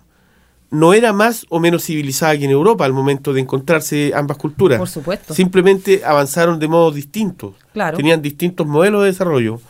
no 0.70 0.95
era 0.95 1.12
más 1.12 1.45
o 1.49 1.59
menos 1.59 1.87
civilizada 1.87 2.39
que 2.39 2.45
en 2.45 2.53
Europa 2.53 2.85
al 2.85 2.93
momento 2.93 3.33
de 3.33 3.41
encontrarse 3.41 4.12
ambas 4.14 4.37
culturas. 4.37 4.78
Por 4.78 4.89
supuesto. 4.89 5.35
Simplemente 5.35 6.03
avanzaron 6.05 6.61
de 6.61 6.68
modos 6.68 6.95
distintos. 6.95 7.57
Claro. 7.72 7.97
Tenían 7.97 8.22
distintos 8.22 8.64
modelos 8.64 9.03
de 9.03 9.09
desarrollo. 9.09 9.61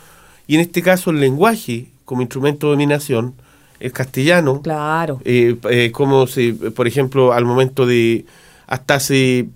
Y 0.50 0.56
en 0.56 0.62
este 0.62 0.82
caso 0.82 1.10
el 1.10 1.20
lenguaje 1.20 1.86
como 2.04 2.22
instrumento 2.22 2.66
de 2.66 2.72
dominación, 2.72 3.34
el 3.78 3.92
castellano, 3.92 4.62
Claro. 4.62 5.20
eh, 5.24 5.54
eh, 5.70 5.92
como 5.92 6.26
se, 6.26 6.54
por 6.54 6.88
ejemplo, 6.88 7.32
al 7.32 7.44
momento 7.44 7.86
de, 7.86 8.24
hasta 8.66 8.94
hace, 8.94 9.46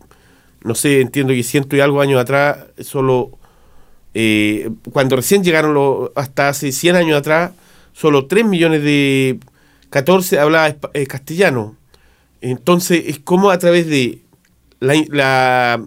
no 0.62 0.76
sé, 0.76 1.00
entiendo 1.00 1.32
que 1.32 1.42
ciento 1.42 1.74
y 1.74 1.80
algo 1.80 2.00
años 2.00 2.20
atrás, 2.20 2.58
solo, 2.78 3.32
eh, 4.14 4.70
cuando 4.92 5.16
recién 5.16 5.42
llegaron 5.42 5.74
los, 5.74 6.12
hasta 6.14 6.48
hace 6.48 6.70
100 6.70 6.94
años 6.94 7.18
atrás, 7.18 7.50
solo 7.92 8.26
3 8.26 8.44
millones 8.44 8.84
de 8.84 9.40
14 9.90 10.38
hablaba 10.38 10.76
castellano. 11.08 11.74
Entonces, 12.40 13.02
es 13.08 13.18
como 13.18 13.50
a 13.50 13.58
través 13.58 13.88
de 13.88 14.20
la, 14.78 14.94
la 15.08 15.80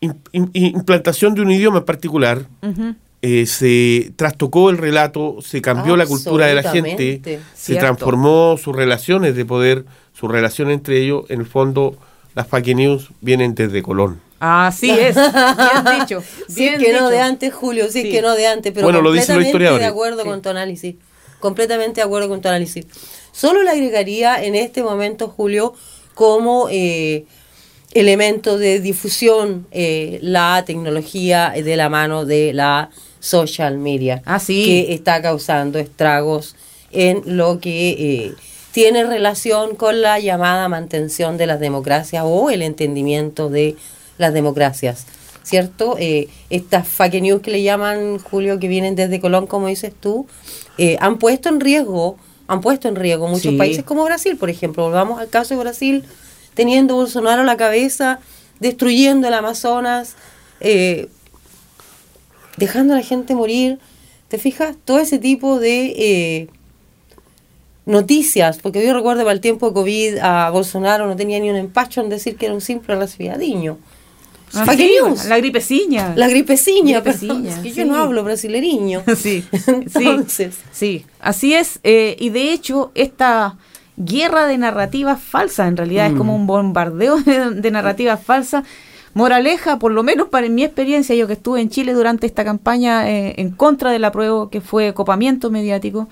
im- 0.00 0.14
im- 0.32 0.50
implantación 0.54 1.34
de 1.34 1.40
un 1.42 1.50
idioma 1.50 1.78
en 1.78 1.84
particular, 1.84 2.46
Ujú. 2.62 2.94
Eh, 3.22 3.46
se 3.46 4.12
trastocó 4.16 4.70
el 4.70 4.78
relato, 4.78 5.38
se 5.42 5.60
cambió 5.62 5.96
la 5.96 6.06
cultura 6.06 6.46
de 6.46 6.54
la 6.54 6.70
gente, 6.70 7.40
se 7.54 7.76
transformó 7.76 8.56
sus 8.58 8.74
relaciones 8.76 9.34
de 9.34 9.44
poder, 9.44 9.84
sus 10.12 10.30
relaciones 10.30 10.74
entre 10.74 11.00
ellos. 11.02 11.24
En 11.28 11.40
el 11.40 11.46
fondo, 11.46 11.96
las 12.34 12.46
fake 12.46 12.74
news 12.76 13.10
vienen 13.20 13.54
desde 13.54 13.82
Colón. 13.82 14.20
Así 14.38 14.90
es. 14.90 15.14
Bien 15.16 15.98
dicho. 16.00 16.22
Bien 16.54 16.78
que 16.78 16.92
no 16.92 17.08
de 17.08 17.20
antes, 17.20 17.54
Julio, 17.54 17.90
Sí. 17.90 18.00
es 18.00 18.04
que 18.14 18.20
no 18.22 18.34
de 18.34 18.46
antes, 18.46 18.72
pero 18.72 18.84
Bueno, 18.86 19.00
lo 19.00 19.08
completamente 19.08 19.48
historiadores. 19.48 19.82
de 19.86 19.90
acuerdo 19.90 20.22
Sí. 20.22 20.28
con 20.28 20.42
tu 20.42 20.48
análisis. 20.50 20.94
Completamente 21.40 22.00
de 22.00 22.04
acuerdo 22.06 22.28
con 22.28 22.40
tu 22.42 22.48
análisis. 22.48 22.86
Solo 23.32 23.62
le 23.62 23.70
agregaría 23.70 24.42
en 24.44 24.54
este 24.54 24.82
momento, 24.82 25.28
Julio, 25.28 25.74
como 26.14 26.68
eh, 26.70 27.24
elemento 28.00 28.58
de 28.58 28.80
difusión 28.80 29.66
eh, 29.70 30.18
la 30.22 30.62
tecnología 30.66 31.52
de 31.56 31.76
la 31.76 31.88
mano 31.88 32.24
de 32.24 32.52
la 32.52 32.90
social 33.20 33.78
media. 33.78 34.22
Ah, 34.24 34.38
sí. 34.38 34.64
Que 34.64 34.94
está 34.94 35.22
causando 35.22 35.78
estragos 35.78 36.54
en 36.92 37.22
lo 37.24 37.58
que 37.60 37.90
eh, 37.90 38.32
tiene 38.72 39.04
relación 39.04 39.74
con 39.74 40.00
la 40.02 40.18
llamada 40.20 40.68
mantención 40.68 41.36
de 41.36 41.46
las 41.46 41.58
democracias 41.60 42.22
o 42.26 42.50
el 42.50 42.62
entendimiento 42.62 43.48
de 43.48 43.76
las 44.18 44.32
democracias. 44.32 45.06
¿Cierto? 45.42 45.96
Eh, 45.98 46.28
estas 46.50 46.88
fake 46.88 47.22
news 47.22 47.40
que 47.40 47.52
le 47.52 47.62
llaman, 47.62 48.18
Julio, 48.18 48.58
que 48.58 48.66
vienen 48.66 48.96
desde 48.96 49.20
Colón, 49.20 49.46
como 49.46 49.68
dices 49.68 49.92
tú, 49.98 50.26
eh, 50.76 50.96
han 51.00 51.18
puesto 51.18 51.48
en 51.48 51.60
riesgo, 51.60 52.16
han 52.48 52.60
puesto 52.60 52.88
en 52.88 52.96
riesgo 52.96 53.28
muchos 53.28 53.52
Sí. 53.52 53.56
países 53.56 53.84
como 53.84 54.04
Brasil, 54.04 54.36
por 54.36 54.50
ejemplo. 54.50 54.82
Volvamos 54.82 55.20
al 55.20 55.28
caso 55.28 55.54
de 55.54 55.60
Brasil, 55.60 56.02
teniendo 56.56 56.96
Bolsonaro 56.96 57.42
a 57.42 57.44
la 57.44 57.56
cabeza, 57.56 58.18
destruyendo 58.58 59.28
el 59.28 59.34
Amazonas, 59.34 60.16
eh, 60.58 61.08
dejando 62.56 62.94
a 62.94 62.96
la 62.96 63.02
gente 63.04 63.36
morir. 63.36 63.78
¿Te 64.28 64.38
fijas? 64.38 64.74
Todo 64.84 64.98
ese 64.98 65.18
tipo 65.20 65.60
de 65.60 65.94
eh, 65.96 66.48
noticias, 67.84 68.58
porque 68.58 68.84
yo 68.84 68.92
recuerdo 68.92 69.22
para 69.22 69.34
el 69.34 69.40
tiempo 69.40 69.68
de 69.68 69.74
COVID 69.74 70.18
a 70.18 70.50
Bolsonaro 70.50 71.06
no 71.06 71.14
tenía 71.14 71.38
ni 71.38 71.48
un 71.50 71.56
empacho 71.56 72.00
en 72.00 72.08
decir 72.08 72.36
que 72.36 72.46
era 72.46 72.54
un 72.54 72.60
simple 72.60 72.96
resfriadiño. 72.96 73.78
Ah, 74.54 74.64
sí, 74.76 74.90
news. 75.02 75.26
La 75.26 75.36
gripeciña. 75.38 76.14
La 76.16 76.28
gripeciña, 76.28 77.00
Gripeciña, 77.00 77.50
es 77.50 77.58
que 77.58 77.70
sí. 77.70 77.74
yo 77.74 77.84
no 77.84 77.96
hablo 77.96 78.24
brasileriño. 78.24 79.02
Sí, 79.16 79.44
Entonces, 79.66 80.54
sí, 80.72 81.00
sí, 81.00 81.06
así 81.20 81.52
es. 81.54 81.78
eh, 81.84 82.16
y 82.18 82.30
de 82.30 82.52
hecho, 82.52 82.90
esta 82.94 83.56
guerra 83.96 84.46
de 84.46 84.58
narrativas 84.58 85.20
falsas, 85.22 85.68
en 85.68 85.76
realidad 85.76 86.06
es 86.08 86.14
como 86.14 86.34
un 86.36 86.46
bombardeo 86.46 87.16
de, 87.22 87.50
de 87.52 87.70
narrativas 87.70 88.22
falsas. 88.22 88.64
Moraleja, 89.14 89.78
por 89.78 89.92
lo 89.92 90.02
menos 90.02 90.28
para 90.28 90.48
mi 90.48 90.62
experiencia, 90.62 91.14
yo 91.14 91.26
que 91.26 91.32
estuve 91.34 91.60
en 91.62 91.70
Chile 91.70 91.94
durante 91.94 92.26
esta 92.26 92.44
campaña 92.44 93.08
eh, 93.08 93.34
en 93.38 93.50
contra 93.50 93.90
del 93.90 94.04
apruebo, 94.04 94.50
que 94.50 94.60
fue 94.60 94.92
copamiento 94.92 95.50
mediático, 95.50 96.08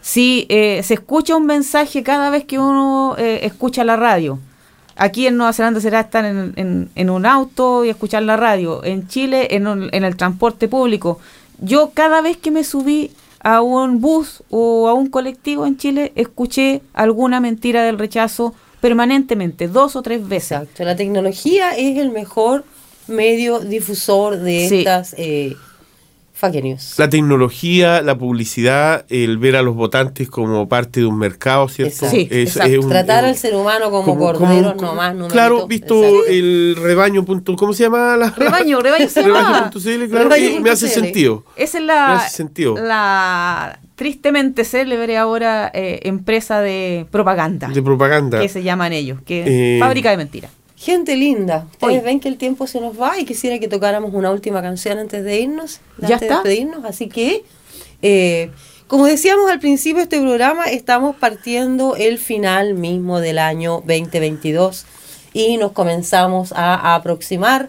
si 0.00 0.46
eh, 0.48 0.80
se 0.82 0.94
escucha 0.94 1.36
un 1.36 1.44
mensaje 1.46 2.02
cada 2.02 2.30
vez 2.30 2.44
que 2.44 2.58
uno 2.58 3.14
eh, 3.18 3.40
escucha 3.42 3.84
la 3.84 3.96
radio, 3.96 4.38
Aquí 4.98 5.26
en 5.26 5.36
Nueva 5.36 5.52
Zelanda 5.52 5.78
será 5.78 6.00
estar 6.00 6.24
en, 6.24 6.54
en- 6.56 6.88
en 6.94 7.10
un 7.10 7.26
auto 7.26 7.84
y 7.84 7.90
escuchar 7.90 8.22
la 8.22 8.38
radio. 8.38 8.82
En 8.82 9.06
Chile, 9.08 9.48
en, 9.54 9.66
un- 9.66 9.90
en 9.92 10.04
el 10.04 10.16
transporte 10.16 10.68
público. 10.68 11.18
Yo 11.60 11.90
cada 11.92 12.22
vez 12.22 12.38
que 12.38 12.50
me 12.50 12.64
subí 12.64 13.10
a 13.48 13.62
un 13.62 14.00
bus 14.00 14.42
o 14.50 14.88
a 14.88 14.94
un 14.94 15.06
colectivo 15.08 15.66
en 15.66 15.76
Chile, 15.76 16.10
escuché 16.16 16.80
alguna 16.94 17.38
mentira 17.38 17.84
del 17.84 17.96
rechazo 17.96 18.54
permanentemente, 18.80 19.68
dos 19.68 19.94
o 19.94 20.02
tres 20.02 20.26
veces. 20.26 20.50
exacto. 20.62 20.82
La 20.84 20.96
tecnología 20.96 21.76
es 21.76 21.96
el 21.98 22.10
mejor 22.10 22.64
medio 23.06 23.60
difusor 23.60 24.38
de 24.38 24.68
Sí. 24.68 24.78
estas 24.78 25.14
eh, 25.16 25.54
fake 26.38 26.62
news. 26.62 26.94
La 26.98 27.08
tecnología, 27.08 28.02
la 28.02 28.16
publicidad, 28.18 29.06
el 29.08 29.38
ver 29.38 29.56
a 29.56 29.62
los 29.62 29.74
votantes 29.74 30.28
como 30.28 30.68
parte 30.68 31.00
de 31.00 31.06
un 31.06 31.18
mercado, 31.18 31.66
¿cierto? 31.68 32.08
Sí, 32.10 32.28
exacto. 32.30 32.80
un- 32.82 32.88
Tratar 32.90 33.24
es 33.24 33.30
al 33.30 33.36
ser 33.36 33.54
humano 33.56 33.90
como, 33.90 34.04
como- 34.04 34.26
cordero, 34.32 34.76
como- 34.76 34.88
no 34.88 34.94
más 34.94 35.12
numeritos. 35.14 35.32
Claro, 35.32 35.66
visto 35.66 35.94
Exacto. 36.04 36.26
el 36.30 36.76
rebaño. 36.78 37.24
punto- 37.24 37.56
¿Cómo 37.56 37.72
se 37.72 37.84
llama? 37.84 38.16
La, 38.16 38.30
Rebaño, 38.36 38.80
rebaño 38.80 39.08
se 39.08 39.22
llama. 39.22 39.70
Rebaño.cl, 39.72 40.08
claro, 40.10 40.28
Rebaño 40.28 40.60
me 40.60 40.70
hace 40.70 40.88
sentido. 40.88 41.44
Esa 41.56 41.78
es 41.78 41.82
Me 41.82 41.86
la, 41.86 42.12
hace 42.16 42.36
sentido. 42.36 42.76
la 42.76 43.78
tristemente 43.94 44.64
célebre 44.64 45.16
ahora 45.16 45.70
eh, 45.72 46.00
empresa 46.02 46.60
de 46.60 47.06
propaganda 47.10 47.68
De 47.68 47.80
propaganda. 47.82 48.40
que 48.40 48.48
se 48.50 48.62
llaman 48.62 48.92
ellos, 48.92 49.20
que 49.24 49.76
Eh, 49.76 49.80
fábrica 49.80 50.10
de 50.10 50.18
mentiras. 50.18 50.50
Gente 50.86 51.16
linda, 51.16 51.66
ustedes 51.72 52.04
ven 52.04 52.20
que 52.20 52.28
el 52.28 52.36
tiempo 52.36 52.68
se 52.68 52.80
nos 52.80 53.00
va 53.00 53.18
y 53.18 53.24
quisiera 53.24 53.58
que 53.58 53.66
tocáramos 53.66 54.14
una 54.14 54.30
última 54.30 54.62
canción 54.62 55.00
antes 55.00 55.24
de 55.24 55.40
irnos, 55.40 55.80
Ya 55.98 56.14
antes 56.14 56.20
de 56.20 56.26
está. 56.26 56.34
despedirnos. 56.36 56.84
Así 56.84 57.08
que, 57.08 57.42
eh, 58.02 58.52
como 58.86 59.06
decíamos 59.06 59.50
al 59.50 59.58
principio 59.58 59.96
de 59.96 60.02
este 60.04 60.20
programa, 60.20 60.66
estamos 60.66 61.16
partiendo 61.16 61.96
el 61.96 62.18
final 62.20 62.74
mismo 62.74 63.18
del 63.18 63.40
año 63.40 63.82
2022 63.84 64.86
y 65.32 65.56
nos 65.56 65.72
comenzamos 65.72 66.52
a, 66.54 66.94
aproximar 66.94 67.68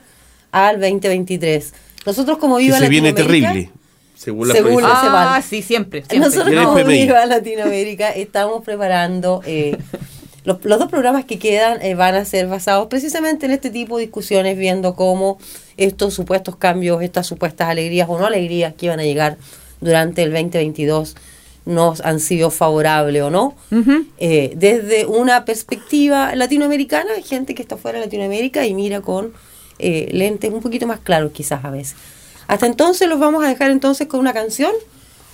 al 0.51 0.79
2023. 0.79 1.73
Nosotros 2.05 2.37
como 2.37 2.57
que 2.57 2.65
Viva 2.65 2.77
se 2.77 2.87
viene 2.87 3.09
Latinoamérica, 3.13 3.47
terrible. 3.51 3.71
Según 4.15 4.47
la 4.47 4.53
Según 4.53 4.83
la- 4.83 4.89
se 4.89 5.07
Ah, 5.09 5.41
sí, 5.41 5.63
siempre. 5.63 6.03
siempre. 6.07 6.19
Nosotros 6.19 6.65
como. 6.65 6.85
Viva 6.85 7.25
Latinoamérica 7.25 8.11
estamos 8.11 8.63
preparando 8.63 9.41
eh, 9.47 9.75
los, 10.47 10.63
los 10.63 10.79
dos 10.79 10.89
programas 10.89 11.25
que 11.25 11.39
quedan 11.39 11.81
eh, 11.81 11.93
van 11.93 12.15
a 12.15 12.23
ser 12.23 12.47
basados 12.47 12.87
precisamente 12.87 13.45
en 13.45 13.51
este 13.51 13.69
tipo 13.69 13.97
de 13.97 14.03
discusiones, 14.05 14.57
viendo 14.57 14.95
cómo 14.95 15.39
estos 15.75 16.13
supuestos 16.13 16.55
cambios, 16.55 17.01
estas 17.01 17.27
supuestas 17.27 17.67
alegrías 17.67 18.07
o 18.09 18.17
no 18.17 18.25
alegrías 18.25 18.73
que 18.73 18.85
iban 18.85 19.01
a 19.01 19.03
llegar 19.03 19.37
durante 19.81 20.23
el 20.23 20.31
2022 20.31 21.17
nos 21.65 21.99
han 21.99 22.21
sido 22.21 22.49
favorables 22.49 23.23
o 23.23 23.29
no. 23.29 23.55
Eh, 24.19 24.53
desde 24.55 25.05
una 25.05 25.43
perspectiva 25.43 26.33
latinoamericana, 26.33 27.15
hay 27.17 27.23
gente 27.23 27.53
que 27.53 27.61
está 27.61 27.75
fuera 27.75 27.99
de 27.99 28.05
Latinoamérica 28.05 28.65
y 28.65 28.73
mira 28.73 29.01
con 29.01 29.33
eh, 29.79 30.07
lentes 30.13 30.49
un 30.53 30.61
poquito 30.61 30.87
más 30.87 31.01
claros 31.01 31.33
quizás 31.33 31.65
a 31.65 31.71
veces. 31.71 31.97
Hasta 32.47 32.67
entonces 32.67 33.09
los 33.09 33.19
vamos 33.19 33.43
a 33.43 33.49
dejar 33.49 33.69
entonces 33.69 34.07
con 34.07 34.21
una 34.21 34.31
canción. 34.31 34.71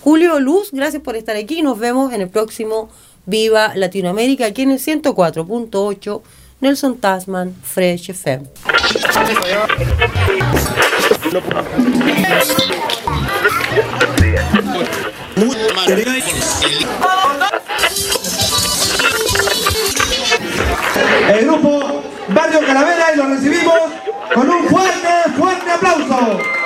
Julio 0.01 0.39
Luz, 0.39 0.72
gracias 0.72 1.03
por 1.03 1.16
estar 1.16 1.36
aquí. 1.36 1.61
Nos 1.61 1.78
vemos 1.78 2.11
en 2.14 2.22
el 2.22 2.30
próximo 2.30 2.89
Viva 3.26 3.74
Latinoamérica, 3.76 4.45
aquí 4.45 4.63
en 4.63 4.71
el 4.71 4.80
104.8 4.80 6.21
Nelson 6.61 6.97
Tasman 6.97 7.55
Fresh 7.61 8.11
FM. 8.11 8.47
el 21.30 21.45
grupo 21.45 22.03
Barrio 22.30 22.59
Calavera 22.65 23.13
y 23.13 23.17
lo 23.17 23.28
recibimos 23.28 23.80
con 24.34 24.49
un 24.49 24.67
fuerte, 24.67 25.09
fuerte 25.38 25.71
aplauso. 25.71 26.62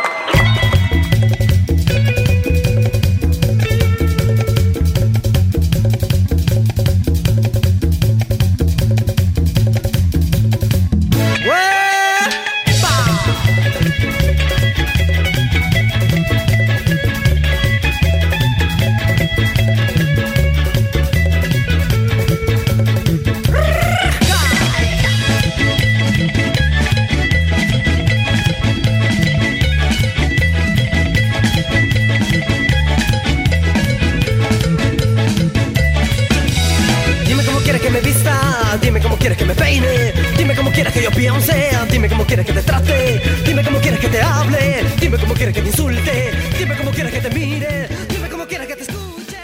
Que 40.97 41.03
yo 41.03 41.11
piense, 41.11 41.69
dime 41.91 42.09
cómo 42.09 42.25
quieres 42.25 42.45
que 42.45 42.53
te 42.53 42.63
trate, 42.63 43.21
dime 43.45 43.63
cómo 43.63 43.79
quieres 43.79 43.99
que 43.99 44.09
te 44.09 44.19
hable, 44.19 44.83
dime 44.99 45.17
cómo 45.17 45.33
quieres 45.35 45.53
que 45.53 45.61
te 45.61 45.67
insulte, 45.67 46.31
dime 46.57 46.75
cómo 46.75 46.91
quieres 46.91 47.13
que 47.13 47.21
te 47.21 47.29
mire, 47.29 47.87
dime 48.09 48.29
cómo 48.29 48.47
quieres 48.47 48.67
que 48.67 48.75
te 48.75 48.81
escuche. 48.81 49.37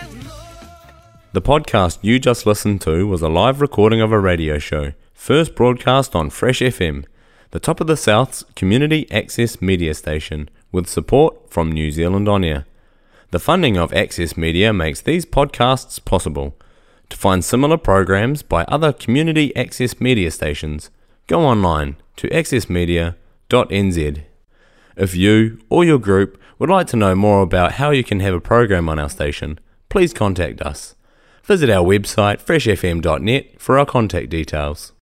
The 1.33 1.41
podcast 1.41 1.99
you 2.01 2.17
just 2.19 2.47
listened 2.47 2.81
to 2.81 3.07
was 3.07 3.21
a 3.21 3.29
live 3.29 3.61
recording 3.61 4.01
of 4.01 4.11
a 4.11 4.19
radio 4.19 4.57
show, 4.57 4.93
first 5.13 5.53
broadcast 5.53 6.15
on 6.15 6.31
Fresh 6.31 6.61
FM, 6.61 7.05
the 7.51 7.59
top 7.59 7.79
of 7.79 7.85
the 7.85 7.97
South's 7.97 8.43
community 8.55 9.05
access 9.11 9.61
media 9.61 9.93
station, 9.93 10.49
with 10.71 10.87
support 10.87 11.51
from 11.51 11.71
New 11.71 11.91
Zealand 11.91 12.27
On 12.27 12.43
Air. 12.43 12.65
The 13.29 13.39
funding 13.39 13.77
of 13.77 13.93
Access 13.93 14.35
Media 14.35 14.73
makes 14.73 15.01
these 15.01 15.25
podcasts 15.25 16.03
possible. 16.03 16.55
To 17.09 17.17
find 17.17 17.45
similar 17.45 17.77
programs 17.77 18.41
by 18.41 18.63
other 18.63 18.91
community 18.91 19.55
access 19.55 19.99
media 19.99 20.31
stations, 20.31 20.89
go 21.27 21.41
online 21.41 21.95
to 22.17 22.27
accessmedia.nz. 22.29 24.23
If 24.97 25.15
you 25.15 25.59
or 25.69 25.85
your 25.85 25.99
group 25.99 26.39
would 26.59 26.69
like 26.69 26.87
to 26.87 26.97
know 26.97 27.15
more 27.15 27.41
about 27.41 27.73
how 27.73 27.91
you 27.91 28.03
can 28.03 28.19
have 28.19 28.33
a 28.33 28.41
program 28.41 28.89
on 28.89 28.99
our 28.99 29.09
station, 29.09 29.59
please 29.89 30.13
contact 30.13 30.61
us. 30.61 30.95
Visit 31.43 31.69
our 31.69 31.85
website 31.85 32.41
freshfm.net 32.43 33.61
for 33.61 33.79
our 33.79 33.85
contact 33.85 34.29
details. 34.29 34.91